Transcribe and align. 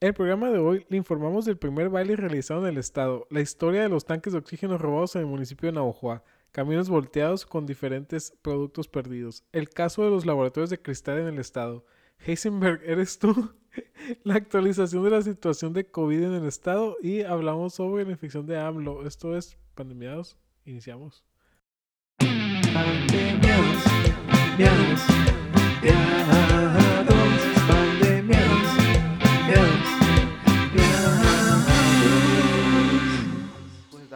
el 0.00 0.14
programa 0.14 0.48
de 0.50 0.58
hoy 0.58 0.86
le 0.88 0.96
informamos 0.96 1.44
del 1.44 1.58
primer 1.58 1.90
baile 1.90 2.16
realizado 2.16 2.62
en 2.62 2.72
el 2.72 2.78
estado, 2.78 3.26
la 3.30 3.42
historia 3.42 3.82
de 3.82 3.90
los 3.90 4.06
tanques 4.06 4.32
de 4.32 4.38
oxígeno 4.38 4.78
robados 4.78 5.14
en 5.14 5.22
el 5.22 5.26
municipio 5.26 5.66
de 5.68 5.74
Navajoa, 5.74 6.24
caminos 6.52 6.88
volteados 6.88 7.44
con 7.44 7.66
diferentes 7.66 8.32
productos 8.40 8.88
perdidos, 8.88 9.44
el 9.52 9.68
caso 9.68 10.02
de 10.02 10.10
los 10.10 10.24
laboratorios 10.24 10.70
de 10.70 10.80
cristal 10.80 11.18
en 11.18 11.26
el 11.26 11.38
estado. 11.38 11.84
Heisenberg, 12.18 12.80
¿eres 12.84 13.18
tú? 13.18 13.52
la 14.24 14.36
actualización 14.36 15.04
de 15.04 15.10
la 15.10 15.22
situación 15.22 15.74
de 15.74 15.86
COVID 15.90 16.22
en 16.22 16.32
el 16.32 16.46
estado 16.46 16.96
y 17.02 17.22
hablamos 17.22 17.74
sobre 17.74 18.04
la 18.04 18.12
infección 18.12 18.46
de 18.46 18.58
AMLO. 18.58 19.06
Esto 19.06 19.36
es 19.36 19.58
Pandemiados. 19.74 20.38
Iniciamos. 20.64 21.24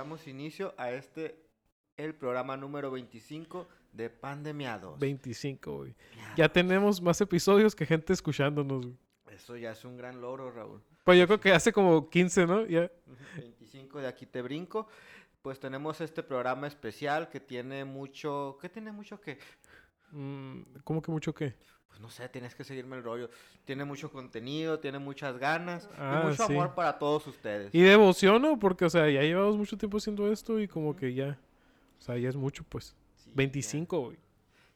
Damos 0.05 0.27
inicio 0.27 0.75
a 0.77 0.93
este, 0.93 1.35
el 1.97 2.15
programa 2.15 2.59
número 2.59 2.91
25 2.91 3.67
de 3.91 4.11
Pandemiados. 4.11 4.99
25, 4.99 5.77
güey. 5.79 5.95
Ya 6.37 6.47
tenemos 6.47 7.01
más 7.01 7.23
episodios 7.23 7.75
que 7.75 7.87
gente 7.87 8.13
escuchándonos, 8.13 8.85
güey. 8.85 8.99
Eso 9.31 9.57
ya 9.57 9.71
es 9.71 9.83
un 9.83 9.97
gran 9.97 10.21
logro, 10.21 10.51
Raúl. 10.51 10.83
Pues 11.05 11.19
yo 11.19 11.27
creo 11.27 11.41
que 11.41 11.53
hace 11.53 11.73
como 11.73 12.11
15, 12.11 12.47
¿no? 12.47 12.67
Ya. 12.67 12.91
25 13.39 14.01
de 14.01 14.07
aquí 14.07 14.27
te 14.27 14.43
brinco. 14.43 14.89
Pues 15.41 15.59
tenemos 15.59 15.99
este 16.03 16.23
programa 16.23 16.67
especial 16.67 17.31
que 17.31 17.41
tiene 17.41 17.87
mucho... 17.87 18.59
¿Qué 18.61 18.69
tiene 18.69 18.93
mucho 18.93 19.19
qué? 19.23 19.39
Mm, 20.11 20.61
¿Cómo 20.85 21.01
que 21.01 21.13
mucho 21.13 21.35
qué? 21.35 21.55
Pues 21.95 22.03
no 22.03 22.11
sé, 22.11 22.29
tienes 22.29 22.57
que 22.57 22.65
seguirme 22.65 22.97
el 22.97 23.05
rollo. 23.05 23.31
Tiene 23.65 23.85
mucho 23.85 24.11
contenido, 24.11 24.81
tiene 24.81 24.99
muchas 24.99 25.39
ganas 25.39 25.89
Ah, 25.97 26.23
y 26.25 26.29
mucho 26.31 26.45
sí. 26.49 26.53
amor 26.53 26.75
para 26.75 26.99
todos 26.99 27.25
ustedes. 27.29 27.73
Y 27.73 27.83
devoción, 27.83 28.43
¿no? 28.43 28.59
Porque, 28.59 28.85
o 28.85 28.91
sea, 28.91 29.09
ya 29.09 29.23
llevamos 29.23 29.57
mucho 29.57 29.79
tiempo 29.79 29.99
haciendo 29.99 30.27
esto 30.33 30.59
y 30.59 30.67
como 30.67 30.97
que 30.97 31.15
ya... 31.15 31.39
O 32.01 32.03
sea, 32.03 32.19
ya 32.19 32.29
es 32.29 32.35
mucho, 32.35 32.65
pues. 32.69 32.97
Sí, 33.15 33.31
ya. 33.31 33.33
25, 33.37 34.01
güey. 34.01 34.17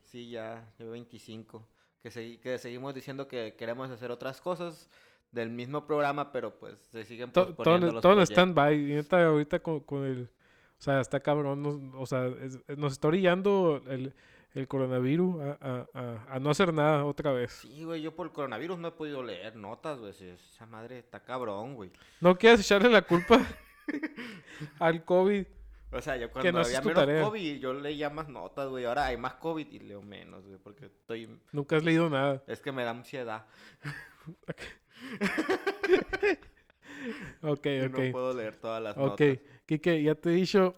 Sí, 0.04 0.30
ya, 0.30 0.64
yo 0.78 0.92
25. 0.92 1.66
Que, 2.04 2.38
que 2.40 2.56
seguimos 2.58 2.94
diciendo 2.94 3.26
que 3.26 3.56
queremos 3.58 3.90
hacer 3.90 4.12
otras 4.12 4.40
cosas 4.40 4.88
del 5.32 5.50
mismo 5.50 5.84
programa, 5.88 6.30
pero 6.30 6.56
pues 6.56 6.78
se 6.92 7.04
siguen 7.04 7.32
To- 7.32 7.52
Todo 7.52 7.76
en- 7.76 8.00
todo 8.00 8.22
stand-by. 8.22 8.76
Y 8.76 8.94
neta, 8.94 9.26
ahorita 9.26 9.58
con, 9.58 9.80
con 9.80 10.04
el... 10.04 10.30
O 10.78 10.80
sea, 10.80 11.00
está 11.00 11.18
cabrón. 11.18 11.64
nos- 11.64 11.80
o 11.96 12.06
sea, 12.06 12.28
es- 12.28 12.60
nos 12.78 12.92
está 12.92 13.08
orillando 13.08 13.82
el, 13.88 14.14
el 14.58 14.68
coronavirus 14.68 15.40
a, 15.40 15.58
a- 15.60 15.86
a- 15.94 16.34
a 16.34 16.38
no 16.40 16.50
hacer 16.50 16.72
nada 16.74 17.04
otra 17.04 17.32
vez. 17.32 17.52
Sí, 17.52 17.84
güey, 17.84 18.02
yo 18.02 18.14
por 18.14 18.26
el 18.26 18.32
coronavirus 18.32 18.78
no 18.78 18.88
he 18.88 18.92
podido 18.92 19.22
leer 19.22 19.56
notas, 19.56 19.98
güey. 19.98 20.10
Esa 20.12 20.66
madre 20.66 20.98
está 20.98 21.20
cabrón, 21.20 21.74
güey. 21.74 21.90
No 22.20 22.36
quieras 22.36 22.60
echarle 22.60 22.90
la 22.90 23.02
culpa 23.02 23.40
al 24.80 25.04
COVID. 25.04 25.46
O 25.90 26.02
sea, 26.02 26.16
yo 26.18 26.26
Que 26.26 26.32
cuando 26.34 26.52
no 26.52 26.58
había 26.66 26.80
menos 26.82 26.94
tarea. 26.94 27.22
COVID, 27.22 27.60
yo 27.60 27.72
leía 27.72 28.10
más 28.10 28.28
notas, 28.28 28.68
güey. 28.68 28.84
Ahora 28.84 29.06
hay 29.06 29.16
más 29.16 29.34
COVID 29.34 29.66
y 29.72 29.78
leo 29.78 30.02
menos, 30.02 30.44
güey, 30.44 30.58
porque 30.58 30.86
estoy... 30.86 31.38
Nunca 31.52 31.76
has 31.76 31.84
leído 31.84 32.10
nada. 32.10 32.42
Es 32.46 32.60
que 32.60 32.72
me 32.72 32.84
da 32.84 32.90
ansiedad. 32.90 33.46
Ok, 37.42 37.66
y 37.66 37.80
ok. 37.80 37.98
No 37.98 38.12
puedo 38.12 38.34
leer 38.34 38.56
todas 38.56 38.82
las 38.82 38.96
Ok, 38.96 39.20
notas. 39.20 39.38
Kike, 39.66 40.02
ya 40.02 40.14
te 40.14 40.30
he 40.30 40.32
dicho, 40.32 40.74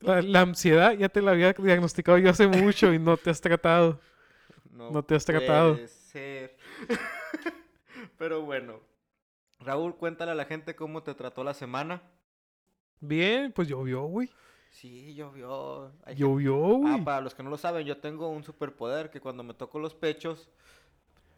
la, 0.00 0.20
la 0.20 0.40
ansiedad 0.42 0.92
ya 0.92 1.08
te 1.08 1.22
la 1.22 1.30
había 1.30 1.52
diagnosticado 1.54 2.18
yo 2.18 2.30
hace 2.30 2.46
mucho 2.46 2.92
y 2.92 2.98
no 2.98 3.16
te 3.16 3.30
has 3.30 3.40
tratado. 3.40 3.98
no 4.70 5.02
te 5.02 5.14
has 5.14 5.24
tratado. 5.24 5.74
puede 5.74 5.88
ser. 5.88 6.56
Pero 8.18 8.42
bueno. 8.42 8.80
Raúl, 9.60 9.96
cuéntale 9.96 10.32
a 10.32 10.34
la 10.34 10.46
gente 10.46 10.74
cómo 10.74 11.02
te 11.02 11.14
trató 11.14 11.44
la 11.44 11.54
semana. 11.54 12.02
Bien, 13.00 13.52
pues 13.52 13.68
llovió, 13.68 14.02
güey. 14.02 14.30
Sí, 14.70 15.14
llovió. 15.14 15.92
Hay 16.04 16.16
Llovió, 16.16 16.56
güey. 16.56 16.94
Ah, 16.94 17.04
para 17.04 17.20
los 17.20 17.34
que 17.34 17.42
no 17.42 17.50
lo 17.50 17.58
saben, 17.58 17.86
yo 17.86 17.98
tengo 17.98 18.28
un 18.28 18.44
superpoder 18.44 19.10
que 19.10 19.20
cuando 19.20 19.42
me 19.42 19.54
toco 19.54 19.78
los 19.78 19.94
pechos 19.94 20.48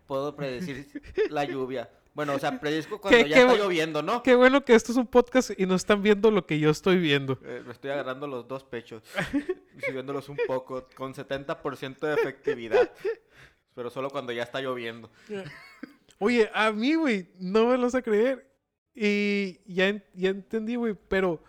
puedo 0.06 0.36
predecir 0.36 0.86
la 1.30 1.44
lluvia. 1.44 1.90
Bueno, 2.14 2.34
o 2.34 2.38
sea, 2.38 2.60
predizco 2.60 3.00
cuando 3.00 3.18
¿Qué- 3.22 3.28
ya 3.28 3.36
qué 3.36 3.42
está 3.42 3.56
lloviendo, 3.56 4.02
¿no? 4.02 4.22
Qué 4.22 4.34
bueno 4.34 4.64
que 4.64 4.74
esto 4.74 4.92
es 4.92 4.98
un 4.98 5.06
podcast 5.06 5.50
y 5.58 5.66
no 5.66 5.74
están 5.74 6.02
viendo 6.02 6.30
lo 6.30 6.46
que 6.46 6.58
yo 6.58 6.70
estoy 6.70 6.98
viendo. 6.98 7.38
Eh, 7.44 7.62
me 7.64 7.72
estoy 7.72 7.90
agarrando 7.90 8.26
los 8.26 8.46
dos 8.46 8.64
pechos 8.64 9.02
subiéndolos 9.86 10.28
un 10.28 10.38
poco 10.46 10.86
con 10.94 11.14
70% 11.14 11.98
de 12.00 12.14
efectividad. 12.14 12.90
Pero 13.74 13.88
solo 13.88 14.10
cuando 14.10 14.32
ya 14.32 14.42
está 14.42 14.60
lloviendo. 14.60 15.10
Oye, 16.18 16.50
a 16.52 16.70
mí, 16.72 16.94
güey, 16.94 17.28
no 17.38 17.66
me 17.68 17.76
lo 17.76 17.84
vas 17.84 17.94
a 17.94 18.02
creer. 18.02 18.46
Y 18.94 19.60
ya, 19.64 20.02
ya 20.12 20.28
entendí, 20.28 20.76
güey, 20.76 20.94
pero 21.08 21.42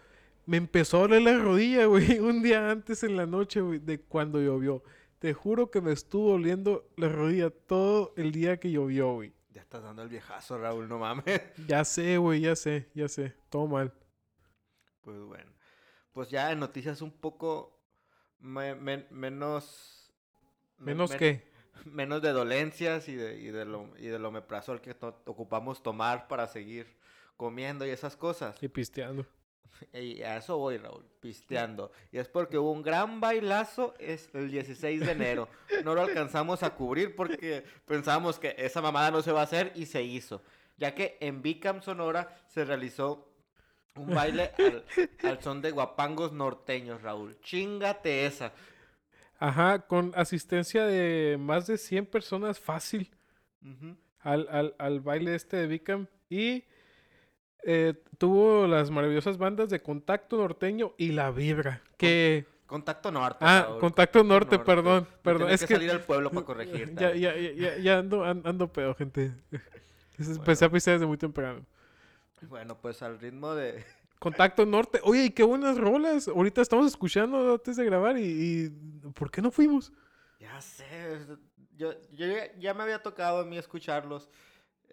me 0.46 0.56
empezó 0.56 0.98
a 0.98 1.02
doler 1.02 1.24
la 1.24 1.38
rodilla, 1.38 1.86
güey, 1.88 2.20
un 2.20 2.42
día 2.42 2.72
antes 2.72 3.04
en 3.04 3.18
la 3.18 3.26
noche, 3.26 3.60
güey, 3.60 3.80
de 3.80 4.00
cuando 4.00 4.40
llovió. 4.40 4.82
Te 5.20 5.34
juro 5.34 5.70
que 5.70 5.82
me 5.82 5.92
estuvo 5.92 6.32
doliendo 6.32 6.88
la 6.96 7.10
rodilla 7.10 7.50
todo 7.50 8.14
el 8.16 8.32
día 8.32 8.58
que 8.58 8.72
llovió, 8.72 9.14
güey. 9.16 9.34
Ya 9.54 9.62
estás 9.62 9.84
dando 9.84 10.02
el 10.02 10.10
viejazo, 10.10 10.58
Raúl, 10.58 10.88
no 10.90 10.98
mames. 11.00 11.24
Ya 11.68 11.86
sé, 11.86 12.18
güey, 12.18 12.42
ya 12.42 12.56
sé, 12.56 12.90
ya 12.94 13.08
sé. 13.08 13.34
Todo 13.50 13.68
mal. 13.68 13.94
Pues 15.02 15.20
bueno. 15.22 15.52
Pues 16.12 16.30
ya 16.30 16.52
en 16.52 16.60
noticias 16.60 17.02
un 17.02 17.12
poco 17.12 17.80
me- 18.40 18.76
men- 18.76 19.08
menos... 19.12 20.12
me- 20.78 20.88
Menos 20.88 21.12
men- 21.12 21.20
que. 21.20 21.54
Menos 21.86 22.22
de 22.22 22.32
dolencias 22.32 23.10
y 23.10 23.16
de, 23.16 23.40
y 23.40 23.48
de 23.48 23.66
lo, 23.66 23.90
y 23.98 24.06
del 24.08 24.24
omeprazol 24.26 24.80
que 24.82 24.94
to- 24.94 25.22
ocupamos 25.26 25.82
tomar 25.84 26.28
para 26.28 26.48
seguir 26.48 26.96
comiendo 27.36 27.86
y 27.86 27.90
esas 27.90 28.16
cosas. 28.16 28.62
Y 28.62 28.68
pisteando. 28.70 29.26
Y 29.94 30.22
a 30.24 30.38
eso 30.38 30.58
voy, 30.58 30.78
Raúl, 30.78 31.06
pisteando. 31.20 31.92
Y 32.12 32.18
es 32.18 32.28
porque 32.28 32.58
hubo 32.58 32.72
un 32.72 32.82
gran 32.82 33.20
bailazo 33.20 33.94
es 34.00 34.30
el 34.34 34.50
16 34.52 35.02
de 35.02 35.12
enero. 35.12 35.48
No 35.84 35.96
lo 35.96 36.02
alcanzamos 36.02 36.64
a 36.64 36.72
cubrir 36.76 37.16
porque 37.16 37.64
pensábamos 37.86 38.40
que 38.40 38.56
esa 38.58 38.82
mamada 38.82 39.12
no 39.12 39.22
se 39.22 39.32
va 39.32 39.42
a 39.42 39.46
hacer 39.46 39.72
y 39.76 39.86
se 39.86 40.04
hizo. 40.04 40.42
Ya 40.78 40.96
que 40.96 41.18
en 41.22 41.42
Bicam, 41.42 41.82
Sonora, 41.82 42.36
se 42.48 42.66
realizó 42.66 43.30
un 43.96 44.14
baile 44.14 44.52
al, 44.58 44.86
al 45.24 45.42
son 45.42 45.62
de 45.62 45.72
guapangos 45.72 46.32
norteños, 46.32 47.02
Raúl. 47.02 47.40
Chingate 47.42 48.26
esa. 48.26 48.54
Ajá, 49.40 49.80
con 49.80 50.14
asistencia 50.16 50.86
de 50.86 51.38
más 51.38 51.68
de 51.68 51.78
100 51.78 52.06
personas 52.06 52.60
fácil 52.60 53.12
al, 54.20 54.48
al, 54.50 54.76
al 54.78 55.00
baile 55.02 55.36
este 55.36 55.58
de 55.58 55.68
Bicam. 55.68 56.08
Y 56.30 56.64
eh, 57.66 57.94
tuvo 58.18 58.68
las 58.68 58.90
maravillosas 58.92 59.38
bandas 59.38 59.70
de 59.70 59.82
Contacto 59.82 60.38
Norteño 60.38 60.94
y 60.98 61.12
La 61.12 61.32
Vibra. 61.32 61.82
Que... 61.98 62.46
Contacto 62.66 63.12
norte. 63.12 63.38
Ah, 63.42 63.78
Contacto 63.80 64.24
Norte, 64.24 64.58
perdón, 64.58 65.08
perdón, 65.22 65.52
es 65.52 65.62
que, 65.62 65.68
que- 65.68 65.74
salir 65.76 65.92
al 65.92 66.02
pueblo 66.02 66.32
para 66.32 66.46
corregirte. 66.46 66.96
Ya, 67.00 67.14
ya, 67.14 67.36
ya, 67.36 67.78
ya, 67.78 68.00
ando, 68.00 68.24
an- 68.24 68.42
ando 68.46 68.72
pedo, 68.72 68.96
gente. 68.96 69.32
Empecé 70.18 70.66
a 70.66 70.70
pistear 70.70 70.96
desde 70.96 71.06
muy 71.06 71.18
temprano. 71.18 71.64
Bueno, 72.50 72.76
pues 72.78 73.02
al 73.04 73.20
ritmo 73.20 73.54
de... 73.54 73.84
Contacto 74.18 74.66
Norte. 74.66 75.00
Oye, 75.04 75.26
y 75.26 75.30
qué 75.32 75.44
buenas 75.44 75.78
rolas. 75.78 76.28
Ahorita 76.30 76.62
estamos 76.62 76.88
escuchando 76.88 77.54
antes 77.54 77.76
de 77.76 77.86
grabar 77.86 78.18
y, 78.18 78.24
y 78.24 78.70
¿por 79.12 79.30
qué 79.30 79.42
no 79.42 79.52
fuimos? 79.52 79.92
Ya 80.40 80.60
sé, 80.62 80.86
yo, 81.76 81.94
yo 82.12 82.26
ya 82.58 82.74
me 82.74 82.84
había 82.84 83.04
tocado 83.04 83.40
a 83.42 83.46
mí 83.46 83.58
escucharlos 83.58 84.30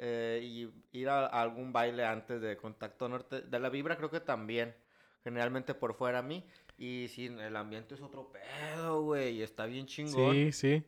eh, 0.02 0.40
y 0.42 0.98
ir 0.98 1.10
a, 1.10 1.26
a 1.26 1.42
algún 1.42 1.74
baile 1.74 2.06
antes 2.06 2.40
de 2.40 2.56
Contacto 2.56 3.06
Norte. 3.06 3.42
De 3.42 3.60
la 3.60 3.68
Vibra 3.68 3.96
creo 3.98 4.10
que 4.10 4.20
también, 4.20 4.74
generalmente 5.22 5.74
por 5.74 5.94
fuera 5.94 6.20
a 6.20 6.22
mí. 6.22 6.42
Y 6.78 7.08
sí, 7.08 7.26
el 7.26 7.54
ambiente 7.54 7.94
es 7.94 8.00
otro 8.00 8.32
pedo, 8.32 9.02
güey, 9.02 9.36
y 9.36 9.42
está 9.42 9.66
bien 9.66 9.84
chingón. 9.84 10.32
Sí, 10.34 10.52
sí. 10.52 10.82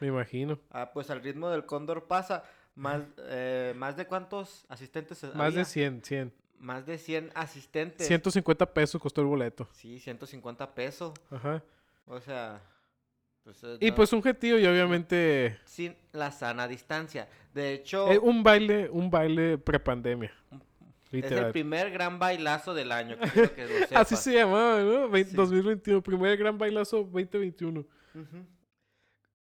Me 0.00 0.08
imagino. 0.08 0.58
Ah, 0.70 0.90
pues 0.92 1.08
al 1.10 1.22
ritmo 1.22 1.48
del 1.50 1.64
Cóndor 1.66 2.08
pasa. 2.08 2.42
Más, 2.74 3.02
eh, 3.18 3.72
¿Más 3.76 3.96
de 3.96 4.06
cuántos 4.06 4.64
asistentes 4.68 5.22
Más 5.22 5.34
había? 5.36 5.58
de 5.60 5.64
100, 5.64 6.02
100. 6.04 6.32
Más 6.58 6.86
de 6.86 6.98
100 6.98 7.30
asistentes. 7.34 8.06
150 8.08 8.72
pesos 8.74 9.00
costó 9.00 9.20
el 9.20 9.28
boleto. 9.28 9.68
Sí, 9.72 10.00
150 10.00 10.74
pesos. 10.74 11.12
Ajá. 11.30 11.62
O 12.06 12.20
sea... 12.20 12.60
Pues, 13.48 13.64
eh, 13.64 13.78
Y 13.80 13.88
no- 13.88 13.94
pues 13.96 14.12
un 14.12 14.22
gentío 14.22 14.58
y 14.58 14.66
obviamente 14.66 15.58
sin 15.64 15.96
la 16.12 16.30
sana 16.30 16.68
distancia. 16.68 17.26
De 17.54 17.72
hecho, 17.72 18.12
eh, 18.12 18.18
un 18.18 18.42
baile, 18.42 18.90
un 18.90 19.10
baile 19.10 19.56
prepandemia. 19.56 20.30
es 20.50 21.14
el 21.14 21.20
Literal. 21.22 21.52
primer 21.52 21.90
gran 21.90 22.18
bailazo 22.18 22.74
del 22.74 22.92
año. 22.92 23.16
que 23.18 23.30
quiero 23.30 23.54
que 23.54 23.66
lo 23.66 23.70
Así 23.98 24.16
se 24.16 24.34
llamaba, 24.34 24.80
¿no? 24.80 25.08
Vein- 25.08 25.24
Sí. 25.28 25.34
2021, 25.34 26.02
primer 26.02 26.36
gran 26.36 26.58
bailazo 26.58 26.98
2021. 27.04 27.86
Ujú. 28.14 28.44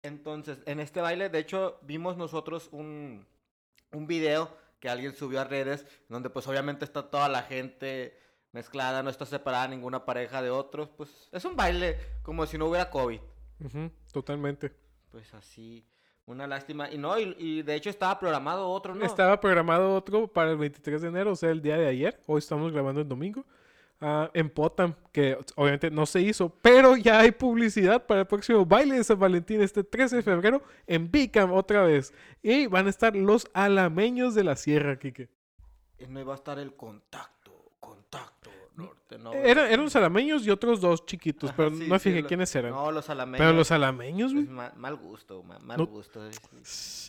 Entonces, 0.04 0.58
en 0.66 0.78
este 0.78 1.00
baile, 1.00 1.28
de 1.28 1.40
hecho, 1.40 1.80
vimos 1.82 2.16
nosotros 2.16 2.68
un, 2.70 3.26
un 3.90 4.06
video 4.06 4.56
que 4.78 4.88
alguien 4.88 5.16
subió 5.16 5.40
a 5.40 5.44
redes, 5.44 5.84
donde 6.08 6.30
pues 6.30 6.46
obviamente 6.46 6.84
está 6.84 7.10
toda 7.10 7.28
la 7.28 7.42
gente 7.42 8.16
mezclada, 8.52 9.02
no 9.02 9.10
está 9.10 9.26
separada 9.26 9.66
ninguna 9.66 10.04
pareja 10.04 10.42
de 10.42 10.50
otros. 10.50 10.90
Pues 10.96 11.28
es 11.32 11.44
un 11.44 11.56
baile 11.56 11.98
como 12.22 12.46
si 12.46 12.56
no 12.56 12.66
hubiera 12.66 12.88
COVID. 12.88 13.18
Totalmente. 14.12 14.72
Pues 15.10 15.32
así, 15.34 15.84
Una 16.26 16.46
lástima. 16.46 16.90
Y 16.90 16.98
no, 16.98 17.18
y, 17.18 17.34
y 17.38 17.62
de 17.62 17.74
hecho 17.76 17.88
estaba 17.88 18.18
programado 18.18 18.68
otro, 18.68 18.94
¿no? 18.94 19.04
Estaba 19.04 19.38
programado 19.40 19.94
otro 19.94 20.26
para 20.26 20.50
el 20.50 20.56
23 20.56 21.02
de 21.02 21.08
enero, 21.08 21.32
o 21.32 21.36
sea, 21.36 21.50
el 21.50 21.62
día 21.62 21.76
de 21.76 21.86
ayer. 21.86 22.20
Hoy 22.26 22.38
estamos 22.40 22.72
grabando 22.72 23.00
el 23.00 23.08
domingo. 23.08 23.44
ah, 24.00 24.28
en 24.34 24.50
Potam, 24.50 24.94
que 25.12 25.38
obviamente 25.54 25.90
no 25.90 26.04
se 26.04 26.20
hizo, 26.20 26.50
pero 26.50 26.96
ya 26.96 27.20
hay 27.20 27.30
publicidad 27.30 28.04
para 28.06 28.20
el 28.22 28.26
próximo 28.26 28.66
baile 28.66 28.96
de 28.96 29.04
San 29.04 29.18
Valentín 29.18 29.62
este 29.62 29.84
13 29.84 30.16
de 30.16 30.22
febrero 30.22 30.62
en 30.86 31.10
Bicam 31.10 31.52
otra 31.52 31.84
vez. 31.84 32.12
Y 32.42 32.66
van 32.66 32.86
a 32.88 32.90
estar 32.90 33.14
los 33.16 33.48
alameños 33.54 34.34
de 34.34 34.44
la 34.44 34.56
sierra, 34.56 34.98
Kike. 34.98 35.28
Y 35.98 36.06
no 36.08 36.20
iba 36.20 36.32
a 36.32 36.36
estar 36.36 36.58
el 36.58 36.74
contacto 36.74 37.35
norte, 38.76 39.18
no. 39.18 39.32
Eran, 39.32 39.66
eran 39.66 39.84
los 39.84 39.96
alameños 39.96 40.46
y 40.46 40.50
otros 40.50 40.80
dos 40.80 41.04
chiquitos, 41.06 41.52
pero 41.56 41.70
sí, 41.70 41.76
no 41.86 41.94
me 41.94 41.98
sí, 41.98 42.10
fijé 42.10 42.22
lo- 42.22 42.28
quiénes 42.28 42.54
eran. 42.54 42.72
No, 42.72 42.90
los 42.92 43.08
alameños. 43.10 43.38
pero 43.38 43.52
los 43.52 43.70
alameños, 43.70 44.30
es 44.32 44.34
güey. 44.34 44.46
ma- 44.46 44.72
mal 44.76 44.96
gusto, 44.96 45.42
ma- 45.42 45.58
mal 45.60 45.78
No- 45.78 45.86
gusto. 45.86 46.20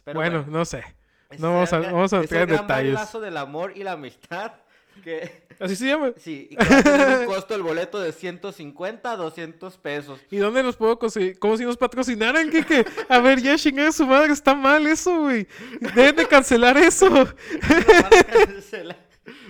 Pero 0.04 0.20
Bueno, 0.20 0.44
bueno. 0.44 0.60
no 0.60 0.66
sé. 0.66 0.84
Es 1.30 1.40
No 1.40 1.54
vamos 1.54 1.74
a- 1.74 1.80
vamos 1.80 2.14
a 2.14 2.18
es 2.18 2.24
entrar 2.24 2.42
en 2.44 2.50
detalles. 2.50 2.94
bailazo 2.94 3.20
del 3.20 3.38
amor 3.38 3.74
y 3.76 3.84
la 3.84 3.94
amistad. 3.94 4.54
Que, 5.04 5.44
Así 5.60 5.76
se 5.76 5.86
llama. 5.86 6.12
sí, 6.18 6.48
y 6.50 6.56
que 6.56 6.66
va 6.66 6.80
a 6.80 6.82
tener 6.84 7.20
un 7.20 7.26
costo 7.28 7.54
el 7.54 7.62
boleto 7.62 8.00
de 8.00 8.12
150 8.12 9.12
a 9.12 9.16
200 9.16 9.78
pesos. 9.78 10.20
¿Y 10.32 10.38
dónde 10.38 10.64
los 10.64 10.76
puedo 10.76 10.98
conseguir? 10.98 11.38
Como 11.38 11.56
si 11.56 11.66
nos 11.66 11.78
patrocinaran, 11.78 12.50
Kike. 12.50 12.84
A 13.08 13.20
ver, 13.20 13.40
ya 13.40 13.56
chingada 13.58 13.92
su 13.92 14.08
madre, 14.08 14.34
está 14.34 14.56
mal 14.56 14.88
eso, 14.88 15.20
güey. 15.22 15.48
Deben 15.94 16.16
de 16.16 16.26
cancelar 16.26 16.78
eso. 16.78 17.08
Lo 17.10 17.26
van 17.26 18.06
a 18.06 18.46
cancelar. 18.48 19.07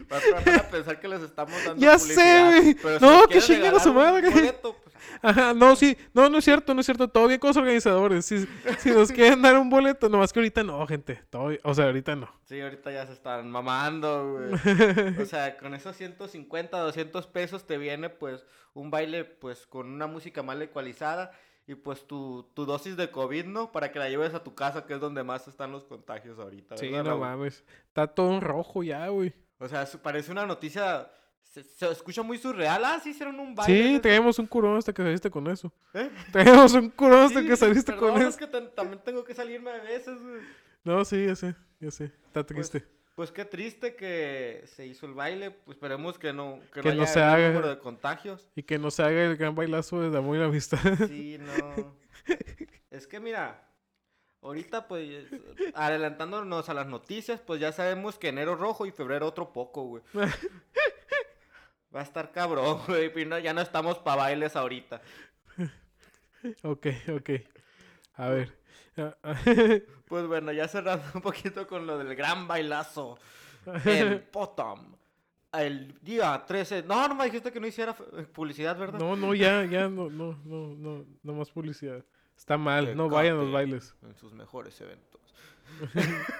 Van 0.09 0.21
a- 0.59 0.63
pensar 0.69 0.99
que 0.99 1.07
les 1.07 1.21
estamos 1.21 1.53
dando 1.65 1.81
Ya 1.83 1.97
sé, 1.99 2.13
güey. 2.45 2.73
si 2.73 3.05
No, 3.05 3.27
que 3.27 3.39
chinguen 3.41 3.75
a 3.75 3.79
su 3.79 3.93
madre. 3.93 4.29
boleto, 4.29 4.75
pues, 4.83 4.95
Ajá, 5.21 5.53
no, 5.53 5.75
sí. 5.75 5.97
No, 6.13 6.29
no 6.29 6.37
es 6.39 6.43
cierto, 6.45 6.73
no 6.73 6.79
es 6.81 6.85
cierto. 6.85 7.07
Todo 7.07 7.27
bien 7.27 7.39
con 7.39 7.49
los 7.49 7.57
organizadores. 7.57 8.25
Si, 8.25 8.47
si 8.79 8.91
nos 8.91 9.11
quieren 9.11 9.41
dar 9.41 9.57
un 9.57 9.69
boleto, 9.69 10.09
nomás 10.09 10.31
que 10.33 10.39
ahorita 10.39 10.63
no, 10.63 10.85
gente. 10.87 11.21
Todo, 11.29 11.51
o 11.63 11.73
sea, 11.73 11.85
ahorita 11.85 12.15
no. 12.15 12.29
Sí, 12.45 12.59
ahorita 12.61 12.91
ya 12.91 13.05
se 13.05 13.13
están 13.13 13.49
mamando, 13.49 14.33
güey. 14.33 14.51
O 15.21 15.25
sea, 15.25 15.57
con 15.57 15.73
esos 15.73 15.95
150, 15.95 16.77
200 16.79 17.27
pesos 17.27 17.65
te 17.65 17.77
viene, 17.77 18.09
pues, 18.09 18.45
un 18.73 18.89
baile, 18.91 19.23
pues, 19.25 19.65
con 19.67 19.87
una 19.91 20.07
música 20.07 20.43
mal 20.43 20.61
ecualizada 20.61 21.31
y, 21.67 21.75
pues, 21.75 22.05
tu, 22.07 22.49
tu 22.53 22.65
dosis 22.65 22.95
de 22.97 23.09
COVID, 23.11 23.45
¿no? 23.45 23.71
Para 23.71 23.91
que 23.91 23.99
la 23.99 24.09
lleves 24.09 24.33
a 24.33 24.43
tu 24.43 24.55
casa, 24.55 24.85
que 24.85 24.93
es 24.93 24.99
donde 24.99 25.23
más 25.23 25.47
están 25.47 25.71
los 25.71 25.83
contagios 25.85 26.39
ahorita, 26.39 26.77
Sí, 26.77 26.89
¿verdad, 26.89 27.11
no 27.11 27.17
mames. 27.19 27.63
Está 27.87 28.07
todo 28.07 28.33
en 28.33 28.41
rojo 28.41 28.83
ya, 28.83 29.07
güey. 29.07 29.33
O 29.59 29.67
sea, 29.67 29.85
parece 30.01 30.31
una 30.31 30.45
noticia... 30.45 31.09
Se, 31.43 31.63
se 31.63 31.89
escucha 31.89 32.21
muy 32.23 32.37
surreal. 32.37 32.83
Ah, 32.85 32.99
sí, 33.01 33.11
hicieron 33.11 33.39
un 33.39 33.55
baile. 33.55 33.73
Sí, 33.87 33.93
de- 33.93 33.99
traemos 34.01 34.37
un 34.37 34.45
curón 34.47 34.77
hasta 34.77 34.93
que 34.93 35.01
saliste 35.01 35.31
con 35.31 35.47
eso. 35.47 35.71
¿Eh? 35.93 36.09
Traemos 36.31 36.73
un 36.73 36.89
curón 36.89 37.21
hasta 37.23 37.39
Sí, 37.41 37.47
que 37.47 37.55
saliste 37.55 37.93
perdón, 37.93 38.11
con 38.13 38.21
es 38.21 38.27
eso. 38.27 38.37
que 38.37 38.47
tan- 38.47 38.69
también 38.75 39.01
tengo 39.03 39.23
que 39.23 39.33
salirme 39.33 39.71
a 39.71 39.81
veces, 39.81 40.21
güey. 40.21 40.41
No, 40.83 41.03
sí, 41.05 41.25
ya 41.25 41.35
sé, 41.35 41.55
ya 41.79 41.89
sé. 41.89 42.03
Está 42.27 42.45
Pues, 42.45 42.69
triste. 42.69 42.87
Pues 43.15 43.31
qué 43.31 43.45
triste 43.45 43.95
que 43.95 44.63
se 44.67 44.85
hizo 44.85 45.05
el 45.07 45.13
baile. 45.13 45.49
Pues 45.49 45.77
esperemos 45.77 46.19
que 46.19 46.33
no, 46.33 46.59
que 46.73 46.81
Que 46.81 46.89
no, 46.89 47.01
haya 47.03 47.07
se 47.07 47.21
haga. 47.23 47.47
número 47.49 47.69
de 47.69 47.79
contagios. 47.79 48.47
Y 48.55 48.61
que 48.63 48.77
no 48.77 48.91
se 48.91 49.01
haga 49.01 49.23
el 49.23 49.37
gran 49.37 49.55
bailazo 49.55 50.11
de 50.11 50.15
amor 50.17 50.35
y 50.35 50.39
la 50.39 50.45
amistad. 50.45 50.79
Sí, 51.07 51.39
no. 51.39 51.95
Es 52.91 53.07
que 53.07 53.19
mira, 53.19 53.66
ahorita 54.41 54.87
pues 54.87 55.27
adelantándonos 55.73 56.69
a 56.69 56.73
las 56.73 56.87
noticias, 56.87 57.39
pues 57.39 57.59
ya 57.59 57.71
sabemos 57.71 58.17
que 58.17 58.29
enero 58.29 58.55
rojo 58.55 58.85
y 58.85 58.91
febrero 58.91 59.27
otro 59.27 59.51
poco, 59.53 59.83
güey. 59.83 60.03
Va 61.95 62.01
a 62.01 62.03
estar 62.03 62.31
cabrón, 62.31 62.81
güey. 62.87 63.11
ya 63.41 63.53
no 63.53 63.61
estamos 63.61 63.97
pa' 63.99 64.15
bailes 64.15 64.55
ahorita. 64.55 65.01
ok, 66.63 66.87
ok. 67.15 67.29
A 68.15 68.29
ver. 68.29 68.57
Pues 70.07 70.25
bueno, 70.25 70.53
ya 70.53 70.69
cerrando 70.69 71.05
un 71.15 71.21
poquito 71.21 71.67
con 71.67 71.85
lo 71.85 71.97
del 71.97 72.15
gran 72.15 72.47
bailazo 72.47 73.19
en 73.85 74.25
Potom. 74.31 74.95
El 75.51 75.99
día 76.01 76.43
13. 76.47 76.83
No, 76.83 77.07
no 77.09 77.15
me 77.15 77.25
dijiste 77.25 77.51
que 77.51 77.59
no 77.59 77.67
hiciera 77.67 77.93
publicidad, 78.33 78.77
¿verdad? 78.77 78.99
No, 78.99 79.15
no, 79.17 79.33
ya, 79.33 79.65
ya, 79.65 79.89
no, 79.89 80.09
no, 80.09 80.39
no, 80.45 80.75
no, 80.75 81.05
no 81.23 81.33
más 81.33 81.49
publicidad. 81.51 82.05
Está 82.37 82.57
mal, 82.57 82.95
no 82.95 83.09
vayan 83.09 83.35
a 83.37 83.41
los 83.43 83.51
bailes. 83.51 83.95
En 84.03 84.15
sus 84.15 84.31
mejores 84.33 84.79
eventos. 84.81 85.21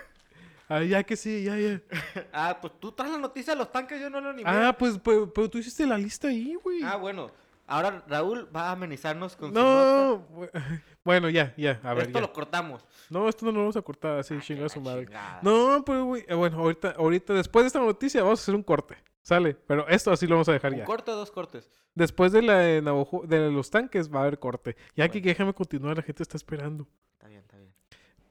Ah, 0.70 0.84
ya 0.84 1.02
que 1.04 1.16
sí, 1.16 1.46
ya, 1.46 1.58
ya. 1.58 1.80
Ah, 2.34 2.58
pues 2.60 2.74
tú 2.78 2.92
traes 2.92 3.14
la 3.14 3.18
noticia 3.18 3.54
de 3.54 3.60
los 3.60 3.72
tanques, 3.72 4.02
yo 4.02 4.10
no 4.10 4.20
lo 4.20 4.32
animé. 4.32 4.50
Ah, 4.50 4.76
pues, 4.78 5.00
pero, 5.02 5.32
pero 5.34 5.50
tú 5.50 5.60
hiciste 5.60 5.86
la 5.86 5.98
lista 5.98 6.28
ahí, 6.28 6.56
güey. 6.62 6.84
Ah, 6.84 6.98
bueno. 6.98 7.32
Ahora 7.70 8.04
Raúl 8.08 8.50
va 8.54 8.70
a 8.70 8.72
amenizarnos 8.74 9.36
con 9.38 9.50
su 9.50 9.54
nota. 9.56 9.64
No, 9.64 10.28
bu- 10.30 10.50
bueno, 11.06 11.30
ya, 11.30 11.54
ya, 11.58 11.80
a 11.84 11.94
ver, 11.94 12.08
Esto 12.08 12.20
ya. 12.20 12.22
lo 12.28 12.34
cortamos. 12.34 12.86
No, 13.10 13.30
esto 13.30 13.46
no 13.46 13.54
lo 13.54 13.60
vamos 13.60 13.78
a 13.78 13.82
cortar 13.82 14.20
así, 14.20 14.34
Ah, 14.38 14.42
chinga 14.42 14.64
que 14.64 14.70
su 14.70 14.82
madre. 14.82 15.06
chingada. 15.06 15.40
No, 15.42 15.84
pero, 15.86 16.04
güey, 16.04 16.26
eh, 16.28 16.34
bueno, 16.34 16.58
ahorita, 16.60 16.96
ahorita, 16.98 17.34
después 17.34 17.64
de 17.64 17.68
esta 17.68 17.80
noticia, 17.80 18.22
vamos 18.24 18.40
a 18.40 18.44
hacer 18.44 18.56
un 18.56 18.64
corte. 18.64 18.98
Sale, 19.28 19.56
pero 19.68 19.86
esto 19.90 20.10
así 20.10 20.26
lo 20.26 20.36
vamos 20.36 20.48
a 20.48 20.54
dejar 20.54 20.72
¿Un 20.72 20.78
ya. 20.80 20.86
corte 20.86 21.12
o 21.12 21.16
dos 21.18 21.32
cortes? 21.32 21.70
Después 21.96 22.32
de 22.32 22.42
la 22.42 22.60
de, 22.60 22.82
Navajo- 22.82 23.28
de 23.28 23.52
los 23.52 23.70
tanques 23.70 24.10
va 24.10 24.20
a 24.20 24.22
haber 24.22 24.40
corte. 24.40 24.78
Ya 24.96 25.10
que 25.10 25.20
déjame 25.20 25.54
continuar, 25.54 25.98
la 25.98 26.02
gente 26.04 26.24
está 26.24 26.38
esperando. 26.38 26.88
Está 27.12 27.28
bien, 27.28 27.42
está 27.42 27.58
bien. 27.58 27.74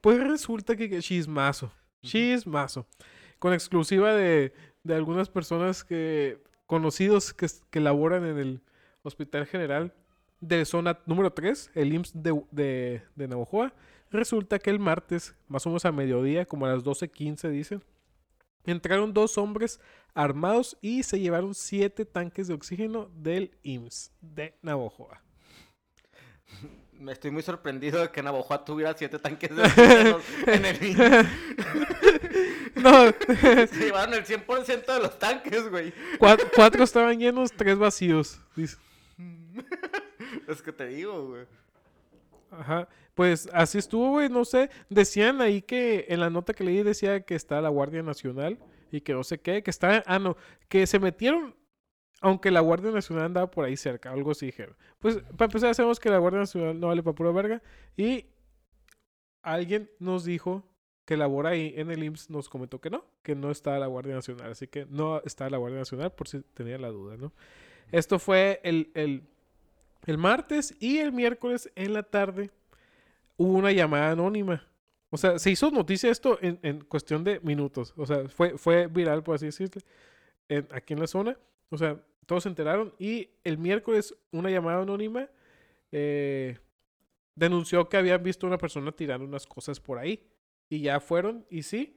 Pues 0.01 0.19
resulta 0.27 0.75
que 0.75 0.89
que 0.89 1.01
chismazo. 1.03 1.71
Chismazo. 2.01 2.87
Con 3.39 3.53
exclusiva 3.53 4.15
de, 4.15 4.55
de 4.85 4.95
algunas 4.95 5.29
personas 5.29 5.85
que 5.85 6.43
conocidos 6.65 7.35
que, 7.35 7.47
que 7.71 7.81
laboran 7.81 8.25
en 8.25 8.39
el 8.39 8.61
Hospital 9.03 9.45
General 9.45 9.93
de 10.41 10.65
zona 10.65 10.99
número 11.05 11.31
3, 11.31 11.73
el 11.75 11.93
IMSS 11.93 12.23
de, 12.23 12.43
de, 12.53 13.03
de 13.15 13.29
Navajoa. 13.29 13.75
Resulta 14.11 14.59
que 14.59 14.71
el 14.71 14.79
martes, 14.79 15.35
más 15.47 15.67
o 15.67 15.69
menos 15.69 15.85
a 15.85 15.93
mediodía, 15.93 16.47
como 16.47 16.65
a 16.65 16.71
las 16.71 16.85
12.15 16.85 17.51
dicen, 17.51 17.85
entraron 18.73 19.13
dos 19.13 19.39
hombres 19.39 19.81
armados 20.15 20.77
y 20.81 21.03
se 21.03 21.21
llevaron 21.21 21.55
siete 21.55 22.05
tanques 22.05 22.49
de 22.49 22.55
oxígeno 22.55 23.11
del 23.15 23.57
IMSS 23.63 24.13
de 24.21 24.57
Navajoa. 24.63 25.23
Me 26.93 27.13
estoy 27.13 27.31
muy 27.31 27.43
sorprendido 27.43 28.01
de 28.01 28.11
que 28.11 28.23
Navajo 28.23 28.59
tuviera 28.61 28.97
siete 28.97 29.19
tanques 29.19 29.55
de 29.55 29.63
oxígeno 29.63 30.21
en 30.47 30.65
el 30.65 30.83
IMSS. 30.83 31.27
No, 32.77 33.07
Se 33.69 33.79
llevaron 33.79 34.15
el 34.15 34.25
100% 34.25 34.87
de 34.87 35.01
los 35.01 35.19
tanques, 35.19 35.69
güey. 35.71 35.95
cuatro, 36.19 36.47
cuatro 36.55 36.85
estaban 36.85 37.19
llenos, 37.19 37.51
tres 37.53 37.79
vacíos. 37.79 38.39
dice. 38.55 38.77
Es 40.47 40.61
que 40.61 40.73
te 40.73 40.87
digo, 40.89 41.27
güey. 41.29 41.47
Ajá. 42.51 42.89
Pues 43.15 43.49
así 43.53 43.79
estuvo, 43.79 44.11
güey, 44.11 44.29
no 44.29 44.45
sé. 44.45 44.71
Decían 44.91 45.41
ahí 45.41 45.63
que 45.63 46.07
en 46.09 46.21
la 46.21 46.31
nota 46.31 46.53
que 46.53 46.65
leí 46.65 46.83
decía 46.83 47.21
que 47.21 47.35
está 47.35 47.61
la 47.61 47.69
Guardia 47.69 48.03
Nacional 48.03 48.59
y 48.91 49.01
que 49.01 49.15
no 49.15 49.25
sé 49.25 49.41
qué, 49.41 49.63
que 49.63 49.71
está, 49.71 50.03
ah, 50.07 50.19
no, 50.19 50.37
que 50.69 50.87
se 50.87 50.99
metieron, 50.99 51.55
aunque 52.21 52.51
la 52.51 52.61
Guardia 52.61 52.91
Nacional 52.91 53.27
andaba 53.27 53.51
por 53.51 53.65
ahí 53.65 53.77
cerca, 53.77 54.13
algo 54.13 54.33
así 54.33 54.47
dijeron. 54.47 54.77
Pues 54.99 55.17
para 55.37 55.47
empezar, 55.47 55.75
sabemos 55.75 56.01
que 56.01 56.11
la 56.11 56.19
Guardia 56.19 56.41
Nacional 56.41 56.79
no 56.79 56.89
vale 56.89 57.03
para 57.03 57.15
pura 57.15 57.31
verga 57.31 57.63
y 57.97 58.27
alguien 59.43 59.91
nos 59.99 60.25
dijo 60.25 60.65
que 61.07 61.17
labora 61.17 61.51
ahí 61.51 61.73
en 61.77 61.91
el 61.91 62.03
IMSS, 62.03 62.31
nos 62.31 62.49
comentó 62.49 62.81
que 62.81 62.91
no, 62.91 63.05
que 63.23 63.37
no 63.37 63.51
está 63.51 63.79
la 63.79 63.87
Guardia 63.87 64.15
Nacional, 64.15 64.51
así 64.51 64.67
que 64.67 64.87
no 64.87 65.23
está 65.25 65.49
la 65.49 65.57
Guardia 65.57 65.79
Nacional 65.79 66.13
por 66.13 66.27
si 66.29 66.41
tenía 66.41 66.79
la 66.79 66.89
duda, 66.89 67.17
¿no? 67.17 67.33
Esto 67.93 68.19
fue 68.19 68.61
el, 68.65 68.91
el, 68.95 69.23
el 70.07 70.19
martes 70.19 70.75
y 70.81 70.99
el 70.99 71.13
miércoles 71.13 71.71
en 71.75 71.93
la 71.93 72.05
tarde 72.05 72.51
hubo 73.37 73.53
una 73.53 73.73
llamada 73.73 74.13
anónima. 74.13 74.67
O 75.11 75.17
sea, 75.17 75.39
se 75.39 75.51
hizo 75.51 75.71
noticia 75.71 76.11
esto 76.11 76.39
en, 76.41 76.81
cuestión 76.85 77.25
de 77.25 77.41
minutos. 77.41 77.93
O 77.97 78.07
sea, 78.07 78.29
fue, 78.29 78.57
fue 78.57 78.87
viral, 78.87 79.23
por 79.23 79.35
así 79.37 79.47
decirlo, 79.47 79.83
aquí 80.71 80.95
en 80.95 81.01
la 81.01 81.07
zona. 81.07 81.37
O 81.71 81.79
sea, 81.79 82.01
todos 82.27 82.45
se 82.45 82.49
enteraron. 82.49 82.93
Y 82.99 83.31
el 83.45 83.59
miércoles 83.59 84.15
una 84.31 84.51
llamada 84.51 84.83
anónima 84.83 85.29
eh, 85.93 86.59
denunció 87.35 87.89
que 87.89 87.97
habían 87.97 88.23
visto 88.23 88.47
una 88.47 88.59
persona 88.59 88.93
tirando 88.93 89.27
unas 89.27 89.47
cosas 89.47 89.81
por 89.81 89.99
ahí. 89.99 90.25
Y 90.69 90.81
ya 90.81 91.01
fueron. 91.01 91.47
Y 91.51 91.63
sí, 91.63 91.97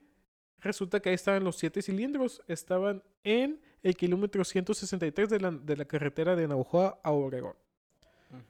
resulta 0.60 1.00
que 1.00 1.10
ahí 1.10 1.16
estaban 1.16 1.44
los 1.44 1.58
siete 1.58 1.82
cilindros. 1.82 2.42
Estaban 2.48 3.04
en 3.24 3.60
el 3.84 3.96
kilómetro 3.96 4.44
163 4.44 5.30
de 5.30 5.39
la, 5.39 5.51
de 5.51 5.78
la 5.78 5.86
carretera 5.86 6.36
de 6.36 6.48
Navajoa 6.48 7.00
a 7.04 7.12
Obregón. 7.12 7.56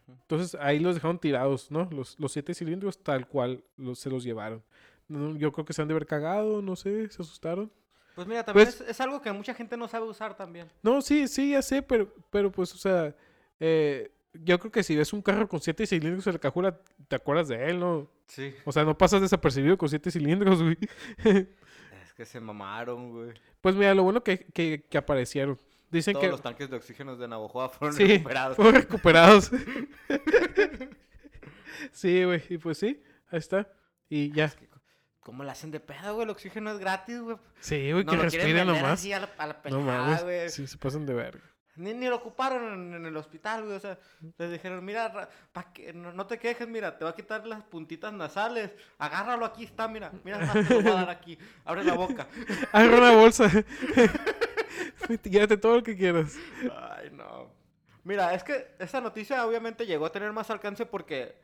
Entonces 0.08 0.56
ahí 0.62 0.80
los 0.80 0.96
dejaron 0.96 1.20
tirados, 1.20 1.72
¿no? 1.72 1.88
Los, 1.92 2.20
los 2.20 2.32
siete 2.32 2.54
cilindros 2.54 3.02
tal 3.02 3.28
cual 3.28 3.64
los, 3.78 4.00
se 4.00 4.10
los 4.10 4.24
llevaron. 4.24 4.64
No, 5.08 5.36
yo 5.38 5.52
creo 5.52 5.66
que 5.66 5.74
se 5.74 5.82
han 5.82 5.88
de 5.88 5.94
haber 5.94 6.06
cagado, 6.06 6.62
no 6.62 6.76
sé, 6.76 7.10
se 7.10 7.22
asustaron. 7.22 7.72
Pues 8.16 8.28
mira, 8.28 8.44
también 8.44 8.68
Pues- 8.68 8.82
es, 8.82 8.90
es 8.90 9.02
algo 9.02 9.22
que 9.22 9.32
mucha 9.32 9.54
gente 9.54 9.78
no 9.78 9.88
sabe 9.88 10.06
usar 10.08 10.36
también. 10.36 10.68
No, 10.84 11.02
sí, 11.02 11.28
sí, 11.28 11.52
ya 11.52 11.62
sé, 11.62 11.82
pero, 11.82 12.14
pero 12.30 12.52
pues, 12.52 12.74
o 12.76 12.78
sea, 12.78 13.16
eh, 13.60 14.12
yo 14.34 14.60
creo 14.60 14.72
que 14.72 14.84
si 14.84 14.96
ves 14.96 15.14
un 15.14 15.22
carro 15.22 15.48
con 15.48 15.62
siete 15.62 15.88
cilindros 15.88 16.28
en 16.28 16.34
la 16.34 16.40
cajuela, 16.40 16.78
te 17.08 17.16
acuerdas 17.16 17.48
de 17.48 17.70
él, 17.70 17.80
¿no? 17.80 18.08
Sí. 18.28 18.54
O 18.66 18.72
sea, 18.72 18.84
no 18.84 18.98
pasas 18.98 19.22
desapercibido 19.22 19.78
con 19.78 19.90
siete 19.90 20.12
cilindros, 20.12 20.62
güey. 20.62 20.78
Es 22.04 22.14
que 22.14 22.26
se 22.26 22.40
mamaron, 22.42 23.12
güey. 23.12 23.32
Pues 23.62 23.76
mira, 23.76 23.96
lo 23.96 24.04
bueno 24.04 24.22
que, 24.24 24.40
que, 24.54 24.84
que 24.90 24.98
aparecieron. 24.98 25.58
Dicen 25.92 26.14
Todos 26.14 26.24
que 26.26 26.32
los 26.32 26.42
tanques 26.42 26.70
de 26.70 26.76
oxígeno 26.78 27.16
de 27.16 27.28
Navajoa 27.28 27.70
fueron 27.70 27.96
Sí. 27.98 28.06
recuperados. 28.06 28.56
fueron 28.56 28.76
recuperados. 28.76 29.52
sí, 31.92 32.24
güey, 32.24 32.44
y 32.50 32.58
pues 32.58 32.78
sí, 32.78 33.02
ahí 33.32 33.40
está. 33.40 33.68
Y 34.10 34.32
ya. 34.32 34.52
¿Cómo 35.20 35.44
le 35.44 35.52
hacen 35.52 35.70
de 35.72 35.80
pedo, 35.80 36.14
güey? 36.16 36.24
El 36.24 36.30
oxígeno 36.32 36.72
es 36.72 36.80
gratis, 36.80 37.20
güey. 37.22 37.38
Sí, 37.60 37.92
güey, 37.92 38.04
No 38.04 38.12
que 38.12 38.18
lo 38.18 38.24
respiren 38.24 38.66
nomás. 38.68 38.84
así 38.94 39.14
a 39.14 39.20
la, 39.20 39.30
a 39.38 39.48
la 39.48 39.62
No 39.70 39.82
mames. 39.82 40.24
güey. 40.24 40.50
Sí, 40.50 40.66
se 40.66 40.78
pasan 40.78 41.06
de 41.06 41.14
verga. 41.14 41.44
Ni, 41.76 41.94
ni 41.94 42.08
lo 42.08 42.16
ocuparon 42.18 42.74
en, 42.74 42.94
en 42.96 43.06
el 43.06 43.16
hospital, 43.16 43.64
güey. 43.64 43.76
O 43.78 43.80
sea, 43.80 43.98
les 44.38 44.52
dijeron, 44.52 44.84
mira, 44.84 45.08
ra- 45.10 45.30
pa' 45.54 45.72
que, 45.72 45.94
no, 45.94 46.12
no 46.12 46.26
te 46.26 46.38
quejes, 46.40 46.68
mira, 46.68 46.98
te 46.98 47.06
va 47.06 47.12
a 47.12 47.16
quitar 47.16 47.46
las 47.48 47.64
puntitas 47.64 48.12
nasales. 48.12 48.72
Agárralo, 48.98 49.46
aquí 49.46 49.64
está, 49.66 49.88
mira. 49.88 50.12
Mira, 50.24 50.40
te 50.68 50.74
lo 50.74 50.82
voy 50.82 50.92
a 50.92 50.96
dar 50.96 51.10
aquí. 51.10 51.38
Abre 51.64 51.84
la 51.84 51.94
boca. 51.94 52.28
Agarra 52.72 52.98
una 52.98 53.12
bolsa. 53.16 53.50
Llévate 55.24 55.58
todo 55.58 55.76
lo 55.78 55.84
que 55.84 55.96
quieras. 55.96 56.36
Ay, 56.92 57.10
no. 57.12 57.48
Mira, 58.04 58.34
es 58.34 58.44
que 58.44 58.76
esta 58.80 59.02
noticia 59.02 59.46
obviamente 59.46 59.86
llegó 59.86 60.06
a 60.06 60.12
tener 60.12 60.32
más 60.32 60.50
alcance 60.50 60.86
porque 60.86 61.36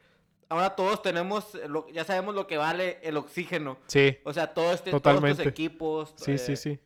ahora 0.50 0.76
todos 0.76 1.02
tenemos, 1.02 1.54
lo- 1.68 1.88
ya 1.90 2.04
sabemos 2.04 2.34
lo 2.36 2.48
que 2.48 2.58
vale 2.58 3.00
el 3.04 3.18
oxígeno. 3.18 3.78
Sí, 3.88 4.18
O 4.24 4.34
sea, 4.34 4.54
todo 4.54 4.72
este, 4.74 4.90
todos 4.92 5.02
Totalmente. 5.04 5.32
estos 5.42 5.48
equipos. 5.48 6.14
sí, 6.18 6.32
eh, 6.34 6.38
sí, 6.38 6.56
sí. 6.56 6.80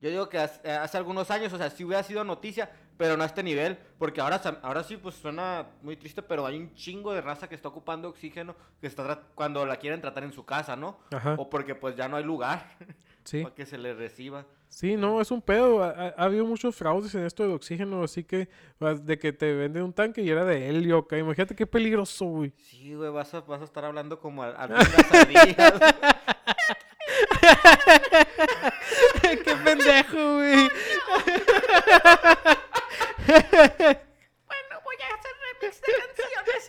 Yo 0.00 0.10
digo 0.10 0.28
que 0.28 0.38
hace, 0.38 0.70
hace 0.70 0.98
algunos 0.98 1.30
años, 1.30 1.52
o 1.54 1.56
sea, 1.56 1.70
sí 1.70 1.82
hubiera 1.84 2.02
sido 2.02 2.24
noticia, 2.24 2.70
pero 2.98 3.16
no 3.16 3.22
a 3.22 3.26
este 3.26 3.42
nivel, 3.42 3.78
porque 3.98 4.20
ahora, 4.20 4.36
ahora 4.62 4.84
sí, 4.84 4.98
pues 4.98 5.14
suena 5.14 5.66
muy 5.80 5.96
triste, 5.96 6.20
pero 6.20 6.44
hay 6.44 6.58
un 6.58 6.74
chingo 6.74 7.14
de 7.14 7.22
raza 7.22 7.48
que 7.48 7.54
está 7.54 7.68
ocupando 7.68 8.08
oxígeno 8.10 8.54
que 8.82 8.86
está 8.86 9.22
cuando 9.34 9.64
la 9.64 9.76
quieren 9.76 10.02
tratar 10.02 10.24
en 10.24 10.32
su 10.32 10.44
casa, 10.44 10.76
¿no? 10.76 10.98
Ajá. 11.10 11.36
O 11.38 11.48
porque 11.48 11.74
pues 11.74 11.96
ya 11.96 12.06
no 12.08 12.16
hay 12.18 12.24
lugar 12.24 12.76
Sí. 13.24 13.42
para 13.44 13.54
que 13.54 13.64
se 13.64 13.78
le 13.78 13.94
reciba. 13.94 14.44
Sí, 14.76 14.96
no, 14.96 15.20
es 15.20 15.30
un 15.30 15.40
pedo. 15.40 15.84
Ha, 15.84 15.90
ha- 15.90 16.14
ha 16.16 16.24
habido 16.24 16.44
muchos 16.44 16.74
fraudes 16.74 17.14
en 17.14 17.24
esto 17.24 17.44
del 17.44 17.52
oxígeno, 17.52 18.02
así 18.02 18.24
que 18.24 18.48
ah, 18.80 18.94
de 18.94 19.18
que 19.20 19.32
te 19.32 19.52
venden 19.54 19.84
un 19.84 19.92
tanque 19.92 20.20
y 20.20 20.28
era 20.28 20.44
de 20.44 20.68
helio, 20.68 20.98
acá. 20.98 21.16
Imagínate 21.16 21.54
qué 21.54 21.64
peligroso, 21.64 22.24
güey. 22.26 22.52
Sí, 22.58 22.92
güey, 22.94 23.10
vas 23.10 23.32
a, 23.34 23.40
vas 23.42 23.60
a 23.60 23.64
estar 23.64 23.84
hablando 23.84 24.18
como 24.18 24.44
las 24.44 24.56
ardillas. 25.12 25.72
qué 29.44 29.54
pendejo, 29.64 30.34
güey. 30.34 30.54
bueno, 34.46 34.74
voy 34.84 34.96
a 35.00 35.06
hacer 35.14 35.34
remix 35.44 35.80
de 35.80 35.92
canciones. 36.02 36.62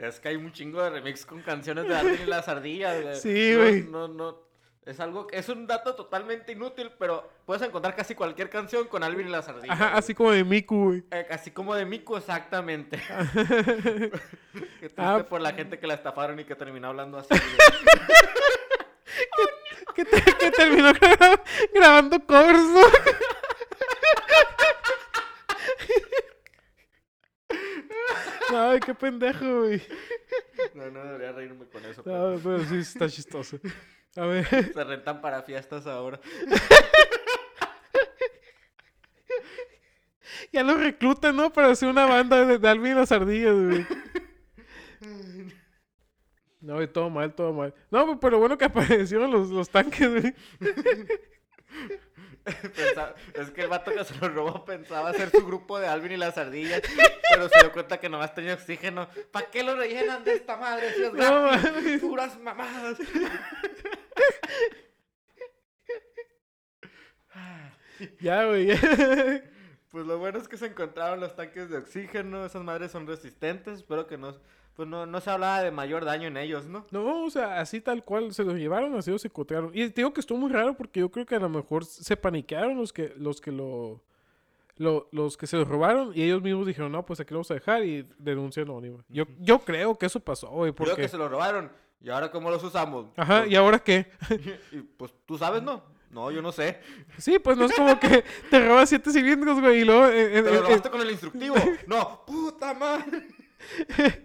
Es 0.00 0.20
que 0.20 0.28
hay 0.28 0.36
un 0.36 0.52
chingo 0.52 0.82
de 0.82 0.90
remix 0.90 1.26
con 1.26 1.42
canciones 1.42 1.88
de 1.88 1.96
Alvin 1.96 2.20
y 2.22 2.26
las 2.26 2.48
ardillas, 2.48 3.02
güey. 3.02 3.16
Sí, 3.16 3.54
güey. 3.56 3.82
No, 3.82 4.08
no, 4.08 4.46
Es 4.86 5.00
algo, 5.00 5.26
es 5.32 5.48
un 5.50 5.66
dato 5.66 5.94
totalmente 5.94 6.52
inútil, 6.52 6.90
pero 6.98 7.28
puedes 7.44 7.62
encontrar 7.62 7.94
casi 7.94 8.14
cualquier 8.14 8.48
canción 8.48 8.86
con 8.88 9.02
Alvin 9.02 9.28
y 9.28 9.30
las 9.30 9.46
ardillas. 9.48 9.70
Ajá, 9.74 9.86
güey. 9.88 9.98
así 9.98 10.14
como 10.14 10.30
de 10.32 10.44
Miku, 10.44 10.84
güey. 10.86 11.04
Eh, 11.10 11.26
así 11.30 11.50
como 11.50 11.74
de 11.74 11.84
Miku, 11.84 12.16
exactamente. 12.16 12.98
Qué 14.80 14.88
triste 14.88 14.94
Ah. 14.96 15.26
por 15.28 15.40
la 15.40 15.52
gente 15.52 15.78
que 15.78 15.86
la 15.86 15.94
estafaron 15.94 16.38
y 16.40 16.44
que 16.44 16.54
terminó 16.54 16.88
hablando 16.88 17.18
así. 17.18 17.28
Que, 19.94 20.04
te- 20.04 20.22
que 20.38 20.50
terminó 20.52 20.92
gra- 20.92 21.40
grabando 21.74 22.24
covers, 22.24 22.62
¿no? 22.62 22.80
Ay, 28.78 28.80
qué 28.86 28.94
pendejo, 28.94 29.62
güey. 29.62 29.82
no, 30.74 30.88
no 30.90 31.04
debería 31.04 31.32
reírme 31.32 31.66
con 31.66 31.84
eso. 31.84 32.00
No, 32.04 32.36
pero 32.36 32.40
pero 32.42 32.64
sí 32.64 32.76
está 32.76 33.08
chistoso. 33.08 33.58
A 34.14 34.24
ver. 34.24 34.46
Se 34.46 34.84
rentan 34.84 35.20
para 35.20 35.42
fiestas 35.42 35.84
ahora. 35.86 36.20
Ya 40.52 40.62
lo 40.62 40.76
reclutan, 40.76 41.34
¿no? 41.34 41.52
Para 41.52 41.68
hacer 41.68 41.88
una 41.88 42.06
banda 42.06 42.44
de, 42.44 42.58
de 42.58 42.68
Alvin 42.68 42.92
y 42.92 42.94
las 42.94 43.10
ardillas, 43.10 43.54
güey. 43.54 43.86
No, 46.60 46.80
y 46.82 46.86
todo 46.88 47.10
mal, 47.10 47.34
todo 47.34 47.52
mal. 47.52 47.74
No, 47.90 48.18
pero 48.20 48.38
bueno 48.38 48.56
que 48.56 48.64
aparecieron 48.64 49.30
los, 49.30 49.50
los 49.50 49.68
tanques, 49.68 50.08
güey. 50.08 50.34
Es 53.34 53.50
que 53.50 53.62
el 53.62 53.68
vato 53.68 53.92
que 53.92 54.04
se 54.04 54.14
lo 54.16 54.28
robó 54.28 54.64
pensaba 54.64 55.10
hacer 55.10 55.30
su 55.30 55.44
grupo 55.46 55.78
de 55.78 55.86
Alvin 55.86 56.12
y 56.12 56.16
las 56.16 56.36
ardillas, 56.38 56.82
pero 57.30 57.48
se 57.48 57.60
dio 57.60 57.72
cuenta 57.72 57.98
que 57.98 58.08
nomás 58.08 58.34
tenía 58.34 58.54
oxígeno. 58.54 59.08
¿Para 59.30 59.50
qué 59.50 59.62
lo 59.62 59.76
rellenan 59.76 60.24
de 60.24 60.34
esta 60.34 60.56
madre 60.56 60.92
si 60.94 61.02
es 61.04 61.12
No, 61.12 61.42
gratis? 61.42 62.00
Puras 62.00 62.38
mamadas. 62.38 62.98
Ya, 68.20 68.44
güey. 68.44 68.68
Pues 69.90 70.06
lo 70.06 70.18
bueno 70.18 70.38
es 70.38 70.48
que 70.48 70.56
se 70.58 70.66
encontraron 70.66 71.20
los 71.20 71.34
tanques 71.34 71.70
de 71.70 71.78
oxígeno, 71.78 72.44
esas 72.44 72.62
madres 72.62 72.90
son 72.92 73.06
resistentes, 73.06 73.78
espero 73.78 74.06
que 74.06 74.18
no, 74.18 74.34
pues 74.74 74.86
no, 74.86 75.06
no 75.06 75.20
se 75.20 75.30
hablaba 75.30 75.62
de 75.62 75.70
mayor 75.70 76.04
daño 76.04 76.28
en 76.28 76.36
ellos, 76.36 76.66
¿no? 76.66 76.84
No, 76.90 77.24
o 77.24 77.30
sea, 77.30 77.58
así 77.60 77.80
tal 77.80 78.04
cual 78.04 78.34
se 78.34 78.44
los 78.44 78.54
llevaron, 78.56 78.94
así 78.96 79.10
los 79.10 79.24
encontraron. 79.24 79.70
Y 79.72 79.88
te 79.88 80.00
digo 80.02 80.12
que 80.12 80.20
estuvo 80.20 80.38
muy 80.38 80.52
raro 80.52 80.74
porque 80.76 81.00
yo 81.00 81.10
creo 81.10 81.24
que 81.24 81.36
a 81.36 81.40
lo 81.40 81.48
mejor 81.48 81.84
se 81.86 82.16
paniquearon 82.16 82.76
los 82.76 82.92
que, 82.92 83.14
los 83.16 83.40
que 83.40 83.50
lo, 83.50 84.02
lo- 84.76 85.08
los 85.10 85.36
que 85.38 85.46
se 85.46 85.56
los 85.56 85.66
robaron 85.66 86.12
y 86.14 86.22
ellos 86.22 86.42
mismos 86.42 86.66
dijeron, 86.66 86.92
no, 86.92 87.06
pues 87.06 87.18
aquí 87.20 87.32
lo 87.32 87.38
vamos 87.38 87.50
a 87.50 87.54
dejar 87.54 87.82
y 87.84 88.06
denuncian 88.18 88.68
anónima. 88.68 89.02
Yo, 89.08 89.24
yo 89.40 89.58
creo 89.60 89.96
que 89.96 90.04
eso 90.06 90.20
pasó, 90.20 90.48
güey, 90.50 90.72
Creo 90.74 90.86
porque... 90.90 91.02
que 91.02 91.08
se 91.08 91.16
lo 91.16 91.28
robaron, 91.30 91.72
¿y 92.00 92.10
ahora 92.10 92.30
cómo 92.30 92.50
los 92.50 92.62
usamos? 92.62 93.06
Ajá, 93.16 93.40
Pues- 93.40 93.50
¿y 93.52 93.56
ahora 93.56 93.78
qué? 93.78 94.10
y 94.72 94.80
pues 94.82 95.14
tú 95.24 95.38
sabes, 95.38 95.62
¿no? 95.62 95.82
No, 96.10 96.30
yo 96.30 96.40
no 96.42 96.52
sé. 96.52 96.80
Sí, 97.18 97.38
pues 97.38 97.56
no 97.56 97.66
es 97.66 97.72
como 97.74 97.98
que 98.00 98.24
te 98.50 98.66
robas 98.66 98.88
siete 98.88 99.10
cilindros, 99.12 99.60
güey, 99.60 99.80
y 99.80 99.84
luego... 99.84 100.06
eh, 100.06 100.38
eh, 100.38 100.42
¿Te 100.42 100.50
lo 100.50 100.56
eh, 100.56 100.60
robaste 100.62 100.90
con 100.90 101.00
el 101.02 101.10
instructivo? 101.10 101.54
No, 101.86 102.24
puta 102.26 102.72
madre. 102.74 103.26
eh, 103.98 104.24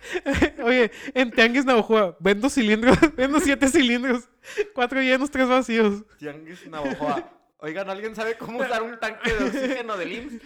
oye, 0.62 0.90
en 1.12 1.30
Tianguis 1.30 1.64
Navajoa, 1.66 2.16
vendo 2.20 2.48
cilindros, 2.48 2.96
vendo 3.16 3.38
siete 3.40 3.68
cilindros, 3.68 4.28
cuatro 4.72 5.00
llenos, 5.00 5.30
tres 5.30 5.46
vacíos. 5.46 6.02
Tianguis 6.18 6.66
Navajoa. 6.68 7.30
Oigan, 7.58 7.90
¿alguien 7.90 8.16
sabe 8.16 8.38
cómo 8.38 8.60
usar 8.60 8.82
un 8.82 8.98
tanque 8.98 9.34
de 9.34 9.44
oxígeno 9.44 9.98
del 9.98 10.12
IMSS? 10.12 10.40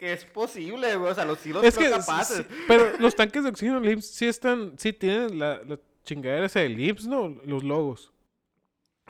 que 0.00 0.12
es 0.14 0.24
posible, 0.24 0.96
güey. 0.96 1.12
O 1.12 1.14
sea, 1.14 1.26
los 1.26 1.38
sí 1.38 1.52
los 1.52 1.62
Es 1.62 1.76
creo 1.76 1.90
que, 1.92 1.98
capaces. 1.98 2.38
sí, 2.38 2.46
pero 2.66 2.92
los 2.98 3.14
tanques 3.14 3.42
de 3.42 3.50
oxígeno 3.50 3.80
del 3.80 3.92
IMSS 3.92 4.06
sí 4.14 4.26
están, 4.26 4.72
sí 4.78 4.94
tienen 4.94 5.38
la, 5.38 5.60
la 5.66 5.78
chingadera 6.04 6.46
esa 6.46 6.60
del 6.60 6.80
IMSS, 6.80 7.06
¿no? 7.06 7.28
Los 7.44 7.62
logos. 7.62 8.13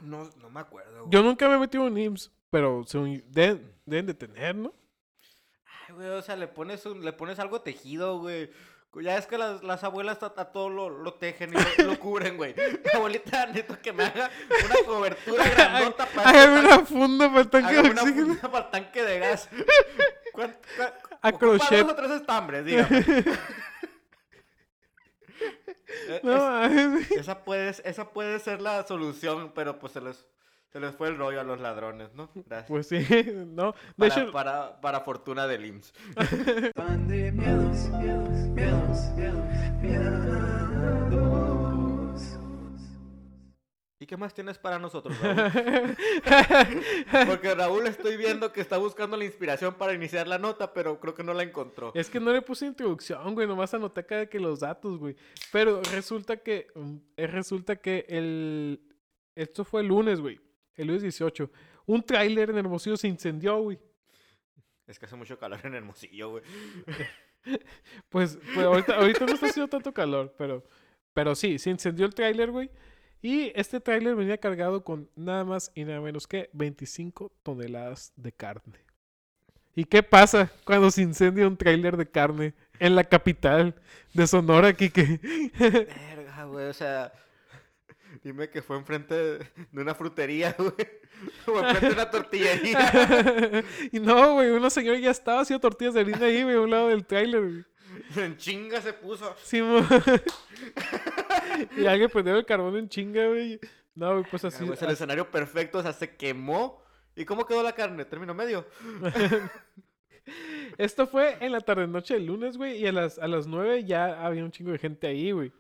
No, 0.03 0.29
no 0.41 0.51
me 0.51 0.61
acuerdo, 0.61 1.01
güey. 1.01 1.11
Yo 1.11 1.23
nunca 1.23 1.49
me 1.49 1.55
he 1.55 1.59
metido 1.59 1.87
en 1.87 1.97
IMSS, 1.99 2.33
pero 2.51 2.85
según- 2.87 3.23
deben, 3.29 3.73
deben 3.87 4.07
de 4.07 4.15
tener, 4.15 4.55
¿no? 4.55 4.75
Ay, 5.89 5.95
güey, 5.95 6.09
o 6.09 6.23
sea, 6.23 6.37
le 6.37 6.49
pones, 6.49 6.85
un- 6.87 7.05
le 7.05 7.13
pones 7.13 7.39
algo 7.39 7.61
tejido, 7.63 8.19
güey. 8.19 8.51
Ya 9.03 9.17
es 9.19 9.27
que 9.27 9.37
las, 9.37 9.65
las 9.65 9.83
abuelas 9.83 10.23
a, 10.23 10.27
a 10.27 10.53
todo 10.53 10.69
lo, 10.69 10.89
lo 10.89 11.15
tejen 11.15 11.51
y 11.53 11.57
lo, 11.83 11.91
lo 11.91 11.99
cubren, 12.01 12.37
güey. 12.37 12.55
Mi 12.57 12.91
abuelita 12.99 13.47
necesito 13.47 13.81
que 13.83 13.93
me 13.93 14.05
haga 14.05 14.31
una 14.67 14.75
cobertura 14.87 15.45
grandota 15.51 16.07
para... 16.07 16.31
Hágame 16.31 16.61
una 16.61 16.79
funda 16.87 17.29
para 17.29 17.41
el 17.41 17.51
tanque 17.51 17.73
de 17.73 17.79
Hágame 17.79 17.91
una 17.91 18.03
oxígeno. 18.03 18.27
funda 18.27 18.51
para 18.53 18.65
el 18.67 18.71
tanque 18.71 19.03
de 19.03 19.19
gas. 19.19 19.49
¿Cuán- 20.33 20.57
cuán- 20.77 20.93
A 21.23 21.33
crochet. 21.33 21.83
dos 21.85 21.93
o 21.93 21.97
tres 21.97 22.11
estambres, 22.13 22.65
dígame. 22.65 23.05
Eh, 26.09 26.21
No, 26.23 26.65
es- 26.65 26.73
mames. 26.75 27.11
esa, 27.13 27.45
puede, 27.45 27.69
esa 27.71 28.11
puede 28.11 28.39
ser 28.39 28.61
la 28.61 28.87
solución, 28.87 29.53
pero 29.55 29.79
pues 29.79 29.93
se 29.93 30.01
les, 30.01 30.27
se 30.73 30.81
les 30.81 30.95
fue 30.95 31.09
el 31.09 31.17
rollo 31.17 31.41
a 31.41 31.45
los 31.45 31.61
ladrones, 31.61 32.13
¿no? 32.15 32.31
Gracias. 32.35 32.69
Pues 32.69 32.89
sí, 32.89 32.99
no. 33.49 33.73
De 33.97 34.09
para, 34.09 34.23
hecho, 34.23 34.33
para, 34.33 34.81
para 34.81 35.01
fortuna 35.01 35.47
del 35.47 35.67
IMSS. 35.67 35.93
Pan 36.75 37.07
de 37.09 37.33
miedos, 37.33 37.89
miedos, 37.91 38.29
miedos, 38.31 38.99
miedos, 39.17 39.45
miedos. 39.81 41.64
¿Y 44.05 44.07
qué 44.07 44.19
más 44.19 44.35
tienes 44.35 44.59
para 44.59 44.79
nosotros, 44.79 45.19
Raúl? 45.19 45.97
Porque 47.27 47.55
Raúl 47.55 47.87
estoy 47.87 48.19
viendo 48.19 48.53
que 48.53 48.61
está 48.61 48.77
buscando 48.77 49.17
la 49.17 49.25
inspiración 49.25 49.73
para 49.77 49.95
iniciar 49.95 50.29
la 50.29 50.37
nota, 50.37 50.75
pero 50.75 51.01
creo 51.01 51.15
que 51.15 51.25
no 51.25 51.33
la 51.33 51.43
encontró. 51.43 51.91
Es 51.95 52.11
que 52.11 52.21
no 52.21 52.31
le 52.31 52.43
puse 52.43 52.67
introducción, 52.67 53.33
güey, 53.33 53.47
nomás 53.47 53.73
anoté 53.73 54.03
acá 54.03 54.27
que 54.27 54.39
los 54.39 54.61
datos, 54.61 54.99
güey. 54.99 55.17
Pero 55.51 55.81
resulta 55.85 56.37
que, 56.37 56.67
mm, 56.75 56.97
resulta 57.17 57.77
que 57.77 58.05
el, 58.07 58.79
esto 59.35 59.65
fue 59.65 59.81
el 59.81 59.87
lunes, 59.87 60.21
güey, 60.21 60.39
el 60.75 60.89
lunes 60.89 61.01
18. 61.01 61.51
Un 61.87 62.03
tráiler 62.03 62.51
en 62.51 62.59
Hermosillo 62.59 62.99
se 62.99 63.09
incendió, 63.09 63.57
güey. 63.57 63.79
Es 64.87 64.99
que 64.99 65.07
hace 65.07 65.17
mucho 65.17 65.39
calor 65.39 65.61
en 65.65 65.77
Hermosillo, 65.77 66.29
güey. 66.29 66.43
Pues, 68.11 68.39
pues 68.55 68.67
ahorita, 68.67 68.97
ahorita 68.97 69.27
no 69.27 69.33
está 69.33 69.47
haciendo 69.47 69.69
tanto 69.69 69.93
calor, 69.93 70.35
pero, 70.37 70.63
pero 71.13 71.35
sí, 71.35 71.59
se 71.59 71.71
incendió 71.71 72.05
el 72.07 72.15
tráiler, 72.15 72.51
güey. 72.51 72.71
Y 73.25 73.53
este 73.55 73.81
tráiler 73.81 74.15
venía 74.17 74.37
cargado 74.37 74.85
con 74.85 75.09
nada 75.17 75.47
más 75.47 75.73
y 75.75 75.85
nada 75.85 75.99
menos 76.03 76.27
que 76.27 76.51
25 76.53 77.33
toneladas 77.43 78.13
de 78.17 78.33
carne. 78.33 78.85
¿Y 79.75 79.87
qué 79.87 80.03
pasa 80.03 80.53
cuando 80.67 80.91
se 80.91 81.01
incendia 81.01 81.47
un 81.47 81.57
tráiler 81.57 81.97
de 81.97 82.07
carne 82.07 82.53
en 82.79 82.95
la 82.95 83.03
capital 83.03 83.75
de 84.13 84.27
Sonora, 84.27 84.75
Kike? 84.75 85.21
Verga, 85.59 86.45
güey, 86.45 86.67
o 86.67 86.75
sea... 86.75 87.15
Dime 88.23 88.51
que 88.51 88.61
fue 88.61 88.77
enfrente 88.77 89.15
de, 89.15 89.47
una 89.73 89.95
frutería, 89.95 90.55
güey. 90.59 90.75
O 91.47 91.59
enfrente 91.61 91.87
de 91.87 91.93
una 91.95 92.11
tortillería. 92.11 93.65
y 93.91 94.01
no, 94.01 94.35
güey, 94.35 94.51
una 94.51 94.69
señora 94.69 94.99
ya 94.99 95.11
estaba 95.11 95.41
haciendo 95.41 95.63
tortillas 95.63 95.95
de 95.95 96.01
harina 96.01 96.27
ahí, 96.27 96.43
güey, 96.43 96.57
a 96.57 96.61
un 96.61 96.71
lado 96.71 96.89
del 96.89 97.07
tráiler, 97.07 97.41
güey. 97.41 97.65
En 98.17 98.37
chinga 98.37 98.81
se 98.81 98.93
puso. 98.93 99.35
Sí, 99.43 99.61
y 101.77 101.87
alguien 101.87 102.11
prendió 102.11 102.37
el 102.37 102.47
carbón 102.47 102.77
en 102.77 102.89
chinga, 102.89 103.27
güey. 103.29 103.59
No, 103.95 104.13
güey, 104.13 104.25
pues 104.31 104.45
Ah, 104.45 104.49
así. 104.49 104.65
güey, 104.65 104.75
es 104.75 104.83
el 104.83 104.91
escenario 104.91 105.31
perfecto, 105.31 105.79
o 105.79 105.83
sea, 105.83 105.93
se 105.93 106.17
quemó. 106.17 106.83
¿Y 107.17 107.25
cómo 107.25 107.47
quedó 107.47 107.63
la 107.63 107.73
carne? 107.73 108.05
Término 108.05 108.35
medio. 108.35 108.67
Esto 110.79 111.07
fue 111.07 111.37
en 111.41 111.53
la 111.53 111.61
tarde 111.61 111.87
noche 111.87 112.15
del 112.15 112.27
lunes, 112.27 112.57
güey, 112.57 112.79
y 112.79 112.87
a 112.87 112.93
las, 112.93 113.19
a 113.19 113.29
las 113.29 113.47
9 113.47 113.85
ya 113.85 114.25
había 114.27 114.43
un 114.43 114.51
chingo 114.51 114.73
de 114.73 114.79
gente 114.79 115.07
ahí, 115.07 115.31
güey. 115.33 115.53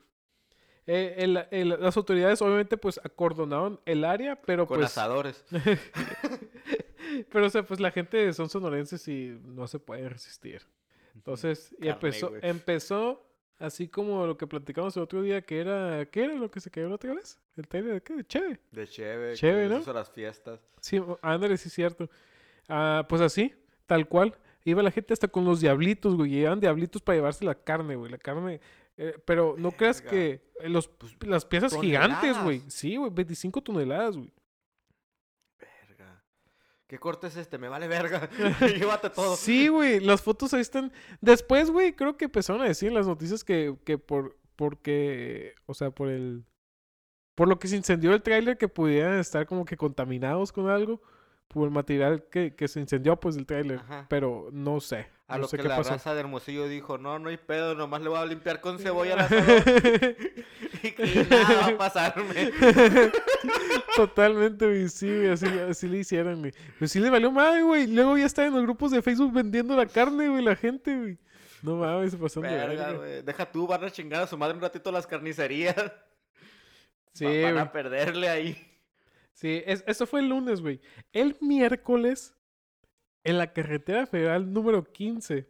Eh, 0.86 1.14
el- 1.18 1.46
el- 1.50 1.80
las 1.80 1.96
autoridades 1.96 2.42
obviamente 2.42 2.76
pues 2.76 3.00
acordonaron 3.02 3.80
el 3.86 4.04
área, 4.04 4.36
pero 4.36 4.66
Con 4.66 4.78
pues... 4.78 4.90
asadores. 4.90 5.44
Pero 7.30 7.46
o 7.46 7.50
sea, 7.50 7.62
pues 7.62 7.78
la 7.78 7.92
gente 7.92 8.32
son 8.32 8.48
sonorenses 8.48 9.06
y 9.06 9.38
no 9.44 9.68
se 9.68 9.78
puede 9.78 10.08
resistir. 10.08 10.62
Entonces, 11.14 11.74
y 11.80 11.88
empezó, 11.88 12.32
empezó 12.42 13.26
así 13.58 13.88
como 13.88 14.26
lo 14.26 14.36
que 14.36 14.46
platicamos 14.46 14.96
el 14.96 15.02
otro 15.04 15.22
día, 15.22 15.42
que 15.42 15.60
era, 15.60 16.04
¿qué 16.06 16.24
era 16.24 16.34
lo 16.34 16.50
que 16.50 16.60
se 16.60 16.70
quedó 16.70 16.88
la 16.88 16.96
otra 16.96 17.14
vez? 17.14 17.40
El 17.56 17.68
trailer 17.68 17.94
de 17.94 18.02
qué? 18.02 18.14
De 18.14 18.24
Cheve. 18.26 18.60
De 18.72 18.86
cheve. 18.86 19.34
Cheve, 19.34 19.68
¿no? 19.68 19.92
las 19.92 20.10
fiestas. 20.10 20.60
Sí, 20.80 21.00
ándale, 21.22 21.56
sí 21.56 21.68
es 21.68 21.74
cierto. 21.74 22.10
Ah, 22.68 23.06
pues 23.08 23.20
así, 23.22 23.54
tal 23.86 24.08
cual. 24.08 24.34
Iba 24.66 24.82
la 24.82 24.90
gente 24.90 25.12
hasta 25.12 25.28
con 25.28 25.44
los 25.44 25.60
diablitos, 25.60 26.16
güey. 26.16 26.30
Llevaban 26.30 26.58
diablitos 26.58 27.02
para 27.02 27.16
llevarse 27.16 27.44
la 27.44 27.54
carne, 27.54 27.96
güey. 27.96 28.10
La 28.10 28.18
carne. 28.18 28.60
eh, 28.96 29.14
pero 29.24 29.56
no 29.58 29.72
creas 29.72 30.00
que 30.00 30.40
eh, 30.60 30.68
los, 30.68 30.90
las 31.20 31.44
piezas 31.44 31.78
gigantes, 31.78 32.42
güey. 32.42 32.62
Sí, 32.68 32.96
güey, 32.96 33.10
25 33.10 33.62
toneladas, 33.62 34.16
güey. 34.16 34.32
¿Qué 36.86 36.98
corte 36.98 37.28
es 37.28 37.36
este? 37.36 37.58
Me 37.58 37.68
vale 37.68 37.88
verga. 37.88 38.28
Llévate 38.60 39.10
todo. 39.10 39.36
Sí, 39.36 39.68
güey, 39.68 40.00
las 40.00 40.22
fotos 40.22 40.52
ahí 40.54 40.60
están. 40.60 40.92
Después, 41.20 41.70
güey, 41.70 41.94
creo 41.94 42.16
que 42.16 42.26
empezaron 42.26 42.62
a 42.62 42.66
decir 42.66 42.88
en 42.88 42.94
las 42.94 43.06
noticias 43.06 43.42
que, 43.42 43.76
que 43.84 43.98
por, 43.98 44.36
porque, 44.56 45.54
o 45.66 45.74
sea, 45.74 45.90
por 45.90 46.08
el, 46.08 46.44
por 47.34 47.48
lo 47.48 47.58
que 47.58 47.68
se 47.68 47.76
incendió 47.76 48.12
el 48.14 48.22
tráiler, 48.22 48.58
que 48.58 48.68
pudieran 48.68 49.18
estar 49.18 49.46
como 49.46 49.64
que 49.64 49.76
contaminados 49.76 50.52
con 50.52 50.68
algo, 50.68 51.00
por 51.48 51.64
el 51.64 51.70
material 51.70 52.24
que, 52.30 52.54
que 52.54 52.68
se 52.68 52.80
incendió, 52.80 53.18
pues, 53.18 53.34
del 53.34 53.46
tráiler. 53.46 53.80
Pero 54.08 54.48
no 54.52 54.80
sé. 54.80 55.08
A 55.26 55.36
no 55.36 55.42
lo 55.42 55.48
sé 55.48 55.56
que 55.56 55.62
qué 55.62 55.68
la 55.70 55.76
pasó. 55.76 55.90
raza 55.90 56.12
de 56.12 56.20
Hermosillo 56.20 56.68
dijo, 56.68 56.98
no, 56.98 57.18
no 57.18 57.30
hay 57.30 57.38
pedo, 57.38 57.74
nomás 57.74 58.02
le 58.02 58.10
voy 58.10 58.18
a 58.18 58.26
limpiar 58.26 58.60
con 58.60 58.78
cebolla 58.80 59.14
al 59.14 59.28
y 60.84 60.92
que 60.92 61.26
nada 61.30 61.60
va 61.60 61.66
a 61.66 61.78
pasarme. 61.78 62.52
Totalmente, 63.96 64.66
güey. 64.66 64.88
Sí, 64.88 65.06
güey. 65.08 65.28
Así, 65.30 65.46
así 65.46 65.88
le 65.88 65.98
hicieron, 65.98 66.40
güey. 66.40 66.52
Pues 66.78 66.90
sí 66.92 67.00
le 67.00 67.10
valió 67.10 67.30
madre, 67.30 67.62
güey. 67.62 67.86
Luego 67.86 68.16
ya 68.18 68.26
está 68.26 68.46
en 68.46 68.54
los 68.54 68.62
grupos 68.62 68.90
de 68.90 69.02
Facebook 69.02 69.32
vendiendo 69.32 69.76
la 69.76 69.86
carne, 69.86 70.28
güey. 70.28 70.42
La 70.44 70.56
gente, 70.56 70.96
güey. 70.96 71.18
No 71.62 71.76
mames, 71.76 72.10
se 72.12 72.18
pasaron 72.18 72.50
de 72.50 72.56
Verga, 72.56 72.86
verga. 72.86 72.98
güey. 72.98 73.22
Deja 73.22 73.50
tú, 73.50 73.66
van 73.66 73.84
a 73.84 73.90
chingar 73.90 74.22
a 74.22 74.26
su 74.26 74.36
madre 74.36 74.54
un 74.54 74.60
ratito 74.60 74.90
las 74.92 75.06
carnicerías. 75.06 75.74
Sí, 77.16 77.24
Va- 77.26 77.52
van 77.52 77.58
a 77.58 77.70
perderle 77.70 78.28
ahí. 78.28 78.56
Sí, 79.34 79.62
es- 79.66 79.84
eso 79.86 80.04
fue 80.04 80.18
el 80.18 80.28
lunes, 80.30 80.60
güey. 80.60 80.80
El 81.12 81.36
miércoles, 81.40 82.34
en 83.22 83.38
la 83.38 83.52
carretera 83.52 84.04
federal 84.08 84.52
número 84.52 84.82
15, 84.82 85.46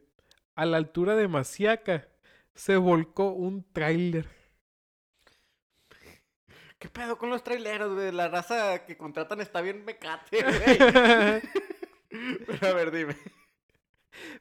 a 0.57 0.67
la 0.67 0.76
altura 0.76 1.17
de 1.17 1.26
Masiaca, 1.26 2.07
se 2.55 2.76
volcó 2.76 3.33
un 3.33 3.64
tráiler. 3.73 4.26
¿Qué 6.85 6.91
pedo 6.91 7.17
con 7.17 7.31
los 7.31 7.43
traileros, 7.43 7.95
güey? 7.95 8.12
La 8.12 8.29
raza 8.29 8.85
que 8.85 8.95
contratan 8.95 9.41
está 9.41 9.62
bien 9.62 9.87
mecate, 9.87 10.43
güey. 10.43 11.41
Pero 12.47 12.67
a 12.69 12.75
ver, 12.75 12.91
dime. 12.91 13.17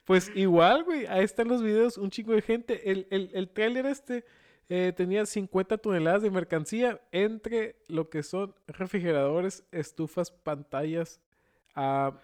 Pues 0.04 0.30
igual, 0.36 0.84
güey, 0.84 1.06
ahí 1.06 1.24
están 1.24 1.48
los 1.48 1.64
videos, 1.64 1.98
un 1.98 2.10
chico 2.10 2.34
de 2.34 2.42
gente. 2.42 2.92
El, 2.92 3.08
el, 3.12 3.32
el 3.34 3.50
tráiler 3.50 3.86
este 3.86 4.26
eh, 4.68 4.92
tenía 4.94 5.26
50 5.26 5.78
toneladas 5.78 6.22
de 6.22 6.32
mercancía 6.32 7.00
entre 7.14 7.78
lo 7.88 8.10
que 8.10 8.24
son 8.24 8.54
refrigeradores, 8.68 9.64
estufas, 9.72 10.30
pantallas, 10.30 11.22
ah, 11.76 12.20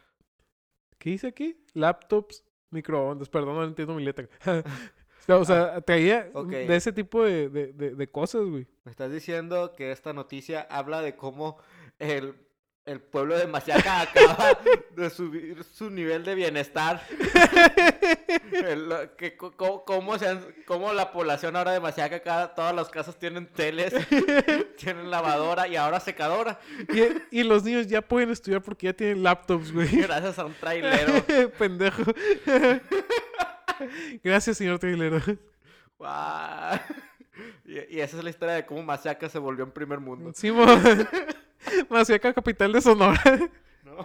¿qué 0.98 1.12
dice 1.12 1.28
aquí? 1.28 1.64
Laptops, 1.74 2.44
microondas, 2.72 3.30
perdón, 3.30 3.56
no 3.56 3.64
entiendo 3.64 3.96
mi 3.96 4.04
letra. 4.04 4.28
o 5.38 5.46
sea, 5.46 5.82
traía 5.82 6.30
ok. 6.34 6.50
de 6.50 6.76
ese 6.76 6.92
tipo 6.92 7.24
de, 7.24 7.50
de, 7.50 7.74
de- 7.74 7.96
de 7.96 8.08
cosas, 8.10 8.42
güey. 8.46 8.66
Me 8.84 8.92
estás 8.92 9.12
diciendo 9.12 9.74
que 9.76 9.92
esta 9.92 10.14
noticia 10.14 10.66
habla 10.70 11.02
de 11.02 11.16
cómo 11.16 11.58
el, 12.00 12.34
el 12.86 13.02
pueblo 13.02 13.38
de 13.38 13.46
Maciaca 13.48 14.02
acaba 14.10 14.58
de 14.96 15.10
subir 15.10 15.64
su 15.64 15.90
nivel 15.90 16.24
de 16.24 16.36
bienestar. 16.36 17.02
El- 18.52 19.12
que, 19.18 19.38
cómo, 19.38 20.18
se 20.18 20.28
han- 20.28 20.46
cómo 20.66 20.92
la 20.94 21.12
población 21.12 21.56
ahora 21.56 21.72
de 21.72 21.80
Maciaca, 21.80 22.16
acá, 22.18 22.54
todas 22.56 22.74
las 22.76 22.90
casas 22.90 23.18
tienen 23.18 23.46
teles, 23.48 23.94
tienen 24.78 25.10
lavadora 25.12 25.68
y 25.68 25.76
ahora 25.76 26.00
secadora. 26.00 26.60
Y, 27.32 27.40
y 27.40 27.44
los 27.44 27.64
niños 27.64 27.88
ya 27.88 28.02
pueden 28.02 28.32
estudiar 28.32 28.62
porque 28.62 28.88
ya 28.88 28.94
tienen 28.94 29.24
laptops, 29.24 29.72
güey. 29.72 29.88
Gracias 30.02 30.40
a 30.40 30.46
un 30.46 30.54
trailero. 30.56 31.24
Pendejo. 31.58 32.04
Gracias, 34.24 34.58
señor 34.58 34.80
trailero. 34.80 35.20
Guau. 35.98 36.80
Y, 37.64 37.96
y 37.96 38.02
esa 38.02 38.18
es 38.18 38.24
la 38.24 38.32
historia 38.32 38.56
de 38.56 38.66
cómo 38.66 38.84
Maciaca 38.84 39.30
se 39.30 39.40
volvió 39.40 39.64
en 39.64 39.72
primer 39.72 40.00
mundo. 40.02 40.34
Simón. 40.34 41.08
Maciaca, 41.90 42.34
capital 42.34 42.74
de 42.74 42.82
Sonora. 42.82 43.22
¿no? 43.84 43.98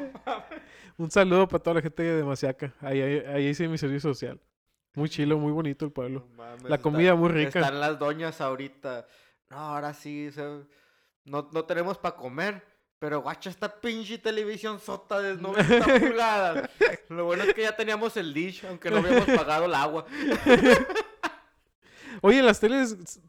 Un 0.99 1.11
saludo 1.11 1.49
para 1.49 1.61
toda 1.63 1.75
la 1.75 1.83
gente 1.83 2.03
de 2.05 2.23
Maciaca. 2.23 2.73
Ahí, 2.81 3.01
ahí, 3.03 3.19
ahí 3.27 3.47
hice 3.49 3.67
mi 3.67 3.77
servicio 3.77 4.15
social. 4.15 4.41
Muy 4.95 5.09
chilo, 5.09 5.37
muy 5.39 5.51
bonito 5.51 5.85
el 5.85 5.91
pueblo. 5.91 6.21
No 6.31 6.37
mames, 6.37 6.63
La 6.71 6.79
comida 6.79 7.17
muy 7.17 7.29
rica. 7.31 7.59
Están 7.59 7.81
las 7.81 7.99
doñas 7.99 8.41
ahorita. 8.41 9.05
No, 9.51 9.57
ahora 9.57 9.95
sí. 9.95 10.31
se- 10.31 10.65
No, 11.25 11.49
no 11.53 11.65
tenemos 11.65 11.99
para 11.99 12.15
comer. 12.15 12.63
Pero 13.05 13.21
guacha 13.21 13.51
esta 13.51 13.69
pinche 13.69 14.17
televisión 14.17 14.81
sota 14.81 15.21
de 15.21 15.37
90 15.37 16.01
pulgadas. 16.01 16.71
Lo 17.11 17.27
bueno 17.27 17.43
es 17.43 17.53
que 17.53 17.61
ya 17.61 17.77
teníamos 17.77 18.17
el 18.17 18.33
dish, 18.33 18.64
aunque 18.64 18.90
no 18.90 18.97
habíamos 18.97 19.27
pagado 19.27 19.67
el 19.67 19.75
agua. 19.75 20.07
Oye, 22.23 22.43
las 22.43 22.59
teles 22.59 23.21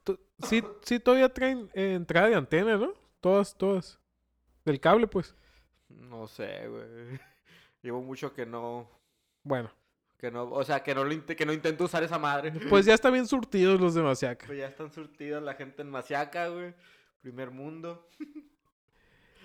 sí, 0.47 0.63
sí 0.81 0.99
todavía 1.01 1.27
traen 1.27 1.69
eh, 1.73 1.95
entrada 1.95 2.29
de 2.29 2.35
antena, 2.35 2.77
¿no? 2.77 2.93
Todas, 3.19 3.53
todas. 3.57 3.99
Del 4.63 4.79
cable, 4.79 5.07
pues. 5.07 5.35
No 5.89 6.25
sé, 6.25 6.69
güey. 6.69 7.19
Llevo 7.81 8.01
mucho 8.01 8.33
que 8.33 8.45
no. 8.45 8.89
Bueno, 9.43 9.69
Que 10.17 10.31
no, 10.31 10.53
o 10.53 10.63
sea, 10.63 10.83
que 10.83 10.95
no, 10.95 11.03
lo 11.03 11.25
que 11.25 11.45
no 11.45 11.51
intento 11.51 11.83
usar 11.83 12.01
esa 12.01 12.17
madre. 12.17 12.53
pues 12.69 12.85
ya 12.85 12.93
están 12.93 13.11
bien 13.11 13.27
surtidos 13.27 13.81
los 13.81 13.93
de 13.93 14.03
Maciaca. 14.03 14.47
Pues 14.47 14.57
ya 14.57 14.67
están 14.67 14.89
surtidas 14.89 15.43
la 15.43 15.55
gente 15.55 15.81
en 15.81 15.89
Maciaca, 15.89 16.47
güey. 16.47 16.73
Primer 17.19 17.51
mundo. 17.51 18.07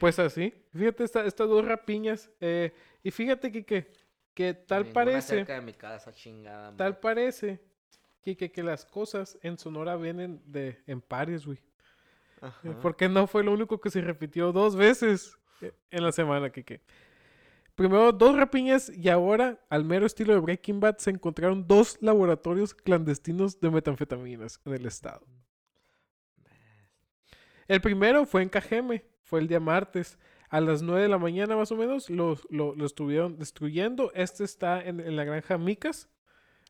Pues 0.00 0.18
así. 0.18 0.52
Fíjate 0.72 1.04
esta- 1.04 1.24
estas 1.26 1.48
dos 1.48 1.64
rapiñas. 1.64 2.30
eh, 2.40 2.72
y 3.02 3.10
fíjate 3.10 3.52
que, 3.52 3.64
que, 4.34 4.54
tal 4.54 4.82
Ninguna 4.84 4.94
parece, 4.94 5.36
cerca 5.36 5.54
de 5.54 5.60
mi 5.60 5.74
casa, 5.74 6.12
chingada. 6.12 6.74
tal 6.76 6.98
parece 6.98 7.60
que, 8.22 8.36
que, 8.36 8.62
las 8.62 8.84
cosas 8.84 9.38
en 9.42 9.56
Sonora 9.58 9.96
vienen 9.96 10.42
de 10.46 10.82
en 10.86 11.00
pares, 11.00 11.46
güey. 11.46 11.58
Eh, 11.58 12.40
Ajá. 12.42 12.80
Porque 12.80 13.08
no 13.08 13.26
fue 13.26 13.44
lo 13.44 13.52
único 13.52 13.80
que 13.80 13.90
se 13.90 14.00
repitió 14.00 14.52
dos 14.52 14.74
veces 14.76 15.36
eh, 15.60 15.72
en 15.90 16.02
la 16.02 16.12
semana, 16.12 16.50
Kike. 16.50 16.80
Primero 17.74 18.12
dos 18.12 18.36
rapiñas 18.36 18.90
y 18.94 19.08
ahora, 19.08 19.58
al 19.70 19.84
mero 19.84 20.04
estilo 20.06 20.34
de 20.34 20.40
Breaking 20.40 20.80
Bad, 20.80 20.96
se 20.98 21.10
encontraron 21.10 21.66
dos 21.66 21.96
laboratorios 22.02 22.74
clandestinos 22.74 23.58
de 23.60 23.70
metanfetaminas 23.70 24.60
en 24.66 24.74
el 24.74 24.86
estado. 24.86 25.26
El 27.68 27.80
primero 27.80 28.26
fue 28.26 28.42
en 28.42 28.48
Cajeme, 28.48 29.04
fue 29.30 29.40
el 29.40 29.48
día 29.48 29.60
martes. 29.60 30.18
A 30.50 30.60
las 30.60 30.82
9 30.82 31.02
de 31.02 31.08
la 31.08 31.18
mañana 31.18 31.56
más 31.56 31.70
o 31.70 31.76
menos 31.76 32.10
lo, 32.10 32.36
lo- 32.50 32.74
lo 32.74 32.84
estuvieron 32.84 33.38
destruyendo. 33.38 34.10
Este 34.14 34.42
está 34.42 34.82
en, 34.82 34.98
en 34.98 35.14
la 35.14 35.22
granja 35.24 35.56
Micas, 35.58 36.08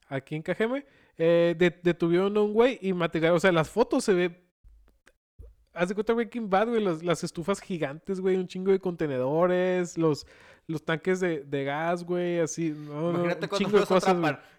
aquí 0.09 0.35
en 0.37 0.43
Cajeme. 0.43 0.85
Eh, 1.17 1.55
de- 1.59 1.81
detuvieron 1.83 2.37
a 2.37 2.43
un 2.43 2.53
güey 2.53 2.79
y 2.83 2.93
material, 2.93 3.33
o 3.35 3.41
sea, 3.41 3.51
las 3.53 3.71
fotos 3.71 4.05
se 4.05 4.13
ve 4.15 4.47
Haz 5.73 5.89
de 5.89 5.95
cuenta 5.95 6.13
Breaking 6.13 6.51
Bad, 6.51 6.69
güey, 6.69 6.83
las, 6.83 7.03
las 7.03 7.23
estufas 7.25 7.61
gigantes, 7.61 8.21
güey, 8.21 8.37
un 8.37 8.49
chingo 8.49 8.73
de 8.73 8.81
contenedores, 8.81 9.97
los, 9.97 10.27
los 10.67 10.85
tanques 10.85 11.21
de, 11.21 11.45
de 11.45 11.65
gas, 11.65 12.03
güey, 12.05 12.41
así, 12.41 12.71
no, 12.71 13.13
no, 13.13 13.21
Imagínate 13.21 13.47
un 13.53 13.59
chingo 13.59 13.79
de 13.81 13.87
cosas. 13.87 14.17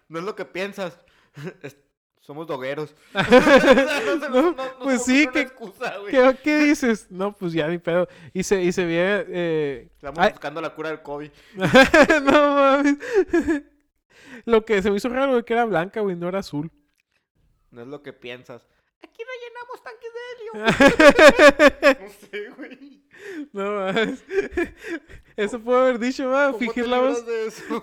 No 0.08 0.18
es 0.18 0.24
lo 0.24 0.34
que 0.34 0.44
piensas. 0.46 0.98
Es- 2.22 2.26
somos 2.26 2.46
dogueros. 2.46 2.94
No, 4.32 4.54
pues 4.82 5.04
sí, 5.04 5.26
¿qué- 5.32 5.40
excusa, 5.42 5.98
güey. 5.98 6.12
¿Qué, 6.12 6.38
qué 6.42 6.58
dices? 6.60 7.06
No, 7.10 7.32
pues 7.36 7.52
ya 7.52 7.68
ni 7.68 7.78
pedo. 7.78 8.08
Y 8.32 8.42
se, 8.44 8.62
y 8.62 8.72
se 8.72 8.84
ve, 8.84 9.26
eh... 9.28 9.88
Estamos 9.94 10.18
ay, 10.20 10.30
buscando 10.30 10.60
la 10.60 10.74
cura 10.74 10.88
del 10.90 11.02
COVID. 11.02 11.30
no 12.24 12.54
mames. 12.54 12.96
Lo 14.44 14.64
que 14.64 14.80
se 14.82 14.90
me 14.90 14.96
hizo 14.96 15.08
raro, 15.08 15.32
güey, 15.32 15.44
que 15.44 15.52
era 15.52 15.64
blanca, 15.64 16.00
güey, 16.00 16.16
no 16.16 16.28
era 16.28 16.38
azul. 16.40 16.70
No 17.70 17.82
es 17.82 17.88
lo 17.88 18.02
que 18.02 18.12
piensas. 18.12 18.66
Aquí 19.02 19.22
rellenamos 19.24 19.82
tanques 19.82 20.10
de 20.14 20.20
helio. 20.32 22.00
No 22.00 22.08
sé, 22.30 22.48
güey. 22.56 23.02
No 23.52 23.72
mames. 23.72 24.24
Eso 25.36 25.60
puedo 25.60 25.78
haber 25.82 25.98
dicho, 25.98 26.28
va, 26.28 26.46
¿Cómo 26.46 26.58
fingir 26.58 26.86
la 26.88 26.98
voz. 27.00 27.24
de 27.26 27.46
eso? 27.46 27.82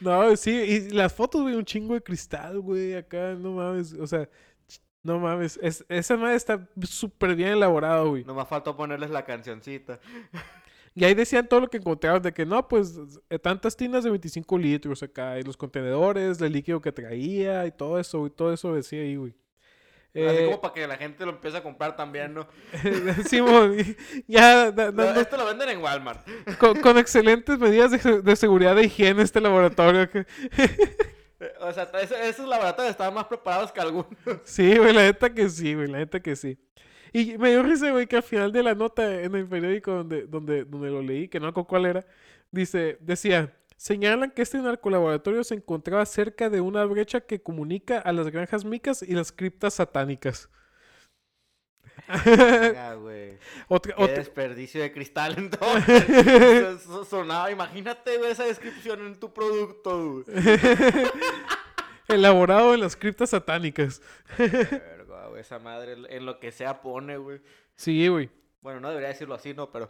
No, 0.00 0.36
sí, 0.36 0.50
y 0.50 0.90
las 0.90 1.12
fotos, 1.12 1.42
güey, 1.42 1.54
un 1.54 1.64
chingo 1.64 1.94
de 1.94 2.02
cristal, 2.02 2.60
güey, 2.60 2.94
acá, 2.94 3.34
no 3.34 3.52
mames, 3.52 3.94
o 3.94 4.06
sea, 4.06 4.28
no 5.02 5.18
mames, 5.18 5.58
es, 5.62 5.84
esa 5.88 6.16
madre 6.16 6.36
está 6.36 6.68
súper 6.82 7.34
bien 7.34 7.50
elaborada, 7.50 8.02
güey. 8.02 8.24
Nomás 8.24 8.48
faltó 8.48 8.76
ponerles 8.76 9.10
la 9.10 9.24
cancioncita. 9.24 9.98
Y 10.94 11.04
ahí 11.04 11.14
decían 11.14 11.48
todo 11.48 11.60
lo 11.60 11.68
que 11.68 11.76
encontraron, 11.76 12.20
de 12.22 12.32
que 12.32 12.44
no, 12.44 12.66
pues, 12.66 12.98
eh, 13.30 13.38
tantas 13.38 13.76
tinas 13.76 14.02
de 14.02 14.10
25 14.10 14.58
litros 14.58 15.02
acá, 15.02 15.38
y 15.38 15.42
los 15.42 15.56
contenedores, 15.56 16.40
el 16.40 16.52
líquido 16.52 16.80
que 16.80 16.90
traía, 16.90 17.66
y 17.66 17.70
todo 17.70 18.00
eso, 18.00 18.20
güey, 18.20 18.30
todo 18.30 18.52
eso 18.52 18.74
decía 18.74 19.02
ahí, 19.02 19.16
güey. 19.16 19.34
Así 20.14 20.20
Eh, 20.24 20.44
como 20.46 20.60
para 20.60 20.74
que 20.74 20.86
la 20.86 20.96
gente 20.96 21.24
lo 21.24 21.32
empiece 21.32 21.56
a 21.58 21.62
comprar 21.62 21.94
también, 21.96 22.34
¿no? 22.34 22.46
Simón, 23.28 23.76
ya 24.26 24.70
da- 24.72 24.86
No, 24.90 25.04
dando- 25.04 25.20
esto 25.20 25.36
lo 25.36 25.46
venden 25.46 25.68
en 25.68 25.82
Walmart. 25.82 26.26
con, 26.58 26.80
con 26.80 26.98
excelentes 26.98 27.58
medidas 27.58 27.90
de, 27.90 28.22
de 28.22 28.36
seguridad 28.36 28.74
de 28.74 28.84
higiene 28.84 29.22
este 29.22 29.40
laboratorio. 29.40 30.08
O 31.60 31.72
sea, 31.72 31.84
esos 32.24 32.48
laboratorios 32.48 32.90
estaban 32.90 33.14
más 33.14 33.26
preparados 33.26 33.70
que 33.70 33.80
algunos. 33.80 34.08
Sí, 34.44 34.76
güey, 34.76 34.92
la 34.92 35.02
neta 35.02 35.32
que 35.32 35.48
sí, 35.48 35.74
güey, 35.74 35.86
la 35.86 35.98
neta 35.98 36.20
que 36.20 36.34
sí. 36.34 36.58
Y 37.12 37.38
me 37.38 37.50
dio 37.50 37.62
risa, 37.62 37.90
güey, 37.90 38.06
que 38.06 38.16
al 38.16 38.22
final 38.22 38.50
de 38.52 38.62
la 38.62 38.74
nota 38.74 39.22
en 39.22 39.34
el 39.34 39.46
periódico 39.46 39.92
donde, 39.92 40.26
donde, 40.26 40.64
donde 40.64 40.90
lo 40.90 41.00
leí, 41.00 41.28
que 41.28 41.38
no 41.38 41.46
recuerdo 41.46 41.68
cuál 41.68 41.86
era, 41.86 42.06
dice, 42.50 42.98
decía, 43.00 43.54
señalan 43.78 44.30
que 44.32 44.42
este 44.42 44.58
narcolaboratorio 44.58 45.42
se 45.44 45.54
encontraba 45.54 46.04
cerca 46.04 46.50
de 46.50 46.60
una 46.60 46.84
brecha 46.84 47.20
que 47.22 47.40
comunica 47.42 47.98
a 48.00 48.12
las 48.12 48.28
granjas 48.30 48.64
micas 48.66 49.02
y 49.02 49.12
las 49.14 49.32
criptas 49.32 49.74
satánicas. 49.74 50.50
Venga, 52.24 52.94
güey. 53.00 53.38
Otra, 53.68 53.94
Qué 53.94 54.02
otra- 54.02 54.16
desperdicio 54.16 54.80
de 54.82 54.92
cristal 54.92 55.34
entonces. 55.38 56.08
Eso 56.80 57.04
sonaba, 57.04 57.50
imagínate, 57.50 58.18
güey, 58.18 58.32
esa 58.32 58.44
descripción 58.44 59.00
en 59.06 59.18
tu 59.18 59.32
producto, 59.32 60.22
güey. 60.24 60.24
elaborado 62.08 62.74
en 62.74 62.80
las 62.80 62.96
criptas 62.96 63.30
satánicas. 63.30 64.00
Verga, 64.38 65.28
güey, 65.28 65.40
esa 65.40 65.58
madre 65.58 65.96
en 66.08 66.26
lo 66.26 66.40
que 66.40 66.50
sea 66.52 66.80
pone, 66.82 67.16
güey. 67.16 67.40
Sí, 67.76 68.08
güey. 68.08 68.30
Bueno, 68.60 68.80
no 68.80 68.88
debería 68.88 69.08
decirlo 69.10 69.34
así, 69.34 69.54
¿no? 69.54 69.70
Pero 69.70 69.88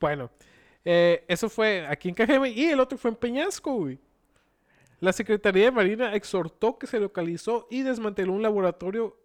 Bueno, 0.00 0.30
eh, 0.84 1.24
eso 1.28 1.48
fue 1.48 1.86
aquí 1.86 2.08
en 2.08 2.14
Cajeme 2.14 2.50
y 2.50 2.66
el 2.66 2.80
otro 2.80 2.96
fue 2.98 3.10
en 3.10 3.16
Peñasco, 3.16 3.72
güey. 3.74 3.98
La 5.00 5.12
Secretaría 5.12 5.64
de 5.66 5.70
Marina 5.70 6.14
exhortó 6.14 6.78
que 6.78 6.86
se 6.86 7.00
localizó 7.00 7.66
y 7.70 7.82
desmanteló 7.82 8.32
un 8.32 8.42
laboratorio 8.42 9.16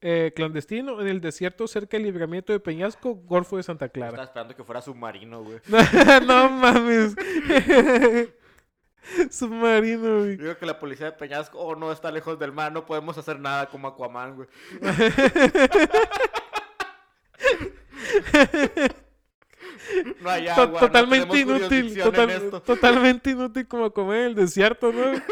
eh, 0.00 0.32
clandestino 0.36 1.00
en 1.00 1.08
el 1.08 1.20
desierto 1.20 1.66
cerca 1.66 1.96
del 1.96 2.04
libramiento 2.04 2.52
de 2.52 2.60
Peñasco, 2.60 3.14
Golfo 3.14 3.56
de 3.56 3.62
Santa 3.64 3.86
estaba 3.86 4.08
Clara. 4.08 4.22
esperando 4.24 4.54
que 4.54 4.62
fuera 4.64 4.80
submarino, 4.80 5.42
güey. 5.42 5.58
no 6.26 6.48
mames. 6.50 7.16
Submarino, 9.30 10.18
güey. 10.18 10.36
Digo 10.36 10.56
que 10.56 10.66
la 10.66 10.78
policía 10.78 11.06
de 11.06 11.12
Peñasco, 11.12 11.58
oh, 11.58 11.74
no, 11.74 11.90
está 11.90 12.10
lejos 12.10 12.38
del 12.38 12.52
mar, 12.52 12.70
no 12.72 12.84
podemos 12.84 13.16
hacer 13.16 13.40
nada 13.40 13.66
como 13.66 13.88
Aquaman, 13.88 14.36
güey. 14.36 14.48
No 20.20 20.30
hay 20.30 20.48
agua, 20.48 20.80
totalmente 20.80 21.44
no 21.44 21.56
inútil. 21.58 21.98
total- 22.02 22.30
en 22.30 22.50
totalmente 22.62 23.30
inútil 23.30 23.66
como 23.68 23.90
comer 23.92 24.20
en 24.22 24.26
el 24.28 24.34
desierto, 24.34 24.92
¿no? 24.92 25.02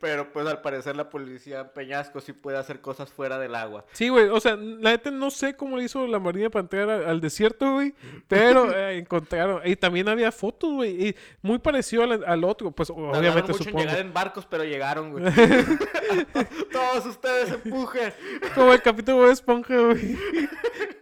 Pero 0.00 0.32
pues 0.32 0.46
al 0.46 0.60
parecer 0.60 0.96
la 0.96 1.08
policía 1.08 1.60
en 1.60 1.68
Peñasco 1.70 2.20
sí 2.20 2.32
puede 2.32 2.58
hacer 2.58 2.80
cosas 2.80 3.10
fuera 3.10 3.38
del 3.38 3.54
agua. 3.54 3.84
Sí, 3.92 4.08
güey, 4.08 4.28
o 4.28 4.38
sea, 4.40 4.56
la 4.56 4.90
neta 4.90 5.10
no 5.10 5.30
sé 5.30 5.54
cómo 5.56 5.76
le 5.78 5.84
hizo 5.84 6.06
la 6.08 6.18
Marina 6.18 6.50
para 6.50 6.62
entrar 6.64 6.90
al, 6.90 7.04
al 7.08 7.20
desierto, 7.20 7.74
güey, 7.74 7.94
pero 8.28 8.70
eh, 8.76 8.98
encontraron, 8.98 9.62
y 9.64 9.76
también 9.76 10.08
había 10.08 10.30
fotos, 10.32 10.72
güey, 10.72 11.08
y 11.08 11.16
muy 11.40 11.58
parecido 11.58 12.02
al, 12.02 12.24
al 12.24 12.44
otro, 12.44 12.70
pues 12.72 12.88
Tardaron 12.88 13.14
obviamente 13.16 13.52
mucho 13.52 13.62
en 13.62 13.68
supongo. 13.70 13.84
llegar 13.84 13.98
en 14.00 14.12
barcos, 14.12 14.46
pero 14.46 14.64
llegaron, 14.64 15.12
güey. 15.12 15.24
Todos 16.72 17.06
ustedes 17.06 17.50
empujen. 17.64 18.12
Como 18.54 18.72
el 18.72 18.82
capítulo 18.82 19.26
de 19.26 19.32
Esponja, 19.32 19.76
güey, 19.78 20.18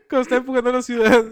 cuando 0.08 0.22
está 0.22 0.36
empujando 0.36 0.70
a 0.70 0.74
la 0.74 0.82
ciudad. 0.82 1.24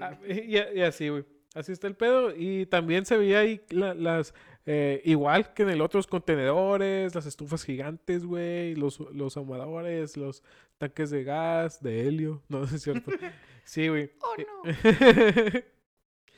Ah, 0.00 0.18
y, 0.28 0.56
y 0.56 0.82
así, 0.82 1.08
güey, 1.08 1.24
así 1.54 1.72
está 1.72 1.86
el 1.86 1.96
pedo, 1.96 2.32
y 2.36 2.66
también 2.66 3.04
se 3.06 3.16
veía 3.16 3.40
ahí 3.40 3.60
la- 3.70 3.94
las, 3.94 4.34
eh, 4.66 5.00
igual 5.04 5.52
que 5.54 5.62
en 5.64 5.70
el 5.70 5.80
otro, 5.80 5.98
los 5.98 6.06
contenedores, 6.06 7.14
las 7.14 7.26
estufas 7.26 7.64
gigantes, 7.64 8.24
güey, 8.24 8.74
los, 8.76 9.00
los 9.12 9.36
ahumadores, 9.36 10.16
los 10.16 10.42
tanques 10.78 11.10
de 11.10 11.24
gas, 11.24 11.82
de 11.82 12.06
helio, 12.06 12.42
no, 12.48 12.60
no 12.60 12.64
es 12.64 12.82
cierto. 12.82 13.10
Sí, 13.64 13.86
güey. 13.88 14.10
Oh, 14.22 14.34
Eh, 14.64 15.64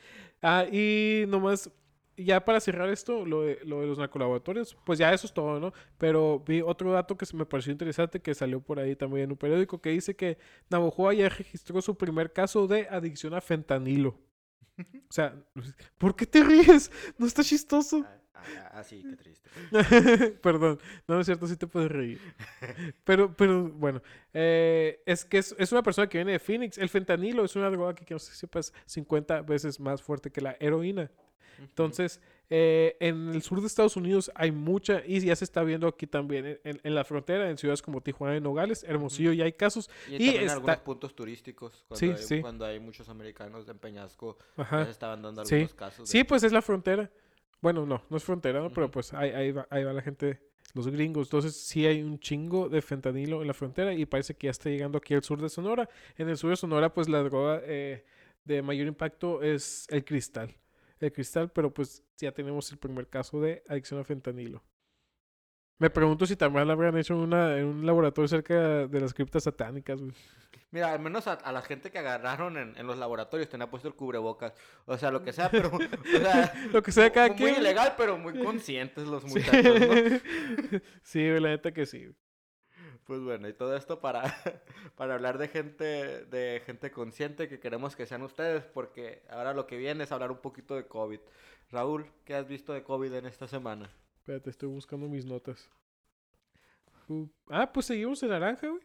ah, 0.41 0.65
y 0.71 1.25
nomás, 1.27 1.69
ya 2.17 2.43
para 2.45 2.59
cerrar 2.59 2.89
esto, 2.89 3.25
lo 3.25 3.41
de, 3.41 3.59
lo 3.65 3.81
de 3.81 3.87
los 3.87 3.97
narcolaboratorios, 3.97 4.77
pues 4.85 4.99
ya 4.99 5.13
eso 5.13 5.27
es 5.27 5.33
todo, 5.33 5.59
¿no? 5.59 5.73
Pero 5.97 6.43
vi 6.45 6.61
otro 6.61 6.91
dato 6.91 7.17
que 7.17 7.25
se 7.25 7.35
me 7.35 7.45
pareció 7.45 7.71
interesante 7.71 8.21
que 8.21 8.35
salió 8.35 8.61
por 8.61 8.79
ahí 8.79 8.95
también 8.95 9.25
en 9.25 9.31
un 9.31 9.37
periódico 9.37 9.81
que 9.81 9.89
dice 9.89 10.15
que 10.15 10.37
Navojoa 10.69 11.13
ya 11.13 11.29
registró 11.29 11.81
su 11.81 11.97
primer 11.97 12.31
caso 12.31 12.67
de 12.67 12.87
adicción 12.89 13.33
a 13.33 13.41
fentanilo. 13.41 14.19
O 15.09 15.13
sea, 15.13 15.35
¿por 15.99 16.15
qué 16.15 16.25
te 16.25 16.43
ríes? 16.43 16.91
No 17.19 17.27
está 17.27 17.43
chistoso. 17.43 18.03
Ah, 18.03 18.17
ah, 18.33 18.69
ah, 18.73 18.83
sí, 18.83 19.03
qué 19.07 19.15
triste. 19.15 19.47
Perdón, 20.41 20.79
no, 21.07 21.13
no 21.15 21.21
es 21.21 21.27
cierto, 21.27 21.45
sí 21.45 21.55
te 21.55 21.67
puedes 21.67 21.91
reír. 21.91 22.19
Pero, 23.03 23.35
pero 23.35 23.69
bueno, 23.69 24.01
eh, 24.33 25.03
es 25.05 25.23
que 25.25 25.37
es, 25.37 25.55
es 25.59 25.71
una 25.71 25.83
persona 25.83 26.09
que 26.09 26.17
viene 26.17 26.31
de 26.31 26.39
Phoenix. 26.39 26.79
El 26.79 26.89
fentanilo 26.89 27.45
es 27.45 27.55
una 27.55 27.69
droga 27.69 27.93
que, 27.93 28.05
que 28.05 28.15
no 28.15 28.19
sé 28.19 28.31
si 28.31 28.39
sepas, 28.39 28.73
50 28.87 29.43
veces 29.43 29.79
más 29.79 30.01
fuerte 30.01 30.31
que 30.31 30.41
la 30.41 30.57
heroína. 30.59 31.11
Entonces, 31.59 32.19
eh, 32.49 32.97
en 32.99 33.29
el 33.29 33.41
sur 33.41 33.61
de 33.61 33.67
Estados 33.67 33.95
Unidos 33.95 34.31
hay 34.35 34.51
mucha, 34.51 35.01
y 35.05 35.19
ya 35.21 35.35
se 35.35 35.43
está 35.43 35.63
viendo 35.63 35.87
aquí 35.87 36.05
también, 36.07 36.59
en, 36.63 36.79
en- 36.83 36.95
la 36.95 37.03
frontera, 37.03 37.49
en 37.49 37.57
ciudades 37.57 37.81
como 37.81 38.01
Tijuana 38.01 38.35
y 38.37 38.41
Nogales, 38.41 38.83
Hermosillo, 38.83 39.33
ya 39.33 39.45
hay 39.45 39.53
casos. 39.53 39.89
Y, 40.07 40.15
Y 40.15 40.17
también 40.17 40.41
está- 40.43 40.53
algunos 40.53 40.77
puntos 40.77 41.15
turísticos. 41.15 41.85
Cuando, 41.87 41.99
Sí, 41.99 42.09
hay, 42.11 42.17
sí. 42.27 42.41
cuando 42.41 42.65
hay 42.65 42.79
muchos 42.79 43.09
americanos 43.09 43.67
en 43.69 43.79
Peñasco, 43.79 44.37
ya 44.57 44.85
se 44.85 44.91
estaban 44.91 45.21
dando 45.21 45.45
Sí. 45.45 45.55
algunos 45.55 45.73
casos. 45.75 46.07
de- 46.09 46.11
Sí, 46.19 46.23
pues 46.23 46.43
es 46.43 46.51
la 46.51 46.61
frontera. 46.61 47.09
Bueno, 47.61 47.85
no, 47.85 48.03
no 48.09 48.17
es 48.17 48.23
frontera, 48.23 48.59
¿no? 48.59 48.69
Pero 48.71 48.91
pues 48.91 49.13
ahí, 49.13 49.29
ahí, 49.31 49.51
va, 49.51 49.65
ahí 49.69 49.83
va 49.85 49.93
la 49.93 50.01
gente, 50.01 50.41
los 50.73 50.87
gringos. 50.89 51.27
Entonces 51.27 51.55
sí 51.55 51.85
hay 51.85 52.03
un 52.03 52.19
chingo 52.19 52.67
de 52.67 52.81
fentanilo 52.81 53.41
en 53.41 53.47
la 53.47 53.53
frontera 53.53 53.93
y 53.93 54.05
parece 54.05 54.35
que 54.35 54.47
ya 54.47 54.51
está 54.51 54.69
llegando 54.69 54.97
aquí 54.97 55.13
al 55.13 55.23
sur 55.23 55.41
de 55.41 55.47
Sonora. 55.49 55.89
En 56.17 56.27
el 56.29 56.35
sur 56.37 56.49
de 56.49 56.57
Sonora, 56.57 56.93
pues 56.93 57.07
la 57.07 57.23
droga 57.23 57.61
eh, 57.63 58.03
de 58.43 58.61
mayor 58.61 58.87
impacto 58.87 59.41
es 59.41 59.87
el 59.89 60.03
cristal. 60.03 60.53
El 61.03 61.11
cristal, 61.11 61.51
pero 61.51 61.73
pues 61.73 62.01
ya 62.17 62.31
tenemos 62.31 62.71
el 62.71 62.77
primer 62.77 63.07
caso 63.09 63.41
de 63.41 63.61
adicción 63.67 63.99
a 63.99 64.03
fentanilo. 64.05 64.63
Me 65.79 65.89
pregunto 65.89 66.25
si 66.25 66.35
también 66.37 66.65
lo 66.65 66.73
habrían 66.73 66.97
hecho 66.97 67.13
en, 67.13 67.19
una, 67.19 67.57
en 67.57 67.65
un 67.65 67.85
laboratorio 67.85 68.27
cerca 68.29 68.87
de 68.87 69.01
las 69.01 69.13
criptas 69.13 69.43
satánicas, 69.43 69.99
güey. 69.99 70.13
Mira, 70.71 70.93
al 70.93 70.99
menos 70.99 71.27
a, 71.27 71.33
a 71.33 71.51
la 71.51 71.61
gente 71.61 71.91
que 71.91 71.99
agarraron 71.99 72.57
en, 72.57 72.77
en 72.77 72.87
los 72.87 72.97
laboratorios 72.97 73.49
tenía 73.49 73.69
puesto 73.69 73.89
el 73.89 73.95
cubrebocas. 73.95 74.53
O 74.85 74.97
sea, 74.97 75.11
lo 75.11 75.23
que 75.23 75.33
sea, 75.33 75.51
pero. 75.51 75.69
o 75.75 75.79
sea, 76.19 76.53
Lo 76.71 76.81
que 76.81 76.91
sea 76.93 77.03
de 77.03 77.11
cada 77.11 77.27
muy 77.27 77.37
quien. 77.37 77.55
ilegal, 77.57 77.95
pero 77.97 78.17
muy 78.17 78.39
conscientes 78.41 79.05
los 79.05 79.23
Sí. 79.23 79.29
muchachos, 79.29 79.79
¿no? 79.81 80.79
sí, 81.03 81.27
la 81.39 81.49
neta 81.49 81.73
que 81.73 81.85
sí. 81.85 82.07
Pues 83.05 83.21
bueno, 83.21 83.49
y 83.49 83.53
todo 83.53 83.75
esto 83.75 83.99
para, 83.99 84.23
para 84.95 85.15
hablar 85.15 85.37
de 85.37 85.47
gente, 85.49 86.25
de 86.25 86.61
gente 86.65 86.91
consciente 86.91 87.49
que 87.49 87.59
queremos 87.59 87.95
que 87.95 88.05
sean 88.05 88.21
ustedes, 88.21 88.63
porque 88.63 89.23
ahora 89.29 89.53
lo 89.53 89.67
que 89.67 89.77
viene 89.77 90.05
es 90.05 90.11
hablar 90.11 90.31
un 90.31 90.37
poquito 90.37 90.75
de 90.75 90.87
COVID. 90.87 91.19
Raúl, 91.71 92.05
¿qué 92.23 92.35
has 92.35 92.47
visto 92.47 92.73
de 92.73 92.83
COVID 92.83 93.13
en 93.13 93.25
esta 93.25 93.47
semana? 93.47 93.89
Espérate, 94.17 94.49
estoy 94.49 94.69
buscando 94.69 95.07
mis 95.07 95.25
notas. 95.25 95.69
Uh, 97.09 97.27
ah, 97.49 97.71
pues 97.71 97.87
seguimos 97.87 98.23
en 98.23 98.29
naranja, 98.29 98.67
güey. 98.67 98.81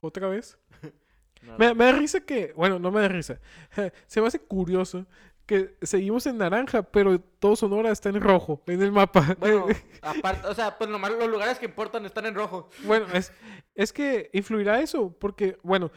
Otra 0.00 0.28
vez. 0.28 0.58
Me 1.58 1.74
da 1.74 1.92
risa 1.92 2.20
que. 2.20 2.52
Bueno, 2.54 2.78
no 2.78 2.92
me 2.92 3.00
da 3.00 3.08
risa. 3.08 3.40
Se 4.06 4.20
me 4.20 4.28
hace 4.28 4.38
curioso 4.38 5.06
que 5.52 5.86
seguimos 5.86 6.26
en 6.26 6.38
naranja, 6.38 6.82
pero 6.82 7.20
todo 7.20 7.54
Sonora 7.56 7.90
está 7.90 8.08
en 8.08 8.20
rojo 8.20 8.62
en 8.66 8.80
el 8.82 8.92
mapa. 8.92 9.36
Bueno, 9.38 9.66
aparte, 10.02 10.46
o 10.48 10.54
sea, 10.54 10.76
pues 10.78 10.88
nomás 10.90 11.12
los 11.12 11.28
lugares 11.28 11.58
que 11.58 11.66
importan 11.66 12.04
están 12.06 12.26
en 12.26 12.34
rojo. 12.34 12.68
Bueno, 12.84 13.06
es, 13.12 13.32
es 13.74 13.92
que 13.92 14.30
influirá 14.32 14.80
eso, 14.80 15.16
porque, 15.18 15.58
bueno, 15.62 15.90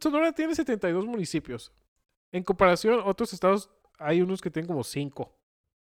Sonora 0.00 0.32
tiene 0.32 0.54
72 0.54 1.04
municipios. 1.06 1.72
En 2.32 2.42
comparación, 2.42 3.00
otros 3.04 3.32
estados 3.32 3.70
hay 3.98 4.20
unos 4.20 4.40
que 4.40 4.50
tienen 4.50 4.66
como 4.68 4.82
5 4.84 5.32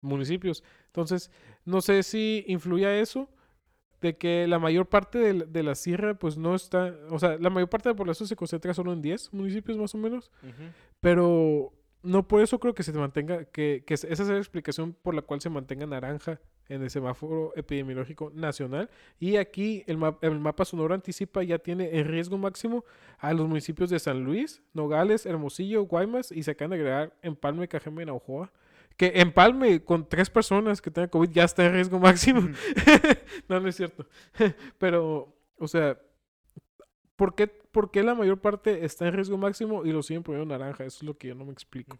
municipios. 0.00 0.62
Entonces, 0.86 1.30
no 1.64 1.80
sé 1.80 2.02
si 2.02 2.44
influye 2.46 3.00
eso 3.00 3.28
de 4.00 4.16
que 4.16 4.46
la 4.46 4.60
mayor 4.60 4.86
parte 4.88 5.18
de, 5.18 5.34
la- 5.34 5.44
de 5.44 5.62
la 5.64 5.74
sierra, 5.74 6.14
pues 6.16 6.36
no 6.38 6.54
está, 6.54 6.94
o 7.10 7.18
sea, 7.18 7.36
la 7.38 7.50
mayor 7.50 7.68
parte 7.68 7.88
de 7.88 7.94
la 7.94 7.96
población 7.96 8.28
se 8.28 8.36
concentra 8.36 8.72
solo 8.72 8.92
en 8.92 9.02
10 9.02 9.32
municipios 9.32 9.76
más 9.76 9.92
o 9.94 9.98
menos, 9.98 10.30
pero 11.00 11.72
no 12.08 12.26
por 12.26 12.40
eso 12.42 12.58
creo 12.58 12.74
que 12.74 12.82
se 12.82 12.92
mantenga, 12.92 13.44
que, 13.44 13.84
que 13.86 13.94
esa 13.94 14.06
es 14.08 14.28
la 14.28 14.38
explicación 14.38 14.94
por 15.02 15.14
la 15.14 15.22
cual 15.22 15.40
se 15.40 15.50
mantenga 15.50 15.86
naranja 15.86 16.40
en 16.68 16.82
el 16.82 16.90
semáforo 16.90 17.52
epidemiológico 17.56 18.30
nacional. 18.34 18.90
Y 19.18 19.36
aquí 19.36 19.84
el, 19.86 19.96
ma- 19.96 20.18
el 20.20 20.38
mapa 20.38 20.64
sonoro 20.64 20.94
anticipa 20.94 21.42
ya 21.42 21.58
tiene 21.58 21.98
en 21.98 22.06
riesgo 22.06 22.36
máximo 22.36 22.84
a 23.18 23.32
los 23.32 23.46
municipios 23.48 23.88
de 23.90 23.98
San 23.98 24.22
Luis, 24.24 24.62
Nogales, 24.74 25.24
Hermosillo, 25.24 25.82
Guaymas 25.84 26.30
y 26.32 26.42
se 26.42 26.50
acaban 26.50 26.70
de 26.70 26.76
agregar 26.76 27.14
Empalme, 27.22 27.68
Cajeme 27.68 28.02
y 28.02 28.06
Navajoa. 28.06 28.52
Que 28.96 29.12
Empalme 29.20 29.82
con 29.84 30.08
tres 30.08 30.28
personas 30.28 30.82
que 30.82 30.90
tengan 30.90 31.08
COVID 31.08 31.30
ya 31.30 31.44
está 31.44 31.64
en 31.64 31.72
riesgo 31.72 31.98
máximo. 32.00 32.40
no, 33.48 33.60
no 33.60 33.68
es 33.68 33.76
cierto. 33.76 34.06
Pero, 34.78 35.34
o 35.58 35.68
sea, 35.68 35.98
¿por 37.18 37.34
qué, 37.34 37.48
por 37.48 37.90
qué 37.90 38.02
la 38.02 38.14
mayor 38.14 38.40
parte 38.40 38.84
está 38.84 39.06
en 39.06 39.14
riesgo 39.14 39.36
máximo 39.36 39.84
y 39.84 39.92
lo 39.92 40.02
siguen 40.02 40.22
poniendo 40.22 40.56
naranja? 40.56 40.84
Eso 40.84 40.98
es 40.98 41.02
lo 41.02 41.18
que 41.18 41.28
yo 41.28 41.34
no 41.34 41.44
me 41.44 41.52
explico. 41.52 41.98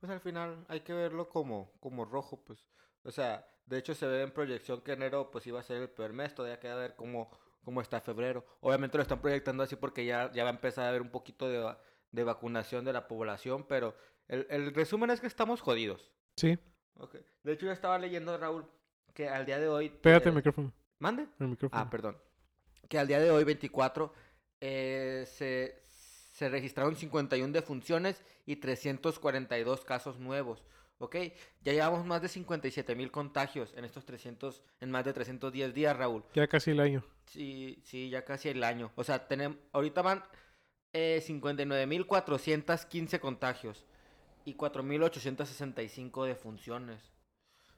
Pues 0.00 0.10
al 0.10 0.20
final 0.20 0.66
hay 0.68 0.80
que 0.80 0.92
verlo 0.92 1.28
como, 1.30 1.72
como 1.80 2.04
rojo, 2.04 2.44
pues. 2.44 2.66
O 3.04 3.10
sea, 3.10 3.46
de 3.64 3.78
hecho 3.78 3.94
se 3.94 4.06
ve 4.06 4.22
en 4.22 4.32
proyección 4.32 4.80
que 4.82 4.92
enero 4.92 5.30
pues 5.30 5.46
iba 5.46 5.60
a 5.60 5.62
ser 5.62 5.80
el 5.80 5.88
peor 5.88 6.12
mes, 6.12 6.34
todavía 6.34 6.58
queda 6.58 6.74
ver 6.74 6.96
cómo, 6.96 7.30
cómo 7.62 7.80
está 7.80 8.00
febrero. 8.00 8.44
Obviamente 8.60 8.98
lo 8.98 9.02
están 9.02 9.20
proyectando 9.20 9.62
así 9.62 9.76
porque 9.76 10.04
ya, 10.04 10.32
ya 10.32 10.42
va 10.42 10.50
a 10.50 10.54
empezar 10.54 10.86
a 10.86 10.88
haber 10.88 11.00
un 11.00 11.10
poquito 11.10 11.48
de, 11.48 11.74
de 12.10 12.24
vacunación 12.24 12.84
de 12.84 12.92
la 12.92 13.06
población, 13.06 13.64
pero 13.68 13.94
el, 14.26 14.46
el 14.50 14.74
resumen 14.74 15.10
es 15.10 15.20
que 15.20 15.28
estamos 15.28 15.60
jodidos. 15.60 16.12
Sí, 16.36 16.58
Ok. 16.98 17.16
De 17.42 17.52
hecho 17.52 17.66
yo 17.66 17.72
estaba 17.72 17.98
leyendo, 17.98 18.36
Raúl, 18.38 18.66
que 19.12 19.28
al 19.28 19.46
día 19.46 19.58
de 19.58 19.68
hoy... 19.68 19.88
pégate 19.90 20.28
eh, 20.28 20.30
el 20.30 20.36
micrófono. 20.36 20.72
¿Mande? 20.98 21.26
El 21.38 21.48
micrófono. 21.48 21.82
Ah, 21.82 21.90
perdón. 21.90 22.16
Que 22.88 22.98
al 22.98 23.06
día 23.06 23.20
de 23.20 23.30
hoy, 23.30 23.44
24, 23.44 24.12
eh, 24.60 25.24
se, 25.26 25.82
se 26.32 26.48
registraron 26.48 26.96
51 26.96 27.52
defunciones 27.52 28.22
y 28.46 28.56
342 28.56 29.84
casos 29.84 30.18
nuevos. 30.18 30.64
¿Ok? 30.98 31.16
Ya 31.62 31.72
llevamos 31.72 32.06
más 32.06 32.22
de 32.22 32.28
57 32.28 32.94
mil 32.94 33.10
contagios 33.10 33.74
en 33.76 33.84
estos 33.84 34.04
300, 34.04 34.62
en 34.80 34.90
más 34.90 35.04
de 35.04 35.12
310 35.12 35.74
días, 35.74 35.96
Raúl. 35.96 36.24
Ya 36.34 36.46
casi 36.46 36.70
el 36.70 36.80
año. 36.80 37.04
Sí, 37.26 37.80
sí, 37.84 38.10
ya 38.10 38.24
casi 38.24 38.48
el 38.48 38.62
año. 38.62 38.92
O 38.94 39.02
sea, 39.04 39.26
tenemos, 39.26 39.58
ahorita 39.72 40.02
van 40.02 40.24
eh, 40.92 41.22
59.415 41.26 43.18
contagios 43.18 43.84
y 44.44 44.54
4.865 44.54 46.26
defunciones. 46.26 47.02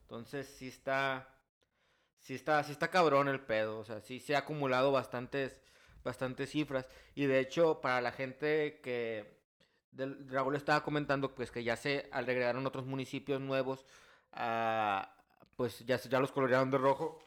Entonces, 0.02 0.46
sí 0.46 0.68
está, 0.68 1.35
sí 2.26 2.34
está, 2.34 2.62
sí 2.64 2.72
está 2.72 2.88
cabrón 2.88 3.28
el 3.28 3.40
pedo. 3.40 3.78
O 3.78 3.84
sea, 3.84 4.00
sí 4.00 4.18
se 4.18 4.34
ha 4.34 4.40
acumulado 4.40 4.90
bastantes, 4.90 5.60
bastantes 6.02 6.50
cifras. 6.50 6.86
Y 7.14 7.26
de 7.26 7.38
hecho, 7.38 7.80
para 7.80 8.00
la 8.00 8.10
gente 8.10 8.80
que 8.82 9.36
del, 9.92 10.28
Raúl 10.28 10.56
estaba 10.56 10.82
comentando, 10.82 11.34
pues 11.34 11.52
que 11.52 11.62
ya 11.62 11.76
se 11.76 12.08
agregaron 12.10 12.66
otros 12.66 12.84
municipios 12.84 13.40
nuevos, 13.40 13.86
ah, 14.32 15.14
pues 15.54 15.86
ya, 15.86 15.96
ya 15.98 16.18
los 16.18 16.32
colorearon 16.32 16.70
de 16.70 16.78
rojo. 16.78 17.20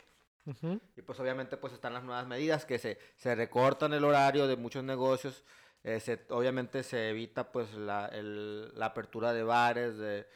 Ujú. 0.45 0.79
Y 0.97 1.01
pues 1.01 1.19
obviamente 1.19 1.57
pues 1.57 1.73
están 1.73 1.93
las 1.93 2.03
nuevas 2.03 2.27
medidas 2.27 2.65
que 2.65 2.77
se, 2.79 2.97
se 3.17 3.35
recortan 3.35 3.93
el 3.93 4.03
horario 4.03 4.47
de 4.47 4.57
muchos 4.57 4.83
negocios. 4.83 5.43
eh, 5.85 6.01
se- 6.01 6.25
obviamente 6.29 6.83
se 6.83 7.09
evita 7.11 7.51
pues 7.53 7.73
la, 7.73 8.07
el- 8.07 8.77
la 8.77 8.87
apertura 8.87 9.31
de 9.31 9.43
bares, 9.43 9.97
de 9.97 10.27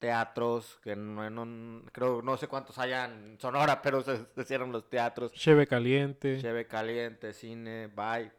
teatros, 0.00 0.80
que 0.82 0.96
no, 0.96 1.30
no- 1.30 1.82
creo 1.92 2.20
no 2.22 2.36
sé 2.36 2.48
cuántos 2.48 2.76
hayan 2.78 3.12
en 3.32 3.38
Sonora, 3.38 3.80
pero 3.80 4.02
se, 4.02 4.18
se 4.34 4.44
cierran 4.44 4.72
los 4.72 4.88
teatros. 4.90 5.30
Cheve 5.32 5.66
caliente. 5.68 6.40
Cheve 6.40 6.66
caliente, 6.66 7.32
cine, 7.32 7.86
bye. 7.88 8.32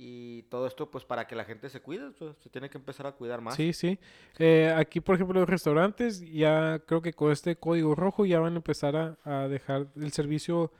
Y 0.00 0.42
todo 0.44 0.68
esto 0.68 0.88
pues 0.88 1.04
para 1.04 1.26
que 1.26 1.34
la 1.34 1.44
gente 1.44 1.68
se 1.68 1.80
cuide, 1.80 2.12
pues, 2.12 2.36
se 2.38 2.48
tiene 2.50 2.70
que 2.70 2.78
empezar 2.78 3.06
a 3.08 3.12
cuidar 3.12 3.40
más. 3.40 3.56
Sí, 3.56 3.72
sí. 3.72 3.98
Eh, 4.38 4.72
aquí, 4.76 5.00
por 5.00 5.16
ejemplo, 5.16 5.40
los 5.40 5.48
restaurantes, 5.48 6.20
ya 6.20 6.78
creo 6.86 7.02
que 7.02 7.12
con 7.12 7.32
este 7.32 7.56
código 7.56 7.96
rojo 7.96 8.24
ya 8.24 8.38
van 8.38 8.52
a 8.52 8.56
empezar 8.56 8.94
a, 8.94 9.18
a 9.24 9.48
dejar 9.48 9.88
el 9.96 10.12
servicio 10.12 10.70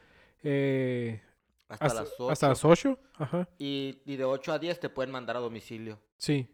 eh, 0.44 1.20
Hasta, 1.68 1.86
hasta, 1.86 2.00
las 2.02 2.12
8. 2.16 2.30
hasta 2.30 2.48
las 2.50 2.64
8. 2.64 2.98
Ajá. 3.14 3.48
Y, 3.58 3.98
y 4.04 4.14
de 4.16 4.22
8 4.24 4.52
a 4.52 4.58
10 4.60 4.78
te 4.78 4.88
pueden 4.88 5.10
mandar 5.10 5.36
a 5.36 5.40
domicilio. 5.40 5.98
Sí. 6.16 6.46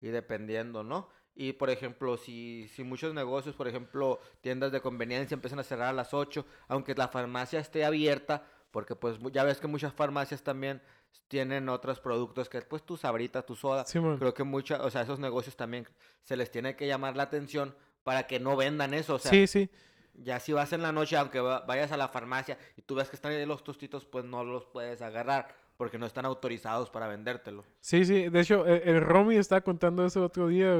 Y 0.00 0.08
dependiendo, 0.08 0.82
¿no? 0.82 1.10
Y 1.40 1.52
por 1.52 1.70
ejemplo, 1.70 2.16
si, 2.16 2.66
si 2.74 2.82
muchos 2.82 3.14
negocios, 3.14 3.54
por 3.54 3.68
ejemplo, 3.68 4.18
tiendas 4.40 4.72
de 4.72 4.80
conveniencia 4.80 5.36
empiezan 5.36 5.60
a 5.60 5.62
cerrar 5.62 5.86
a 5.90 5.92
las 5.92 6.12
8, 6.12 6.44
aunque 6.66 6.94
la 6.96 7.06
farmacia 7.06 7.60
esté 7.60 7.84
abierta, 7.84 8.44
porque 8.72 8.96
pues 8.96 9.18
ya 9.30 9.44
ves 9.44 9.60
que 9.60 9.68
muchas 9.68 9.92
farmacias 9.94 10.42
también 10.42 10.82
tienen 11.28 11.68
otros 11.68 12.00
productos 12.00 12.48
que 12.48 12.60
pues 12.62 12.82
tu 12.82 12.96
sabrita, 12.96 13.42
tu 13.42 13.54
soda. 13.54 13.84
Creo 14.18 14.34
que 14.34 14.42
muchas, 14.42 14.80
o 14.80 14.90
sea, 14.90 15.02
esos 15.02 15.20
negocios 15.20 15.54
también 15.56 15.86
se 16.24 16.36
les 16.36 16.50
tiene 16.50 16.74
que 16.74 16.88
llamar 16.88 17.16
la 17.16 17.22
atención 17.22 17.72
para 18.02 18.26
que 18.26 18.40
no 18.40 18.56
vendan 18.56 18.92
eso. 18.92 19.14
O 19.14 19.18
sea, 19.20 19.30
sí, 19.30 19.46
sí. 19.46 19.70
ya 20.14 20.40
si 20.40 20.52
vas 20.52 20.72
en 20.72 20.82
la 20.82 20.90
noche, 20.90 21.16
aunque 21.16 21.38
va- 21.38 21.60
vayas 21.60 21.92
a 21.92 21.96
la 21.96 22.08
farmacia 22.08 22.58
y 22.76 22.82
tú 22.82 22.96
ves 22.96 23.08
que 23.10 23.14
están 23.14 23.30
ahí 23.30 23.46
los 23.46 23.62
tostitos, 23.62 24.04
pues 24.06 24.24
no 24.24 24.42
los 24.42 24.66
puedes 24.66 25.00
agarrar 25.02 25.54
porque 25.76 25.98
no 25.98 26.06
están 26.06 26.24
autorizados 26.24 26.90
para 26.90 27.06
vendértelo. 27.06 27.64
Sí, 27.80 28.04
sí. 28.04 28.28
De 28.28 28.40
hecho, 28.40 28.66
eh, 28.66 28.82
el 28.86 29.00
Romy 29.00 29.36
estaba 29.36 29.60
contando 29.60 30.04
eso 30.04 30.18
el 30.18 30.24
otro 30.24 30.48
día, 30.48 30.74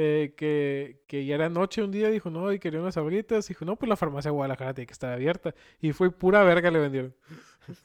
eh, 0.00 0.32
que, 0.36 1.02
que 1.08 1.26
ya 1.26 1.34
era 1.34 1.48
noche 1.48 1.82
un 1.82 1.90
día, 1.90 2.08
dijo, 2.08 2.30
no, 2.30 2.52
y 2.52 2.60
quería 2.60 2.80
unas 2.80 2.94
sabritas. 2.94 3.48
Dijo, 3.48 3.64
no, 3.64 3.74
pues 3.74 3.88
la 3.88 3.96
farmacia 3.96 4.30
de 4.30 4.36
Guadalajara 4.36 4.72
tiene 4.72 4.86
que 4.86 4.92
estar 4.92 5.12
abierta. 5.12 5.56
Y 5.80 5.92
fue 5.92 6.12
pura 6.12 6.44
verga 6.44 6.70
le 6.70 6.78
vendieron. 6.78 7.14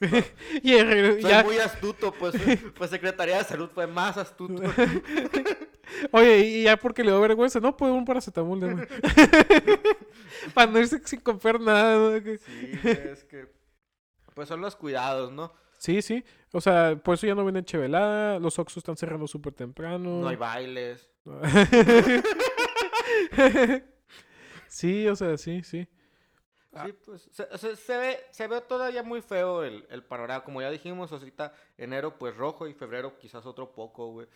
y 0.62 0.78
Soy 0.78 1.22
ya, 1.22 1.42
muy 1.42 1.58
astuto, 1.58 2.12
pues, 2.12 2.36
pues 2.76 2.90
Secretaría 2.90 3.38
de 3.38 3.44
Salud 3.44 3.68
fue 3.74 3.88
más 3.88 4.16
astuto. 4.16 4.62
Oye, 6.12 6.38
y 6.38 6.62
ya 6.62 6.76
porque 6.76 7.02
le 7.02 7.10
dio 7.10 7.20
vergüenza, 7.20 7.58
no, 7.58 7.76
pues 7.76 7.90
un 7.90 8.04
paracetamol, 8.04 8.60
dame. 8.60 8.86
Para 10.54 10.70
no 10.70 10.78
irse 10.78 11.00
sin 11.04 11.18
comprar 11.18 11.60
nada. 11.60 12.20
¿no? 12.20 12.20
Sí, 12.20 12.78
es 12.84 13.24
que 13.24 13.48
pues 14.34 14.48
son 14.48 14.60
los 14.60 14.76
cuidados, 14.76 15.32
¿no? 15.32 15.52
Sí, 15.84 16.00
sí. 16.00 16.24
O 16.50 16.62
sea, 16.62 16.96
por 16.96 17.12
eso 17.12 17.26
ya 17.26 17.34
no 17.34 17.44
venden 17.44 17.66
chevelada, 17.66 18.38
los 18.38 18.58
Oxxos 18.58 18.78
están 18.78 18.96
cerrando 18.96 19.26
súper 19.26 19.52
temprano. 19.52 20.22
No 20.22 20.28
hay 20.28 20.36
bailes. 20.36 21.10
sí, 24.66 25.06
o 25.06 25.14
sea, 25.14 25.36
sí, 25.36 25.62
sí. 25.62 25.86
Ah. 26.72 26.86
Sí, 26.86 26.94
pues 27.04 27.28
se, 27.30 27.42
o 27.42 27.58
sea, 27.58 27.76
se 27.76 27.98
ve, 27.98 28.18
se 28.30 28.48
ve 28.48 28.62
todavía 28.62 29.02
muy 29.02 29.20
feo 29.20 29.62
el, 29.62 29.86
el 29.90 30.02
panorama. 30.02 30.42
Como 30.42 30.62
ya 30.62 30.70
dijimos, 30.70 31.12
ahorita 31.12 31.52
enero 31.76 32.18
pues 32.18 32.34
rojo 32.34 32.66
y 32.66 32.72
febrero 32.72 33.18
quizás 33.18 33.44
otro 33.44 33.74
poco, 33.74 34.10
güey. 34.10 34.26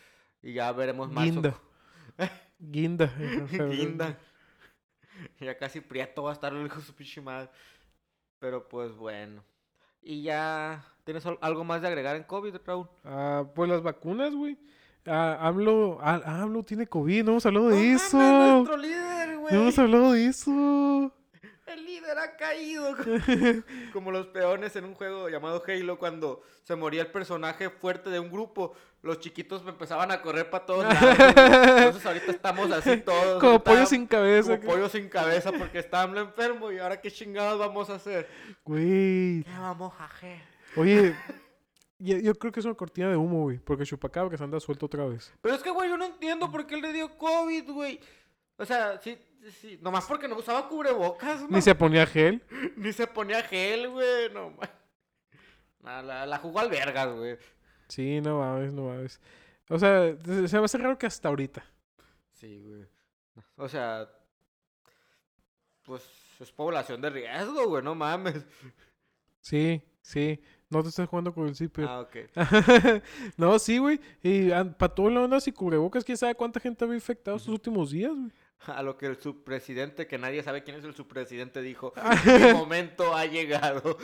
Y 0.43 0.53
ya 0.53 0.71
veremos 0.73 1.11
marzo. 1.11 1.33
Guinda. 1.33 1.59
Guinda. 2.59 3.07
Guinda. 3.71 4.19
Ya 5.41 5.57
casi 5.57 5.81
prieto 5.81 6.25
va 6.25 6.31
a 6.31 6.35
estar 6.35 6.53
el 6.53 6.67
hijo 6.67 6.79
su 6.83 6.95
pinche 6.95 7.23
madre. 7.23 7.49
Pero 8.39 8.69
pues 8.69 8.93
bueno. 8.93 9.43
Y 10.03 10.23
ya. 10.23 10.85
¿Tienes 11.09 11.25
al- 11.25 11.39
algo 11.41 11.65
más 11.65 11.81
de 11.81 11.89
agregar 11.89 12.17
en 12.17 12.25
COVID, 12.25 12.55
Raúl? 12.67 12.87
Ah, 13.03 13.43
pues 13.55 13.71
las 13.71 13.83
vacunas, 13.83 14.35
güey. 14.35 14.59
Ah, 15.07 15.39
AMLO, 15.41 15.99
ah, 16.03 16.21
AMLO 16.43 16.63
tiene 16.65 16.87
COVID, 16.87 17.25
no 17.25 17.31
hemos 17.31 17.47
hablado 17.47 17.69
de 17.71 17.77
¡No 17.77 17.97
eso. 17.97 18.17
mames, 18.19 18.53
nuestro 18.53 18.77
líder, 18.77 19.29
No 19.31 19.41
güey. 19.41 19.55
hemos 19.55 19.79
hablado 19.79 20.13
de 20.13 20.27
eso. 20.27 21.11
El 21.67 21.87
líder 21.87 22.19
ha 22.19 22.37
caído. 22.37 22.95
Como 23.95 24.11
los 24.13 24.27
peones 24.27 24.77
en 24.77 24.85
un 24.85 24.93
juego 24.95 25.31
llamado 25.31 25.63
Halo, 25.67 25.99
cuando 25.99 26.43
se 26.63 26.77
moría 26.77 27.01
el 27.01 27.11
personaje 27.11 27.71
fuerte 27.71 28.11
de 28.11 28.21
un 28.21 28.31
grupo, 28.31 28.75
los 29.01 29.19
chiquitos 29.19 29.63
empezaban 29.67 30.11
a 30.11 30.21
correr 30.21 30.51
para 30.51 30.67
todos 30.67 30.85
lados. 30.85 31.17
Entonces 31.19 32.05
ahorita 32.05 32.33
estamos 32.33 32.71
así 32.71 32.99
todos. 33.03 33.41
Como 33.41 33.65
pollo 33.65 33.87
sin 33.87 34.07
cabeza. 34.07 34.59
Como 34.61 34.73
pollo 34.75 34.91
sin 34.91 35.09
cabeza 35.09 35.53
porque 35.53 35.79
estábamos 35.79 36.19
enfermo 36.19 36.71
y 36.71 36.79
ahora 36.79 37.01
qué 37.01 37.11
chingados 37.11 37.59
vamos 37.59 37.89
a 37.89 37.95
hacer. 37.95 38.29
Güey. 38.63 39.43
¿Qué 39.45 39.59
vamos 39.59 39.95
a 39.99 40.05
hacer? 40.05 40.58
Oye, 40.79 41.15
yo, 41.99 42.17
yo 42.19 42.35
creo 42.35 42.53
que 42.53 42.61
es 42.61 42.67
una 42.67 42.75
cortina 42.75 43.09
de 43.11 43.17
humo, 43.17 43.43
güey. 43.43 43.59
Porque 43.59 43.85
Chupacabra 43.85 44.37
se 44.37 44.45
anda 44.45 44.61
suelto 44.61 44.87
otra 44.87 45.05
vez. 45.07 45.33
Pero 45.41 45.55
es 45.55 45.63
que, 45.63 45.71
güey, 45.71 45.89
yo 45.91 45.97
no 45.97 46.05
entiendo 46.05 46.51
por 46.51 46.67
qué 46.67 46.77
él 46.77 46.83
le 46.83 46.93
dio 46.93 47.17
COVID, 47.19 47.71
güey. 47.71 48.01
O 48.57 48.65
sea, 48.65 49.01
sí, 49.01 49.19
sí, 49.61 49.79
nomás 49.83 50.05
porque 50.07 50.29
no 50.29 50.37
usaba 50.37 50.69
cubrebocas, 50.69 51.43
¿no? 51.43 51.49
Ni 51.57 51.63
se 51.63 51.75
ponía 51.75 52.07
gel. 52.07 52.43
Ni 52.77 52.93
se 52.93 53.07
ponía 53.07 53.43
gel, 53.43 53.89
güey, 53.91 54.31
no 54.33 54.57
Nah, 55.81 56.03
La, 56.03 56.27
la 56.27 56.39
jugó 56.39 56.61
al 56.61 56.71
vergas, 56.71 57.15
güey. 57.15 57.39
Sí, 57.89 58.21
no 58.21 58.39
mames, 58.39 58.73
no 58.73 58.85
mames. 58.85 59.21
O 59.69 59.79
sea, 59.79 60.17
se 60.25 60.49
se 60.49 60.59
me 60.59 60.65
hace 60.65 60.79
raro 60.79 60.99
que 60.99 61.07
hasta 61.07 61.29
ahorita. 61.29 61.65
Sí, 62.33 62.63
güey. 62.65 62.87
O 63.57 63.69
sea, 63.69 64.09
pues 65.83 66.03
es 66.41 66.53
población 66.53 67.01
de 67.01 67.11
riesgo, 67.11 67.69
güey, 67.69 67.83
no 67.83 67.95
mames. 67.95 68.45
Sí, 69.41 69.83
sí. 70.03 70.41
No 70.71 70.83
te 70.83 70.91
estás 70.91 71.09
jugando 71.09 71.33
con 71.33 71.49
el 71.49 71.57
zipper. 71.57 71.87
Ah, 71.89 72.01
ok. 72.01 72.17
no, 73.37 73.59
sí, 73.59 73.79
güey. 73.79 74.01
Y 74.23 74.51
para 74.51 74.95
todo 74.95 75.09
lo 75.09 75.25
andas 75.25 75.49
y 75.49 75.53
cubrebocas, 75.53 76.05
quién 76.05 76.19
sabe 76.19 76.35
cuánta 76.35 76.61
gente 76.61 76.85
había 76.85 76.97
infectado 76.97 77.37
estos 77.37 77.53
últimos 77.53 77.91
días, 77.91 78.13
güey. 78.15 78.31
A 78.67 78.83
lo 78.83 78.99
que 78.99 79.07
el 79.07 79.17
subpresidente, 79.17 80.09
que 80.09 80.19
nadie 80.19 80.43
sabe 80.43 80.65
quién 80.65 80.77
es 80.77 80.85
el 80.85 80.93
subpresidente, 80.93 81.63
dijo, 81.63 81.93
mi 82.27 82.53
momento 82.53 83.15
ha 83.15 83.25
llegado. 83.25 83.97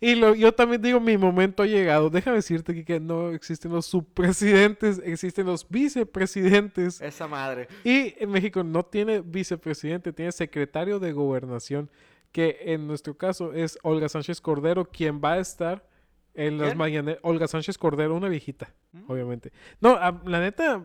Y 0.00 0.16
lo- 0.16 0.34
yo 0.34 0.52
también 0.52 0.82
digo, 0.82 0.98
mi 0.98 1.16
momento 1.16 1.62
ha 1.62 1.66
llegado. 1.66 2.10
Déjame 2.10 2.38
decirte 2.38 2.74
que, 2.74 2.84
que 2.84 2.98
no 2.98 3.30
existen 3.30 3.70
los 3.72 3.86
subpresidentes, 3.86 5.00
existen 5.04 5.46
los 5.46 5.66
vicepresidentes. 5.68 7.00
Esa 7.00 7.28
madre. 7.28 7.68
Y 7.84 8.14
en 8.18 8.30
México 8.30 8.64
no 8.64 8.84
tiene 8.84 9.20
vicepresidente, 9.20 10.12
tiene 10.12 10.32
secretario 10.32 10.98
de 10.98 11.12
gobernación, 11.12 11.88
que 12.36 12.58
en 12.74 12.86
nuestro 12.86 13.16
caso 13.16 13.54
es 13.54 13.78
Olga 13.82 14.10
Sánchez 14.10 14.42
Cordero, 14.42 14.84
quien 14.90 15.22
va 15.24 15.32
a 15.32 15.38
estar 15.38 15.88
en 16.34 16.58
las 16.58 16.76
mañaneras. 16.76 17.18
Olga 17.22 17.48
Sánchez 17.48 17.78
Cordero, 17.78 18.14
una 18.14 18.28
viejita, 18.28 18.74
¿Mm? 18.92 19.10
obviamente. 19.10 19.52
No, 19.80 19.92
a- 19.96 20.20
la 20.26 20.40
neta, 20.40 20.84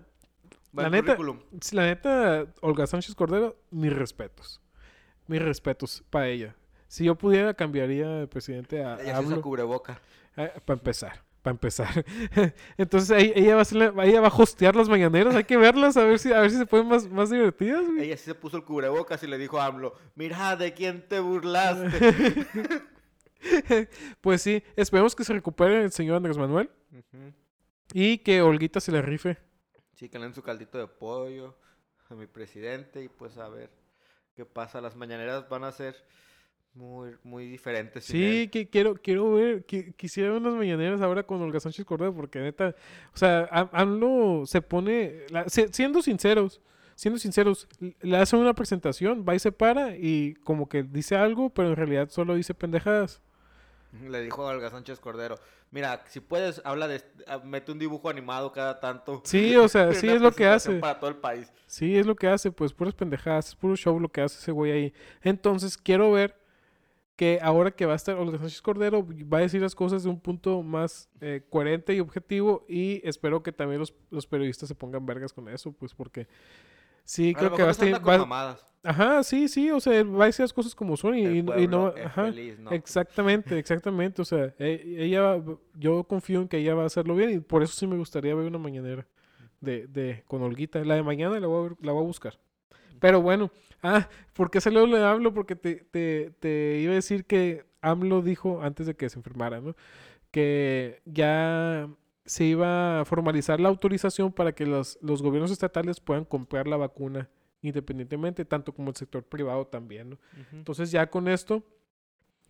La 0.72 0.90
neta- 0.90 1.18
la 1.74 1.86
neta, 1.88 2.46
Olga 2.62 2.88
Sánchez 2.88 3.16
Cordero, 3.16 3.58
mis 3.70 3.92
respetos. 3.92 4.62
Mis 5.28 5.42
respetos 5.42 6.06
para 6.10 6.30
ella. 6.30 6.56
Si 6.88 7.04
yo 7.04 7.16
pudiera, 7.16 7.54
cambiaría 7.54 8.08
de 8.08 8.28
presidente 8.28 8.86
a, 8.86 8.96
Ella 9.02 9.22
se 9.22 9.42
cubreboca. 9.42 10.00
para 10.36 10.78
empezar, 10.80 11.22
para 11.42 11.54
empezar. 11.54 12.06
Entonces 12.78 13.12
ahí- 13.12 13.34
ella 13.36 13.56
va 13.56 13.62
a 13.64 13.76
la- 13.76 14.06
ella 14.06 14.22
va 14.22 14.28
a 14.28 14.36
hostear 14.36 14.76
las 14.76 14.88
mañaneras, 14.90 15.36
hay 15.36 15.44
que 15.44 15.58
verlas 15.58 15.98
a 15.98 16.04
ver 16.04 16.20
si 16.20 16.32
a 16.32 16.40
ver 16.42 16.52
si 16.52 16.58
se 16.58 16.66
ponen 16.66 16.88
más, 16.88 17.10
más 17.10 17.30
divertidas, 17.30 17.86
güey. 17.86 18.04
Ella 18.06 18.18
sí 18.18 18.26
se 18.26 18.36
puso 18.36 18.58
el 18.58 18.64
cubrebocas 18.64 19.22
y 19.24 19.28
le 19.28 19.38
dijo 19.38 19.60
a 19.60 19.66
AMLO, 19.66 19.96
mira 20.16 20.56
de 20.56 20.74
quién 20.74 21.08
te 21.08 21.20
burlaste. 21.20 22.48
Pues 24.22 24.44
sí, 24.44 24.64
esperemos 24.76 25.16
que 25.16 25.24
se 25.24 25.34
recupere 25.34 25.84
el 25.84 25.92
señor 25.92 26.18
Andrés 26.18 26.38
Manuel 26.38 26.70
y 27.92 28.20
que 28.20 28.42
Olguita 28.44 28.80
se 28.80 28.92
le 28.92 29.02
rife. 29.02 29.40
Sí, 29.96 30.10
que 30.10 30.20
le 30.20 30.26
den 30.26 30.36
su 30.36 30.44
caldito 30.44 30.78
de 30.78 30.88
pollo 30.88 31.58
a 32.10 32.14
mi 32.14 32.28
presidente 32.28 33.04
y 33.04 33.08
pues 33.10 33.38
a 33.38 33.50
ver 33.50 33.72
qué 34.36 34.46
pasa. 34.46 34.80
Las 34.80 34.96
mañaneras 34.96 35.50
van 35.50 35.64
a 35.64 35.72
ser 35.72 35.96
muy, 36.74 37.12
muy 37.24 37.46
diferentes. 37.48 38.06
Sí, 38.06 38.48
que 38.52 38.70
quiero, 38.70 38.96
quiero 38.96 39.34
ver, 39.34 39.66
que, 39.66 39.92
quisiera 39.94 40.32
ver 40.32 40.42
unas 40.42 40.54
mañaneras 40.54 41.02
ahora 41.02 41.24
con 41.24 41.42
Olga 41.42 41.60
Sánchez 41.60 41.86
Cordero, 41.86 42.14
porque 42.16 42.40
neta, 42.40 42.76
o 43.14 43.18
sea, 43.18 43.48
Am- 43.52 43.70
AMLO 43.74 44.46
se 44.46 44.62
pone, 44.62 45.26
la- 45.30 45.50
siendo 45.50 46.02
sinceros, 46.02 46.62
siendo 46.96 47.20
sinceros, 47.20 47.68
le 48.02 48.18
hacen 48.18 48.40
una 48.40 48.54
presentación, 48.54 49.26
va 49.28 49.36
y 49.36 49.40
se 49.40 49.52
para 49.52 49.98
y 49.98 50.36
como 50.44 50.70
que 50.70 50.84
dice 50.84 51.16
algo, 51.16 51.50
pero 51.50 51.70
en 51.70 51.76
realidad 51.76 52.10
solo 52.10 52.36
dice 52.36 52.54
pendejadas. 52.54 53.22
Le 54.08 54.22
dijo 54.22 54.46
Olga 54.46 54.70
Sánchez 54.70 55.02
Cordero, 55.02 55.38
mira, 55.72 56.06
si 56.08 56.22
puedes, 56.22 56.62
habla 56.64 56.88
de, 56.88 57.02
ah, 57.28 57.42
mete 57.44 57.74
un 57.74 57.80
dibujo 57.80 58.08
animado 58.10 58.54
cada 58.54 58.80
tanto. 58.80 59.22
Sí, 59.26 59.58
o 59.58 59.68
sea, 59.68 59.92
sí 59.94 60.08
es 60.08 60.22
lo 60.22 60.32
que 60.32 60.48
hace. 60.48 60.76
Para 60.80 60.98
todo 60.98 61.10
el 61.10 61.18
país. 61.18 61.52
Sí, 61.68 61.98
es 61.98 62.06
lo 62.06 62.16
que 62.16 62.28
hace, 62.30 62.52
pues 62.52 62.72
puras 62.72 62.94
pendejadas, 62.94 63.50
es 63.50 63.56
puro 63.56 63.76
show 63.76 64.00
lo 64.00 64.08
que 64.08 64.22
hace 64.22 64.38
ese 64.40 64.54
güey 64.54 64.72
ahí. 64.72 64.94
Entonces, 65.22 65.78
quiero 65.78 66.10
ver 66.14 66.40
que 67.22 67.38
ahora 67.40 67.70
que 67.70 67.86
va 67.86 67.94
a 67.94 67.98
estar 67.98 68.18
Olga 68.18 68.40
Sánchez 68.40 68.64
Cordero, 68.64 69.06
va 69.32 69.38
a 69.38 69.42
decir 69.42 69.62
las 69.62 69.76
cosas 69.76 70.02
de 70.02 70.10
un 70.10 70.20
punto 70.20 70.64
más 70.64 71.08
eh, 71.20 71.44
coherente 71.52 71.94
y 71.94 72.00
objetivo 72.00 72.66
y 72.68 73.00
espero 73.08 73.44
que 73.44 73.52
también 73.52 73.80
los, 73.80 73.94
los 74.10 74.26
periodistas 74.26 74.68
se 74.68 74.74
pongan 74.74 75.06
vergas 75.06 75.32
con 75.32 75.48
eso, 75.48 75.72
pues 75.72 75.94
porque 75.94 76.28
sí, 77.04 77.32
A 77.36 77.38
creo 77.38 77.54
que 77.56 77.62
va 77.62 77.68
a 77.68 77.72
estar... 77.74 77.94
va-. 78.10 78.58
Ajá, 78.84 79.22
sí, 79.22 79.48
sí, 79.48 79.70
o 79.70 79.80
sea, 79.80 80.04
va 80.04 80.24
a 80.24 80.26
decir 80.26 80.44
las 80.46 80.52
cosas 80.52 80.74
como 80.74 80.98
son 80.98 81.14
y, 81.16 81.28
y 81.28 81.44
no- 81.44 81.94
y 81.96 82.02
Ajá, 82.02 82.26
feliz, 82.26 82.58
¿no? 82.58 82.72
Exactamente, 82.72 83.60
exactamente. 83.60 84.24
O 84.24 84.26
sea, 84.26 84.56
e- 84.58 84.96
ella, 84.98 85.40
yo 85.76 86.04
confío 86.06 86.42
en 86.42 86.48
que 86.48 86.58
ella 86.58 86.74
va 86.74 86.82
a 86.82 86.88
hacerlo 86.88 87.14
bien 87.16 87.30
y 87.30 87.40
por 87.40 87.62
eso 87.62 87.74
sí 87.76 87.86
me 87.86 87.98
gustaría 87.98 88.34
ver 88.34 88.48
una 88.48 88.58
mañanera 88.58 89.06
de, 89.60 89.86
de 89.86 90.24
con 90.28 90.42
Olguita. 90.42 90.84
La 90.84 90.96
de 90.96 91.04
mañana 91.04 91.40
la 91.40 91.46
voy 91.46 91.60
a, 91.60 91.70
ver- 91.70 91.78
la 91.82 91.92
voy 91.92 92.02
a 92.04 92.08
buscar. 92.08 92.40
Pero 93.00 93.22
bueno, 93.22 93.52
ah, 93.84 94.10
¿por 94.34 94.52
qué 94.52 94.62
salió 94.62 94.86
lo 94.86 94.98
de 94.98 95.06
AMLO? 95.06 95.34
Porque 95.34 95.56
te, 95.56 95.76
te, 95.76 96.32
te 96.40 96.80
iba 96.82 96.92
a 96.92 96.96
decir 96.96 97.26
que 97.26 97.66
AMLO 97.82 98.22
dijo 98.22 98.62
antes 98.62 98.88
de 98.88 98.96
que 98.96 99.10
se 99.10 99.20
enfermara, 99.20 99.62
¿no? 99.62 99.76
Que 100.32 101.02
ya 101.06 101.90
se 102.26 102.46
iba 102.46 103.02
a 103.02 103.06
formalizar 103.06 103.60
la 103.60 103.70
autorización 103.70 104.32
para 104.32 104.54
que 104.54 104.66
los, 104.66 104.98
los 105.02 105.22
gobiernos 105.22 105.52
estatales 105.52 106.00
puedan 106.00 106.26
comprar 106.26 106.68
la 106.68 106.78
vacuna 106.78 107.30
independientemente, 107.62 108.44
tanto 108.46 108.74
como 108.74 108.90
el 108.90 108.96
sector 108.96 109.24
privado 109.24 109.68
también, 109.68 110.12
¿no? 110.12 110.18
Entonces 110.52 110.92
ya 110.92 111.08
con 111.10 111.28
esto, 111.28 111.64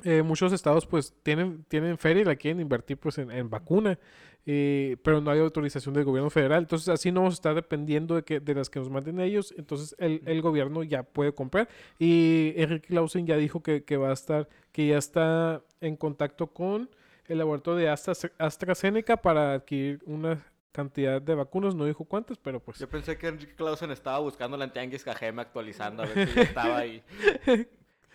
eh, 0.03 0.21
muchos 0.23 0.53
estados 0.53 0.85
pues 0.85 1.13
tienen, 1.23 1.63
tienen 1.67 1.97
feria 1.97 2.21
y 2.21 2.25
la 2.25 2.35
quieren 2.35 2.59
invertir 2.61 2.97
pues 2.97 3.17
en, 3.17 3.31
en 3.31 3.49
vacuna, 3.49 3.97
eh, 4.45 4.97
pero 5.03 5.21
no 5.21 5.29
hay 5.31 5.39
autorización 5.39 5.93
del 5.93 6.03
gobierno 6.03 6.29
federal. 6.29 6.63
Entonces 6.63 6.89
así 6.89 7.11
no 7.11 7.21
vamos 7.21 7.33
a 7.33 7.39
estar 7.39 7.55
dependiendo 7.55 8.15
de, 8.15 8.23
que, 8.23 8.39
de 8.39 8.55
las 8.55 8.69
que 8.69 8.79
nos 8.79 8.89
manden 8.89 9.19
ellos. 9.19 9.53
Entonces 9.57 9.95
el, 9.99 10.21
el 10.25 10.41
gobierno 10.41 10.83
ya 10.83 11.03
puede 11.03 11.33
comprar. 11.33 11.69
Y 11.99 12.53
Enrique 12.57 12.87
Clausen 12.87 13.25
ya 13.27 13.37
dijo 13.37 13.61
que, 13.61 13.83
que 13.83 13.97
va 13.97 14.09
a 14.09 14.13
estar, 14.13 14.47
que 14.71 14.87
ya 14.87 14.97
está 14.97 15.61
en 15.79 15.95
contacto 15.95 16.47
con 16.47 16.89
el 17.27 17.37
laboratorio 17.37 17.79
de 17.85 17.89
Astra- 17.89 18.31
AstraZeneca 18.39 19.17
para 19.17 19.53
adquirir 19.53 20.01
una 20.05 20.43
cantidad 20.71 21.21
de 21.21 21.35
vacunas. 21.35 21.75
No 21.75 21.85
dijo 21.85 22.05
cuántas, 22.05 22.37
pero 22.37 22.59
pues... 22.59 22.79
Yo 22.79 22.89
pensé 22.89 23.17
que 23.17 23.27
Enrique 23.27 23.53
Clausen 23.55 23.91
estaba 23.91 24.19
buscando 24.19 24.57
la 24.57 24.71
Tianguis 24.71 25.03
KGM 25.03 25.39
actualizando 25.39 26.03
a 26.03 26.05
ver 26.07 26.27
si 26.27 26.35
ya 26.35 26.41
estaba 26.43 26.77
ahí. 26.79 27.03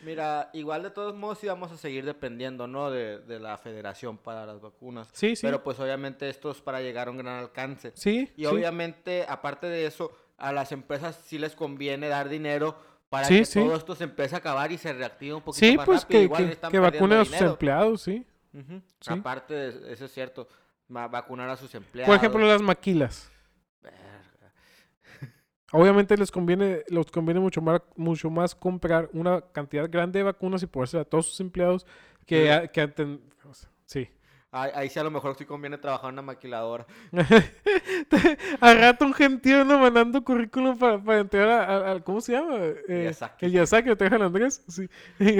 Mira, 0.03 0.51
igual 0.53 0.83
de 0.83 0.91
todos 0.91 1.15
modos 1.15 1.39
sí 1.39 1.47
vamos 1.47 1.73
a 1.73 1.77
seguir 1.77 2.05
dependiendo, 2.05 2.67
¿no? 2.67 2.91
De, 2.91 3.19
de 3.21 3.41
la 3.41 3.57
federación 3.59 4.19
para 4.19 4.45
las 4.47 4.61
vacunas. 4.61 5.09
Sí, 5.13 5.35
sí. 5.37 5.47
Pero 5.47 5.63
pues 5.63 5.81
obviamente 5.81 6.29
esto 6.29 6.51
es 6.51 6.61
para 6.61 6.81
llegar 6.81 7.09
a 7.09 7.11
un 7.11 7.17
gran 7.19 7.39
alcance. 7.39 7.93
sí, 7.95 8.31
Y 8.37 8.41
sí. 8.43 8.47
obviamente, 8.47 9.25
aparte 9.29 9.67
de 9.69 9.87
eso, 9.87 10.13
a 10.37 10.53
las 10.53 10.71
empresas 10.73 11.19
sí 11.25 11.39
les 11.39 11.55
conviene 11.55 12.09
dar 12.09 12.29
dinero 12.29 12.77
para 13.09 13.27
Sí, 13.27 13.39
que 13.39 13.45
sí. 13.47 13.61
todo 13.61 13.75
esto 13.77 13.95
se 13.95 14.05
empiece 14.05 14.35
a 14.35 14.39
acabar 14.39 14.71
y 14.71 14.79
se 14.79 14.93
reactive 14.93 15.35
un 15.35 15.43
poquito 15.43 15.67
Sí, 15.67 15.77
más 15.77 15.87
pues 15.87 16.03
rápido. 16.03 16.19
que, 16.21 16.25
Igual 16.25 16.47
que, 16.47 16.53
están 16.53 16.71
que 16.73 16.81
perdiendo 16.81 16.99
vacunen 16.99 17.19
a 17.21 17.25
sus 17.25 17.33
dinero. 17.35 17.51
empleados, 17.53 18.03
sí. 18.03 18.27
Aparte, 19.07 19.55
de 19.55 19.93
eso 19.93 20.05
es 20.07 20.13
cierto. 20.13 20.49
va- 20.95 21.09
vacunar 21.09 21.49
a 21.51 21.57
sus 21.57 21.75
empleados. 21.75 22.09
Por 22.09 22.17
ejemplo, 22.17 22.47
las 22.47 22.63
maquilas. 22.63 23.31
Obviamente 25.73 26.17
les 26.17 26.31
conviene, 26.31 26.83
les 26.89 27.07
conviene 27.11 27.41
mucho 27.41 27.61
más, 27.61 27.81
mucho 27.97 28.31
más 28.31 28.55
comprar 28.55 29.09
una 29.13 29.41
cantidad 29.41 29.91
grande 29.91 30.21
de 30.21 30.23
vacunas 30.25 30.63
y 30.63 30.67
ponerse 30.67 30.99
a 30.99 31.05
todos 31.05 31.27
sus 31.27 31.41
empleados 31.41 31.87
que, 32.25 32.53
a- 32.53 32.69
que 32.69 32.93
sea, 33.53 33.71
sí. 33.85 34.09
Ahí, 34.53 34.71
ahí 34.75 34.89
sí 34.89 34.99
a 34.99 35.03
lo 35.03 35.11
mejor 35.11 35.37
sí 35.37 35.45
conviene 35.45 35.77
trabajar 35.77 36.09
en 36.09 36.15
una 36.15 36.23
maquiladora. 36.23 36.87
a 38.61 38.75
rato 38.75 39.05
un 39.05 39.13
gentío 39.13 39.61
anda 39.61 39.77
mandando 39.77 40.23
currículum 40.23 40.79
para, 40.79 41.03
para 41.03 41.19
entrar 41.21 41.49
a, 41.49 41.65
a- 41.65 41.93
a- 41.93 42.01
¿cómo 42.01 42.21
se 42.21 42.33
llama? 42.33 42.57
Eh, 42.59 42.85
Miyazaki. 42.89 43.47
El 43.47 43.53
Yasaki, 43.53 43.89
de 43.95 44.09
San 44.09 44.23
Andrés. 44.23 44.65
Sí. 44.69 44.89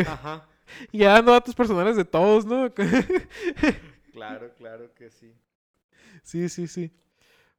Ajá. 0.07 0.45
y 0.93 0.99
ya 0.99 1.13
dando 1.15 1.33
datos 1.33 1.55
personales 1.55 1.97
de 1.97 2.05
todos, 2.05 2.45
¿no? 2.45 2.69
Claro, 4.13 4.51
claro 4.57 4.95
que 4.95 5.11
sí. 5.11 5.33
sí, 6.23 6.49
sí, 6.49 6.67
sí. 6.67 6.91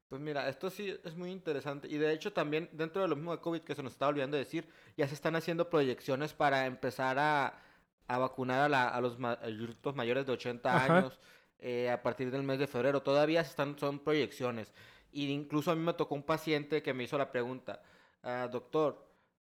Pues 0.08 0.22
mira, 0.22 0.48
esto 0.48 0.70
sí 0.70 0.96
es 1.04 1.14
muy 1.16 1.30
interesante. 1.30 1.86
Y 1.88 1.98
de 1.98 2.12
hecho 2.12 2.32
también 2.32 2.68
dentro 2.72 3.02
de 3.02 3.08
lo 3.08 3.16
mismo 3.16 3.32
de 3.36 3.42
COVID 3.42 3.60
que 3.60 3.74
se 3.74 3.82
nos 3.82 3.92
estaba 3.92 4.08
olvidando 4.08 4.36
decir, 4.38 4.66
ya 4.96 5.06
se 5.06 5.14
están 5.14 5.36
haciendo 5.36 5.68
proyecciones 5.68 6.32
para 6.32 6.64
empezar 6.66 7.18
a, 7.18 7.60
a 8.06 8.18
vacunar 8.18 8.60
a, 8.62 8.68
la- 8.70 8.88
a 8.88 9.00
los 9.02 9.18
adultos 9.22 9.94
mayores 9.94 10.24
de 10.26 10.32
80 10.32 10.74
Ajá. 10.74 10.98
años 10.98 11.18
eh, 11.58 11.90
a 11.90 12.02
partir 12.02 12.30
del 12.30 12.42
mes 12.42 12.58
de 12.58 12.66
febrero. 12.66 13.02
Todavía 13.02 13.42
están, 13.42 13.78
son 13.78 13.98
proyecciones. 13.98 14.72
Y 15.12 15.26
incluso 15.30 15.70
a 15.70 15.74
mí 15.74 15.82
me 15.82 15.92
tocó 15.92 16.14
un 16.14 16.22
paciente 16.22 16.82
que 16.82 16.94
me 16.94 17.04
hizo 17.04 17.18
la 17.18 17.30
pregunta, 17.30 17.82
"Ah, 18.22 18.48
doctor, 18.50 19.06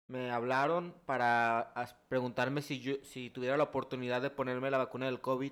me 0.07 0.31
hablaron 0.31 0.95
para 1.05 1.73
preguntarme 2.09 2.61
si, 2.63 2.79
yo, 2.79 2.93
si 3.03 3.29
tuviera 3.29 3.57
la 3.57 3.63
oportunidad 3.63 4.21
de 4.21 4.29
ponerme 4.31 4.71
la 4.71 4.77
vacuna 4.79 5.05
del 5.07 5.19
COVID, 5.21 5.51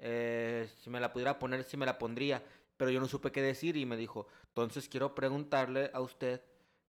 eh, 0.00 0.68
si 0.80 0.90
me 0.90 1.00
la 1.00 1.12
pudiera 1.12 1.38
poner, 1.38 1.64
si 1.64 1.76
me 1.76 1.86
la 1.86 1.98
pondría 1.98 2.42
pero 2.78 2.90
yo 2.90 3.00
no 3.00 3.08
supe 3.08 3.32
qué 3.32 3.42
decir 3.42 3.76
y 3.76 3.84
me 3.84 3.98
dijo, 3.98 4.26
entonces 4.46 4.88
quiero 4.88 5.14
preguntarle 5.14 5.90
a 5.92 6.00
usted 6.00 6.40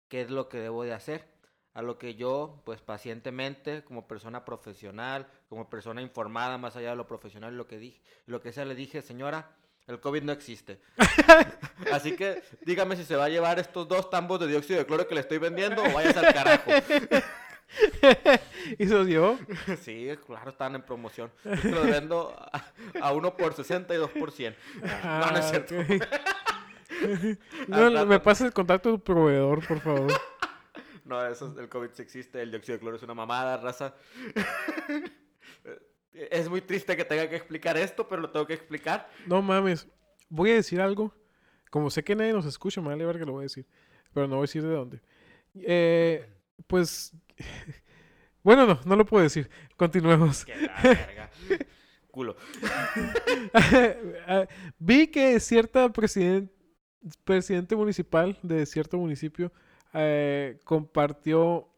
qué 0.08 0.22
es 0.22 0.30
lo 0.30 0.48
que 0.48 0.58
debo 0.58 0.82
de 0.82 0.92
hacer. 0.92 1.32
A 1.74 1.82
lo 1.82 1.98
que 1.98 2.14
yo, 2.14 2.62
pues 2.64 2.80
pacientemente, 2.80 3.82
como 3.82 4.06
persona 4.06 4.44
profesional, 4.44 5.26
como 5.48 5.68
persona 5.68 6.02
informada 6.02 6.56
más 6.56 6.76
allá 6.76 6.90
de 6.90 6.96
lo 6.96 7.08
profesional, 7.08 7.56
lo 7.56 7.66
que 7.66 7.78
dije, 7.78 8.00
lo 8.26 8.40
que 8.40 8.52
sea, 8.52 8.64
le 8.64 8.76
dije, 8.76 9.02
señora, 9.02 9.50
el 9.88 10.00
COVID 10.00 10.22
no 10.22 10.32
existe. 10.32 10.80
Así 11.92 12.14
que 12.16 12.42
dígame 12.64 12.96
si 12.96 13.04
se 13.04 13.16
va 13.16 13.24
a 13.24 13.28
llevar 13.28 13.58
estos 13.58 13.88
dos 13.88 14.08
tambos 14.08 14.38
de 14.38 14.46
dióxido 14.46 14.78
de 14.78 14.86
cloro 14.86 15.08
que 15.08 15.16
le 15.16 15.20
estoy 15.22 15.38
vendiendo 15.38 15.82
o 15.82 15.92
vayas 15.92 16.16
al 16.16 16.32
carajo. 16.32 16.70
¿Y 18.78 18.86
los 18.86 19.06
llevó? 19.06 19.38
Sí, 19.82 20.08
claro, 20.26 20.50
están 20.50 20.74
en 20.74 20.82
promoción. 20.82 21.30
Yo 21.44 21.70
los 21.70 21.86
vendo 21.86 22.34
a, 22.38 22.62
a 23.00 23.12
uno 23.12 23.36
por 23.36 23.54
60 23.54 23.94
y 23.94 23.96
dos 23.96 24.10
por 24.10 24.30
100. 24.32 24.54
No, 24.82 24.86
no 25.30 25.38
es 25.38 25.44
Ah, 25.44 25.50
cierto. 25.50 25.74
ok. 25.80 25.88
no, 27.68 27.90
rato. 27.90 28.06
me 28.06 28.20
pasa 28.20 28.46
el 28.46 28.52
contacto 28.52 28.90
de 28.92 28.98
tu 28.98 29.04
proveedor, 29.04 29.66
por 29.66 29.80
favor. 29.80 30.12
No, 31.04 31.24
eso 31.26 31.48
es- 31.52 31.58
el 31.58 31.68
COVID 31.68 31.90
sí 31.92 32.02
existe, 32.02 32.40
el 32.40 32.50
dióxido 32.50 32.74
de 32.76 32.80
cloro 32.80 32.96
es 32.96 33.02
una 33.02 33.14
mamada, 33.14 33.56
raza. 33.58 33.94
es 36.12 36.48
muy 36.48 36.60
triste 36.60 36.96
que 36.96 37.04
tenga 37.04 37.28
que 37.28 37.36
explicar 37.36 37.76
esto, 37.76 38.08
pero 38.08 38.22
lo 38.22 38.30
tengo 38.30 38.46
que 38.46 38.54
explicar. 38.54 39.08
No 39.26 39.42
mames. 39.42 39.86
Voy 40.28 40.50
a 40.50 40.54
decir 40.54 40.80
algo. 40.80 41.14
Como 41.70 41.90
sé 41.90 42.04
que 42.04 42.14
nadie 42.14 42.32
nos 42.32 42.46
escucha, 42.46 42.80
me 42.80 42.88
vale 42.88 43.04
ver 43.04 43.18
que 43.18 43.24
lo 43.26 43.32
voy 43.32 43.42
a 43.42 43.50
decir. 43.50 43.66
Pero 44.12 44.28
no 44.28 44.36
voy 44.36 44.42
a 44.44 44.46
decir 44.48 44.62
de 44.62 44.68
dónde. 44.74 45.00
Eh, 45.56 46.30
pues... 46.68 47.12
Bueno, 48.42 48.66
no, 48.66 48.78
no 48.84 48.94
lo 48.96 49.06
puedo 49.06 49.22
decir. 49.22 49.48
Continuemos. 49.74 50.44
Que 50.44 50.54
la 50.54 50.82
verga. 50.82 51.30
Culo. 52.10 52.36
Vi 54.78 55.06
que 55.08 55.40
cierta 55.40 55.88
presiden- 55.90 56.50
presidente 57.24 57.74
municipal 57.74 58.38
de 58.42 58.66
cierto 58.66 58.98
municipio 58.98 59.50
eh, 59.94 60.58
compartió 60.64 61.68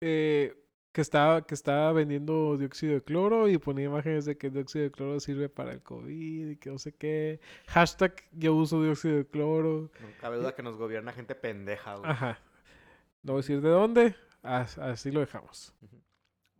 eh, 0.00 0.54
que 0.92 1.00
estaba, 1.02 1.46
que 1.46 1.54
estaba 1.54 1.92
vendiendo 1.92 2.56
dióxido 2.56 2.94
de 2.94 3.02
cloro 3.02 3.48
y 3.48 3.58
ponía 3.58 3.84
imágenes 3.84 4.24
de 4.24 4.36
que 4.38 4.46
el 4.48 4.54
dióxido 4.54 4.84
de 4.84 4.90
cloro 4.90 5.20
sirve 5.20 5.48
para 5.48 5.72
el 5.72 5.82
COVID 5.82 6.50
y 6.52 6.56
que 6.56 6.70
no 6.70 6.78
sé 6.78 6.92
qué. 6.94 7.40
Hashtag 7.66 8.14
yo 8.32 8.54
uso 8.54 8.82
dióxido 8.82 9.16
de 9.18 9.26
cloro. 9.26 9.90
No 10.00 10.08
cabe 10.20 10.38
duda 10.38 10.54
que 10.54 10.62
nos 10.62 10.76
gobierna 10.76 11.12
gente 11.12 11.34
pendeja, 11.34 11.96
güey. 11.96 12.10
Ajá. 12.10 12.38
No 13.22 13.34
voy 13.34 13.40
a 13.40 13.42
decir 13.42 13.60
de 13.60 13.68
dónde. 13.68 14.14
As- 14.42 14.78
Así 14.78 15.10
lo 15.10 15.20
dejamos. 15.20 15.72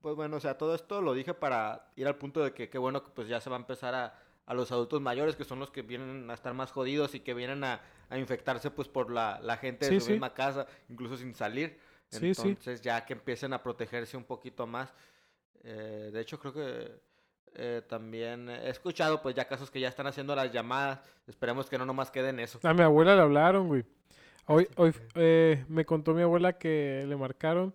Pues 0.01 0.15
bueno, 0.15 0.37
o 0.37 0.41
sea, 0.41 0.57
todo 0.57 0.75
esto 0.75 1.01
lo 1.03 1.13
dije 1.15 1.35
para 1.35 1.91
ir 1.97 2.07
al 2.07 2.17
punto 2.17 2.43
de 2.45 2.53
que 2.53 2.69
qué 2.71 2.79
bueno 2.79 3.03
que 3.03 3.11
pues 3.11 3.29
ya 3.29 3.41
se 3.41 3.51
va 3.51 3.57
a 3.57 3.59
empezar 3.61 3.95
a, 3.95 4.15
a 4.47 4.55
los 4.55 4.71
adultos 4.73 5.01
mayores, 5.01 5.35
que 5.37 5.45
son 5.45 5.59
los 5.59 5.71
que 5.71 5.83
vienen 5.83 6.31
a 6.31 6.35
estar 6.35 6.55
más 6.55 6.71
jodidos 6.71 7.15
y 7.15 7.21
que 7.21 7.35
vienen 7.35 7.65
a, 7.65 7.81
a 8.09 8.17
infectarse 8.19 8.71
pues 8.71 8.89
por 8.89 9.11
la, 9.11 9.41
la 9.43 9.57
gente 9.57 9.87
de 9.87 9.93
Sí, 9.93 10.01
su 10.01 10.07
sí. 10.07 10.13
misma 10.13 10.33
casa, 10.35 10.67
incluso 10.89 11.17
sin 11.17 11.35
salir. 11.35 11.79
Sí. 12.11 12.29
Entonces 12.29 12.81
ya 12.81 13.05
que 13.05 13.13
empiecen 13.15 13.53
a 13.53 13.63
protegerse 13.63 14.17
un 14.17 14.25
poquito 14.25 14.67
más. 14.67 14.95
Eh, 15.65 16.11
de 16.13 16.21
hecho, 16.21 16.39
creo 16.39 16.53
que 16.55 17.01
eh, 17.55 17.83
también 17.89 18.49
he 18.49 18.71
escuchado 18.71 19.21
pues 19.21 19.35
ya 19.35 19.47
casos 19.47 19.71
que 19.71 19.81
ya 19.81 19.89
están 19.89 20.07
haciendo 20.07 20.35
las 20.35 20.51
llamadas. 20.53 21.01
Esperemos 21.27 21.69
que 21.69 21.77
no 21.77 21.85
nomás 21.85 22.11
queden 22.11 22.39
eso. 22.41 22.61
A 22.63 22.73
mi 22.73 22.83
abuela 22.83 23.15
le 23.17 23.23
hablaron, 23.23 23.67
güey. 23.67 23.85
Hoy, 24.49 24.65
sí, 24.65 24.71
hoy 24.77 24.93
sí. 24.93 24.99
eh, 25.15 25.65
me 25.69 25.85
contó 25.85 26.15
mi 26.15 26.23
abuela 26.23 26.55
que 26.59 27.05
le 27.07 27.17
marcaron 27.17 27.75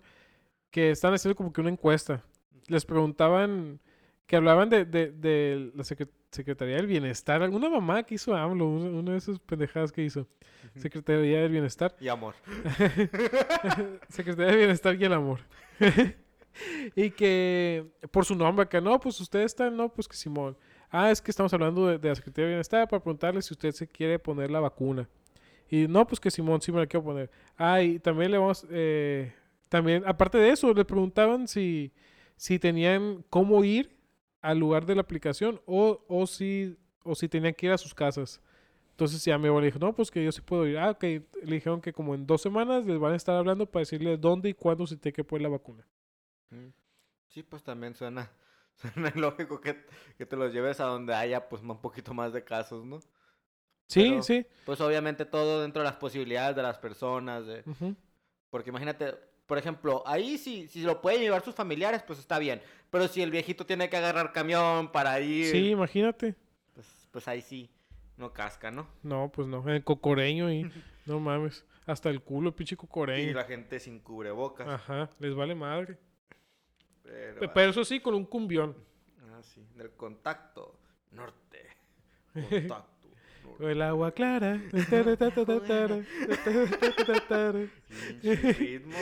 que 0.72 0.92
están 0.92 1.14
haciendo 1.14 1.36
como 1.36 1.54
que 1.54 1.62
una 1.62 1.70
encuesta. 1.70 2.24
Les 2.68 2.84
preguntaban, 2.86 3.80
que 4.26 4.36
hablaban 4.36 4.70
de, 4.70 4.86
de, 4.86 5.12
de 5.12 5.72
la 5.76 5.84
Secre- 5.84 6.10
Secretaría 6.32 6.78
del 6.78 6.88
Bienestar, 6.88 7.44
alguna 7.44 7.70
mamá 7.70 8.02
que 8.04 8.16
hizo 8.16 8.36
AMLO, 8.36 8.66
una, 8.68 9.12
de 9.12 9.18
esas 9.18 9.38
pendejadas 9.40 9.92
que 9.92 10.04
hizo. 10.04 10.28
Secretaría 10.76 11.42
del 11.42 11.52
Bienestar. 11.52 11.96
Y 12.00 12.08
amor. 12.08 12.34
Secretaría 14.10 14.48
del 14.52 14.58
Bienestar 14.58 14.96
y 15.00 15.06
el 15.06 15.14
Amor. 15.14 15.40
y 16.96 17.10
que 17.12 17.86
por 18.12 18.26
su 18.26 18.36
nombre, 18.36 18.68
que 18.68 18.82
no, 18.82 19.00
pues 19.00 19.20
ustedes 19.20 19.46
están, 19.48 19.76
no, 19.76 19.90
pues 19.90 20.08
que 20.08 20.16
Simón. 20.16 20.58
Ah, 20.90 21.12
es 21.12 21.22
que 21.22 21.32
estamos 21.32 21.54
hablando 21.54 21.88
de, 21.88 21.98
de 21.98 22.10
la 22.10 22.16
Secretaría 22.16 22.46
del 22.48 22.54
Bienestar 22.56 22.88
para 22.88 23.02
preguntarle 23.02 23.42
si 23.42 23.54
usted 23.54 23.72
se 23.72 23.88
quiere 23.88 24.18
poner 24.20 24.50
la 24.52 24.60
vacuna. 24.60 25.08
Y 25.74 25.88
no, 25.88 26.06
pues 26.06 26.20
que 26.20 26.30
Simón 26.30 26.62
sí 26.62 26.72
me 26.72 26.78
la 26.78 26.86
quiero 26.86 27.04
poner. 27.04 27.32
Ah, 27.58 27.82
y 27.82 27.98
también 27.98 28.30
le 28.30 28.38
vamos, 28.38 28.64
eh, 28.70 29.34
también, 29.70 30.04
aparte 30.06 30.38
de 30.38 30.52
eso, 30.52 30.72
le 30.72 30.86
preguntaban 30.86 31.48
si, 31.48 31.92
si 32.36 32.60
tenían 32.60 33.26
cómo 33.28 33.64
ir 33.64 33.98
al 34.40 34.60
lugar 34.60 34.86
de 34.86 34.94
la 34.94 35.02
aplicación 35.02 35.60
o, 35.66 36.06
o, 36.08 36.28
si, 36.28 36.78
o 37.04 37.16
si 37.16 37.28
tenían 37.28 37.56
que 37.56 37.66
ir 37.66 37.72
a 37.72 37.80
sus 37.80 37.92
casas. 37.92 38.40
Entonces 38.92 39.26
ya 39.26 39.36
mi 39.40 39.48
abuela 39.48 39.66
dijo, 39.66 39.80
no, 39.80 39.96
pues 39.96 40.12
que 40.12 40.24
yo 40.24 40.32
sí 40.32 40.42
puedo 40.42 40.68
ir. 40.68 40.78
Ah, 40.78 40.92
ok. 40.92 41.02
Le 41.02 41.56
dijeron 41.56 41.82
que 41.82 41.92
como 41.92 42.14
en 42.14 42.28
dos 42.28 42.44
semanas 42.44 42.86
les 42.86 43.00
van 43.00 43.14
a 43.14 43.16
estar 43.16 43.36
hablando 43.36 43.66
para 43.66 43.82
decirle 43.82 44.16
dónde 44.16 44.50
y 44.50 44.54
cuándo 44.54 44.86
se 44.86 44.96
tiene 44.96 45.14
que 45.14 45.24
poner 45.24 45.42
la 45.42 45.50
vacuna. 45.50 45.88
Mm. 46.52 46.68
Sí, 47.30 47.42
pues 47.42 47.64
también 47.64 47.96
suena, 47.96 48.32
suena 48.76 49.12
lógico 49.16 49.60
que, 49.60 49.84
que 50.20 50.28
te 50.28 50.36
los 50.36 50.54
lleves 50.54 50.80
a 50.80 50.84
donde 50.84 51.16
haya 51.16 51.50
pues 51.50 51.64
un 51.64 51.82
poquito 51.82 52.14
más 52.14 52.32
de 52.32 52.44
casos, 52.44 52.86
¿no? 52.86 53.00
Sí, 53.88 54.10
Pero- 54.10 54.24
sí. 54.24 54.46
Pues 54.66 54.80
obviamente 54.82 55.26
todo 55.26 55.62
dentro 55.62 55.82
de 55.82 55.88
las 55.90 55.98
posibilidades 55.98 56.56
de 56.56 56.64
las 56.64 56.78
personas, 56.78 57.46
de... 57.46 57.64
ujú. 57.66 57.96
porque 58.50 58.70
imagínate, 58.70 59.14
por 59.46 59.58
ejemplo, 59.58 60.04
ahí 60.06 60.38
si, 60.38 60.68
si 60.68 60.82
lo 60.84 61.02
pueden 61.02 61.22
llevar 61.22 61.44
sus 61.44 61.54
familiares, 61.54 62.02
pues 62.04 62.18
está 62.20 62.40
bien, 62.40 62.62
pero 62.90 63.08
si 63.08 63.22
el 63.22 63.30
viejito 63.32 63.66
tiene 63.66 63.90
que 63.90 63.98
agarrar 63.98 64.32
camión 64.32 64.92
para 64.92 65.20
ir, 65.20 65.48
Sí, 65.52 65.70
imagínate. 65.72 66.36
pues, 66.74 66.88
pues 67.12 67.28
ahí 67.28 67.42
sí, 67.42 67.70
no 68.18 68.32
casca, 68.32 68.72
¿no? 68.72 68.88
No, 69.04 69.32
pues 69.32 69.48
no. 69.48 69.68
El 69.70 69.84
cocoreño 69.84 70.52
y 70.52 70.64
no 71.06 71.20
mames. 71.20 71.66
Hasta 71.86 72.10
el 72.10 72.22
culo, 72.22 72.56
pinche 72.56 72.76
Y 72.76 72.78
cocoreño. 72.78 73.34
la 73.34 73.44
gente 73.44 73.80
sin 73.80 74.00
cubrebocas. 74.00 74.68
Ajá, 74.68 75.10
les 75.20 75.36
vale 75.36 75.54
madre. 75.56 75.98
Pero, 77.04 77.42
Pe- 77.42 77.50
Pero 77.50 77.72
eso 77.72 77.84
sí, 77.84 78.00
con 78.00 78.16
un 78.16 78.26
cumbión. 78.26 78.76
ah, 79.34 79.42
sí, 79.44 79.68
del 79.76 79.92
contacto 79.92 80.80
norte. 81.12 81.68
Contacto 82.34 82.88
El 83.60 83.82
agua 83.82 84.12
clara. 84.12 84.62
Ritmo. 88.24 88.96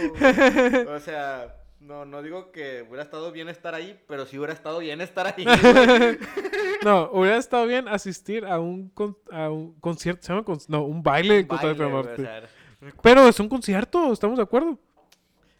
O 0.89 0.99
sea, 0.99 1.55
no, 1.79 2.05
no 2.05 2.21
digo 2.21 2.51
que 2.51 2.83
hubiera 2.87 3.03
estado 3.03 3.31
bien 3.31 3.49
estar 3.49 3.73
ahí, 3.75 3.99
pero 4.07 4.25
sí 4.25 4.37
hubiera 4.37 4.53
estado 4.53 4.79
bien 4.79 5.01
estar 5.01 5.27
ahí. 5.27 5.45
No, 6.83 7.11
hubiera 7.13 7.37
estado 7.37 7.67
bien 7.67 7.87
asistir 7.87 8.43
a 8.43 8.59
un, 8.59 8.89
con- 8.89 9.15
a 9.31 9.51
un 9.51 9.79
concierto. 9.79 10.23
¿Se 10.23 10.33
llama 10.33 10.43
con- 10.43 10.57
no, 10.67 10.83
un 10.83 11.03
baile 11.03 11.35
de 11.35 11.47
Contacto 11.47 11.91
Baile, 11.91 12.09
Pero 13.03 13.27
es 13.27 13.39
un 13.39 13.47
concierto, 13.47 14.11
estamos 14.11 14.37
de 14.37 14.43
acuerdo. 14.43 14.79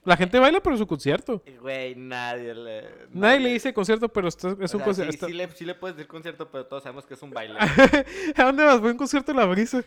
La 0.04 0.18
gente 0.18 0.40
baila, 0.40 0.60
pero 0.62 0.74
es 0.76 0.82
un 0.82 0.88
concierto. 0.88 1.44
Güey, 1.62 1.94
nadie 1.96 2.56
le. 2.56 2.86
Nadie 3.12 3.40
le 3.40 3.50
dice 3.54 3.72
concierto, 3.72 4.10
pero 4.10 4.30
está- 4.30 4.50
es 4.60 4.74
o 4.74 4.78
un 4.78 4.84
sea, 4.84 4.86
concierto. 4.86 5.28
Sí, 5.28 5.32
sí 5.32 5.38
le, 5.38 5.52
sí 5.52 5.64
le 5.66 5.76
puedes 5.76 5.96
decir 5.96 6.08
concierto, 6.08 6.50
pero 6.50 6.66
todos 6.66 6.82
sabemos 6.82 7.06
que 7.06 7.14
es 7.14 7.22
un 7.22 7.30
baile. 7.30 7.56
¿A 8.36 8.44
dónde 8.44 8.64
vas? 8.64 8.80
Voy 8.80 8.90
a 8.90 8.92
un 8.94 8.98
concierto 8.98 9.32
de 9.32 9.38
la 9.38 9.46
brisa. 9.46 9.84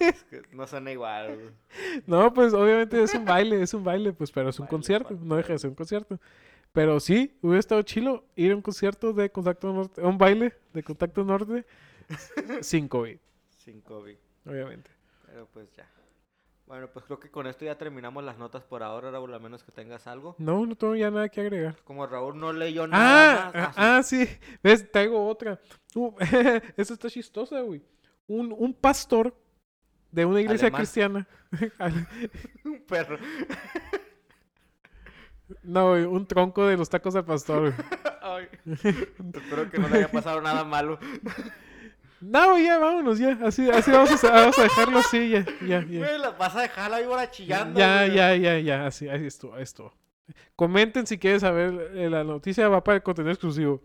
Es 0.00 0.24
que 0.24 0.42
no 0.52 0.66
suena 0.66 0.90
igual. 0.90 1.34
güey. 1.36 1.48
No, 2.06 2.32
pues 2.32 2.54
obviamente 2.54 3.02
es 3.02 3.14
un 3.14 3.24
baile, 3.26 3.60
es 3.62 3.74
un 3.74 3.84
baile, 3.84 4.12
pues, 4.12 4.30
pero 4.32 4.48
es 4.48 4.58
un 4.58 4.64
Baile, 4.64 4.70
concierto, 4.76 5.18
no 5.22 5.36
deja 5.36 5.52
de 5.52 5.58
ser 5.58 5.68
un 5.70 5.76
concierto. 5.76 6.18
Pero 6.72 6.98
sí, 7.00 7.36
hubiera 7.42 7.60
estado 7.60 7.82
chilo 7.82 8.24
ir 8.36 8.52
a 8.52 8.56
un 8.56 8.62
concierto 8.62 9.12
de 9.12 9.30
Contacto 9.30 9.72
Norte, 9.72 10.00
a 10.00 10.06
un 10.06 10.16
baile 10.18 10.54
de 10.72 10.82
Contacto 10.82 11.24
Norte 11.24 11.64
sin 12.62 12.88
COVID, 12.88 13.18
Sin 13.58 13.80
COVID. 13.82 14.16
obviamente. 14.46 14.90
Pero 15.26 15.46
pues 15.52 15.70
ya. 15.76 15.86
Bueno, 16.68 16.86
pues 16.92 17.06
creo 17.06 17.18
que 17.18 17.30
con 17.30 17.46
esto 17.46 17.64
ya 17.64 17.78
terminamos 17.78 18.22
las 18.22 18.36
notas 18.36 18.62
por 18.62 18.82
ahora, 18.82 19.10
Raúl, 19.10 19.32
a 19.32 19.38
menos 19.38 19.64
que 19.64 19.72
tengas 19.72 20.06
algo. 20.06 20.36
No, 20.38 20.66
no 20.66 20.76
tengo 20.76 20.94
ya 20.94 21.10
nada 21.10 21.30
que 21.30 21.40
agregar. 21.40 21.76
Como 21.82 22.06
Raúl 22.06 22.38
no 22.38 22.52
leyó 22.52 22.86
nada 22.86 23.46
Ah, 23.48 23.50
más. 23.54 23.74
ah, 23.78 23.96
ah, 23.98 24.02
sí, 24.02 24.28
ves, 24.62 24.90
traigo 24.92 25.26
otra. 25.26 25.58
Uh, 25.94 26.12
está 26.76 27.08
chistosa, 27.08 27.62
güey. 27.62 27.82
Un, 28.26 28.54
un 28.56 28.74
pastor 28.74 29.34
de 30.12 30.26
una 30.26 30.42
iglesia 30.42 30.66
Alemán. 30.66 30.78
cristiana. 30.80 31.28
Un 32.66 32.84
perro. 32.86 33.16
no, 35.62 35.90
güey, 35.90 36.04
un 36.04 36.26
tronco 36.26 36.66
de 36.66 36.76
los 36.76 36.90
tacos 36.90 37.16
al 37.16 37.24
pastor. 37.24 37.60
güey. 37.72 37.74
Ay, 38.20 38.46
espero 38.74 39.70
que 39.70 39.78
no 39.78 39.88
le 39.88 39.96
haya 39.96 40.10
pasado 40.10 40.42
nada 40.42 40.62
malo. 40.64 40.98
No, 42.20 42.58
ya 42.58 42.78
vámonos, 42.78 43.18
ya. 43.18 43.38
Así, 43.44 43.70
así 43.70 43.90
vamos, 43.90 44.24
a, 44.24 44.30
vamos 44.30 44.58
a 44.58 44.62
dejarlo 44.64 44.98
así, 44.98 45.28
ya, 45.30 45.44
ya, 45.60 45.84
ya. 45.86 45.98
Güey, 45.98 46.20
vas 46.38 46.56
a 46.56 46.62
dejar 46.62 46.90
la 46.90 46.98
víbora 46.98 47.30
chillando. 47.30 47.78
Ya, 47.78 48.04
güey. 48.06 48.14
ya, 48.16 48.34
ya, 48.36 48.58
ya, 48.58 48.86
así, 48.86 49.08
ahí 49.08 49.26
estuvo, 49.26 49.56
estuvo. 49.56 49.92
Comenten 50.56 51.06
si 51.06 51.18
quieren 51.18 51.40
saber 51.40 51.92
eh, 51.94 52.10
la 52.10 52.24
noticia, 52.24 52.68
va 52.68 52.82
para 52.82 52.96
el 52.96 53.02
contenido 53.02 53.32
exclusivo. 53.32 53.80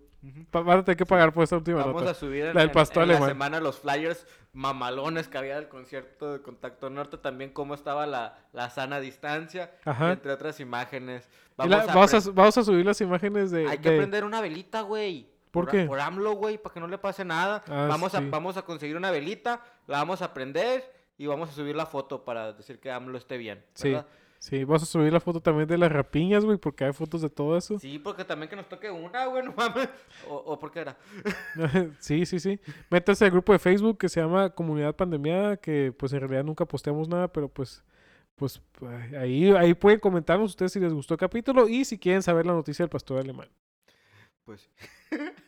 Van 0.53 0.79
a 0.79 0.83
tener 0.85 0.95
que 0.97 1.05
pagar 1.05 1.33
por 1.33 1.43
esta 1.43 1.57
última 1.57 1.79
Vamos 1.79 2.01
nota. 2.01 2.11
a 2.11 2.13
subir 2.13 2.45
en, 2.45 2.53
La 2.53 2.61
del 2.61 2.69
en- 2.69 2.73
pastor 2.73 3.03
en 3.03 3.09
la 3.09 3.13
alemán. 3.15 3.29
semana 3.31 3.59
los 3.59 3.77
flyers 3.79 4.25
mamalones 4.53 5.27
que 5.27 5.37
había 5.37 5.55
del 5.55 5.67
concierto 5.67 6.31
de 6.31 6.41
Contacto 6.41 6.89
Norte, 6.89 7.17
también 7.17 7.49
cómo 7.51 7.73
estaba 7.73 8.05
la, 8.07 8.37
la 8.53 8.69
sana 8.69 9.01
distancia, 9.01 9.71
Ajá. 9.83 10.13
entre 10.13 10.31
otras 10.31 10.61
imágenes. 10.61 11.27
Vamos, 11.57 11.71
la- 11.71 11.81
a, 11.83 11.85
vamos, 11.93 12.13
a, 12.13 12.31
vamos 12.31 12.57
a 12.57 12.63
subir 12.63 12.85
las 12.85 13.01
imágenes 13.01 13.51
de... 13.51 13.67
Hay 13.67 13.79
que 13.79 13.89
de- 13.91 13.97
prender 13.97 14.23
una 14.23 14.39
velita, 14.39 14.81
güey. 14.81 15.27
¿Por 15.53 15.69
qué? 15.69 15.85
Por 15.85 15.99
AMLO, 15.99 16.31
güey, 16.31 16.57
para 16.57 16.73
que 16.73 16.79
no 16.79 16.87
le 16.87 16.97
pase 16.97 17.23
nada. 17.23 17.63
Ah, 17.67 17.85
vamos, 17.87 18.15
a, 18.15 18.21
vamos 18.21 18.57
a 18.57 18.63
conseguir 18.63 18.97
una 18.97 19.11
velita, 19.11 19.61
la 19.85 19.99
vamos 19.99 20.23
a 20.23 20.33
prender 20.33 20.83
y 21.15 21.27
vamos 21.27 21.49
a 21.49 21.51
subir 21.53 21.75
la 21.75 21.85
foto 21.85 22.25
para 22.25 22.53
decir 22.53 22.79
que 22.79 22.91
AMLO 22.91 23.19
esté 23.19 23.37
bien. 23.37 23.63
Sí. 23.75 23.89
¿verdad? 23.89 24.07
Sí, 24.39 24.63
vamos 24.63 24.81
a 24.81 24.85
subir 24.87 25.13
la 25.13 25.19
foto 25.19 25.39
también 25.39 25.67
de 25.67 25.77
las 25.77 25.91
rapiñas, 25.91 26.43
güey, 26.43 26.57
porque 26.57 26.85
hay 26.85 26.91
fotos 26.91 27.21
de 27.21 27.29
todo 27.29 27.55
eso. 27.55 27.77
Sí, 27.77 27.99
porque 27.99 28.25
también 28.25 28.49
que 28.49 28.55
nos 28.55 28.67
toque 28.67 28.89
una, 28.89 29.27
güey, 29.27 29.43
no 29.45 29.53
mames. 29.55 29.87
O, 30.27 30.35
o 30.35 30.57
por 30.59 30.71
qué 30.71 30.79
era. 30.79 30.97
sí, 31.99 32.25
sí, 32.25 32.39
sí. 32.39 32.59
Métanse 32.89 33.23
al 33.23 33.31
grupo 33.31 33.53
de 33.53 33.59
Facebook 33.59 33.99
que 33.99 34.09
se 34.09 34.21
llama 34.21 34.49
Comunidad 34.49 34.95
Pandemiada, 34.95 35.55
que 35.55 35.93
pues 35.95 36.13
en 36.13 36.21
realidad 36.21 36.43
nunca 36.43 36.65
posteamos 36.65 37.07
nada, 37.07 37.27
pero 37.27 37.47
pues, 37.47 37.83
pues 38.35 38.59
ahí, 39.19 39.51
ahí 39.51 39.75
pueden 39.75 39.99
comentarnos 39.99 40.49
ustedes 40.49 40.73
si 40.73 40.79
les 40.79 40.93
gustó 40.93 41.13
el 41.13 41.19
capítulo 41.19 41.69
y 41.69 41.85
si 41.85 41.99
quieren 41.99 42.23
saber 42.23 42.47
la 42.47 42.53
noticia 42.53 42.83
del 42.83 42.89
pastor 42.89 43.19
alemán. 43.19 43.49
Pues 44.43 44.69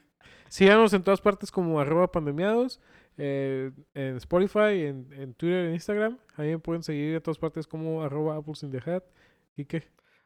Síganos 0.50 0.94
en 0.94 1.04
todas 1.04 1.22
partes 1.22 1.52
como 1.52 1.80
arroba 1.80 2.12
pandemiados, 2.12 2.80
eh, 3.18 3.72
en 3.94 4.18
Spotify, 4.18 4.86
en, 4.86 5.08
en 5.14 5.34
Twitter, 5.34 5.66
en 5.66 5.74
Instagram. 5.74 6.18
Ahí 6.38 6.50
me 6.50 6.60
pueden 6.60 6.84
seguir 6.84 7.16
en 7.16 7.22
todas 7.22 7.38
partes 7.38 7.68
como 7.68 8.04
arroba 8.04 8.36
apples 8.38 8.64
in 8.64 8.72
the 8.72 8.90
hat. 8.90 9.04
¿Y 9.58 9.66
qué? 9.66 9.84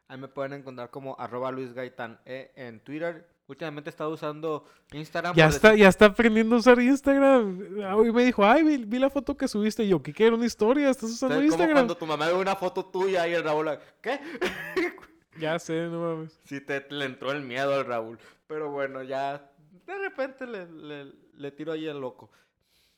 ahí 0.07 0.17
me 0.17 0.28
pueden 0.28 0.53
encontrar 0.53 0.89
como 0.89 1.15
arroba 1.20 1.51
Luis 1.51 1.74
Gaitán 1.74 2.20
E 2.26 2.51
en 2.55 2.80
Twitter. 2.80 3.28
Últimamente 3.47 3.89
he 3.89 3.91
estado 3.91 4.09
usando 4.11 4.65
Instagram. 4.91 5.36
Ya 5.36 5.47
está, 5.47 5.70
decir- 5.74 5.80
ya 5.82 5.88
está 5.88 6.05
aprendiendo 6.05 6.55
a 6.55 6.59
usar 6.59 6.80
Instagram. 6.80 7.59
Ah, 7.84 7.95
Y 8.03 8.11
me 8.11 8.24
dijo, 8.26 8.43
ay, 8.45 8.63
vi, 8.63 8.78
vi 8.86 8.97
la 8.99 9.09
foto 9.11 9.38
que 9.38 9.47
subiste. 9.47 9.84
Y 9.84 9.89
yo, 9.89 10.01
¿qué 10.03 10.11
quiero? 10.13 10.36
Una 10.36 10.45
historia. 10.47 10.89
¿Estás 10.89 11.11
usando 11.11 11.36
¿Sabes? 11.36 11.51
Como 11.51 11.61
Instagram? 11.63 11.76
cuando 11.78 11.97
tu 11.97 12.05
mamá 12.07 12.28
ve 12.28 12.34
una 12.34 12.55
foto 12.55 12.86
tuya 12.86 13.28
y 13.28 13.34
el 13.34 13.43
Raúl, 13.43 13.70
¿qué? 14.01 14.20
Ya 15.39 15.57
sé, 15.57 15.88
no 15.88 15.99
mames. 16.01 16.39
Sí, 16.43 16.59
te, 16.59 16.86
le 16.89 17.05
entró 17.05 17.32
el 17.32 17.41
miedo 17.43 17.74
al 17.74 17.86
Raúl. 17.86 18.20
Pero 18.47 18.72
bueno, 18.72 19.03
ya 19.03 19.49
de 19.97 19.99
repente 20.09 20.45
le, 20.47 20.65
le, 20.71 21.11
le 21.33 21.51
tiro 21.51 21.71
ahí 21.71 21.87
el 21.87 21.99
loco. 21.99 22.29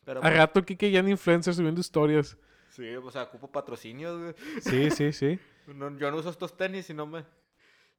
Pero 0.04 0.20
A 0.20 0.24
bueno, 0.24 0.38
rato 0.38 0.64
Kike 0.64 0.90
ya 0.92 1.00
en 1.00 1.10
influencer 1.10 1.54
subiendo 1.54 1.80
historias. 1.82 2.38
sí, 2.70 2.96
o 2.96 3.12
sea, 3.12 3.24
ocupo 3.24 3.52
patrocinios, 3.52 4.20
güey. 4.20 4.34
Sí, 4.62 4.90
sí, 4.92 5.12
sí. 5.14 5.40
No, 5.68 5.96
yo 5.98 6.10
no 6.10 6.18
uso 6.18 6.30
estos 6.32 6.58
tenis 6.58 6.88
si 6.88 6.94
no 6.94 7.06
me... 7.06 7.24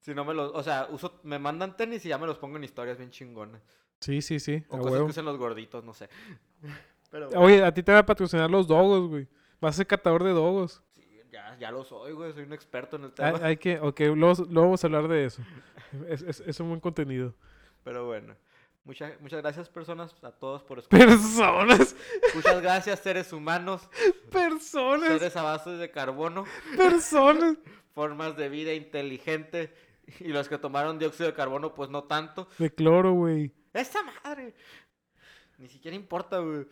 Si 0.01 0.13
no 0.15 0.25
me 0.25 0.35
los... 0.35 0.51
O 0.53 0.63
sea, 0.65 0.89
uso, 0.91 1.21
me 1.23 1.39
mandan 1.39 1.77
tenis 1.77 2.05
y 2.05 2.09
ya 2.09 2.19
me 2.19 2.27
los 2.27 2.37
pongo 2.39 2.57
en 2.57 2.65
historias 2.65 2.99
bien 2.99 3.11
chingonas. 3.11 3.63
Sí, 4.01 4.21
sí, 4.21 4.41
sí. 4.41 4.65
O 4.69 4.75
a 4.77 4.79
cosas 4.79 4.93
huevo. 4.95 5.07
que 5.07 5.11
usan 5.13 5.25
los 5.25 5.39
gorditos, 5.39 5.85
no 5.85 5.95
sé. 5.95 6.09
Pero 7.11 7.29
Oye, 7.37 7.63
a 7.65 7.73
ti 7.73 7.83
te 7.85 7.93
va 7.93 7.99
a 8.01 8.07
patrocinar 8.07 8.51
los 8.51 8.67
dogos, 8.67 9.09
güey. 9.09 9.29
Vas 9.61 9.77
a 9.77 9.79
ser 9.79 9.87
catador 9.87 10.25
de 10.25 10.31
dogos. 10.33 10.83
sí, 10.91 11.21
ya, 11.31 11.57
ya 11.59 11.71
lo 11.71 11.85
soy, 11.85 12.13
güey. 12.13 12.33
Soy 12.33 12.43
un 12.43 12.53
experto 12.53 12.97
en 12.97 13.05
el 13.05 13.13
Hay, 13.19 13.33
tema. 13.33 13.47
hay 13.47 13.57
que, 13.57 13.79
ok, 13.79 14.01
luego, 14.17 14.35
luego 14.51 14.63
vamos 14.63 14.83
a 14.83 14.87
hablar 14.89 15.07
de 15.07 15.25
eso. 15.27 15.41
Es, 16.09 16.23
es- 16.23 16.41
es 16.41 16.59
un 16.61 16.69
buen 16.69 16.81
contenido. 16.81 17.33
Pero 17.85 18.07
bueno. 18.07 18.35
Muchas, 18.85 19.21
muchas 19.21 19.41
gracias, 19.43 19.69
personas, 19.69 20.13
a 20.25 20.33
todos 20.33 20.63
por 20.65 20.81
escuchar. 20.81 21.07
Personas, 21.07 21.95
Muchas 22.35 22.61
gracias, 22.61 22.99
seres 22.99 23.33
humanos, 23.33 23.89
personas, 24.31 25.09
seres 25.09 25.37
a 25.37 25.43
base 25.43 25.71
de 25.71 25.91
carbono, 25.91 26.45
personas. 26.77 27.57
formas 27.95 28.37
de 28.37 28.49
vida 28.49 28.73
inteligente. 28.75 29.73
Y 30.19 30.29
los 30.29 30.49
que 30.49 30.59
tomaron 30.59 30.99
dióxido 30.99 31.29
de 31.29 31.35
carbono, 31.35 31.75
pues 31.75 31.89
no 31.89 32.05
tanto. 32.05 32.49
De 32.59 32.75
cloro, 32.75 33.13
güey. 33.13 33.53
¡Esa 33.73 34.01
madre! 34.03 34.53
Ni 35.59 35.69
siquiera 35.69 35.97
importa, 35.97 36.39
güey. 36.39 36.67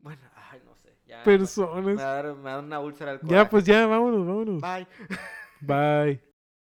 Bueno, 0.00 0.22
ay, 0.50 0.60
no 0.64 0.74
sé. 0.74 0.98
Ya, 1.06 1.18
me, 1.18 1.24
Personas. 1.24 1.96
da, 1.96 2.34
me 2.34 2.50
da 2.50 2.58
una 2.58 2.80
úlcera 2.80 3.12
al 3.12 3.20
Ya, 3.22 3.48
pues 3.48 3.64
ya, 3.64 3.86
vámonos, 3.86 4.26
vámonos. 4.26 4.60
Bye. 4.60 4.86
Bye. 5.60 6.20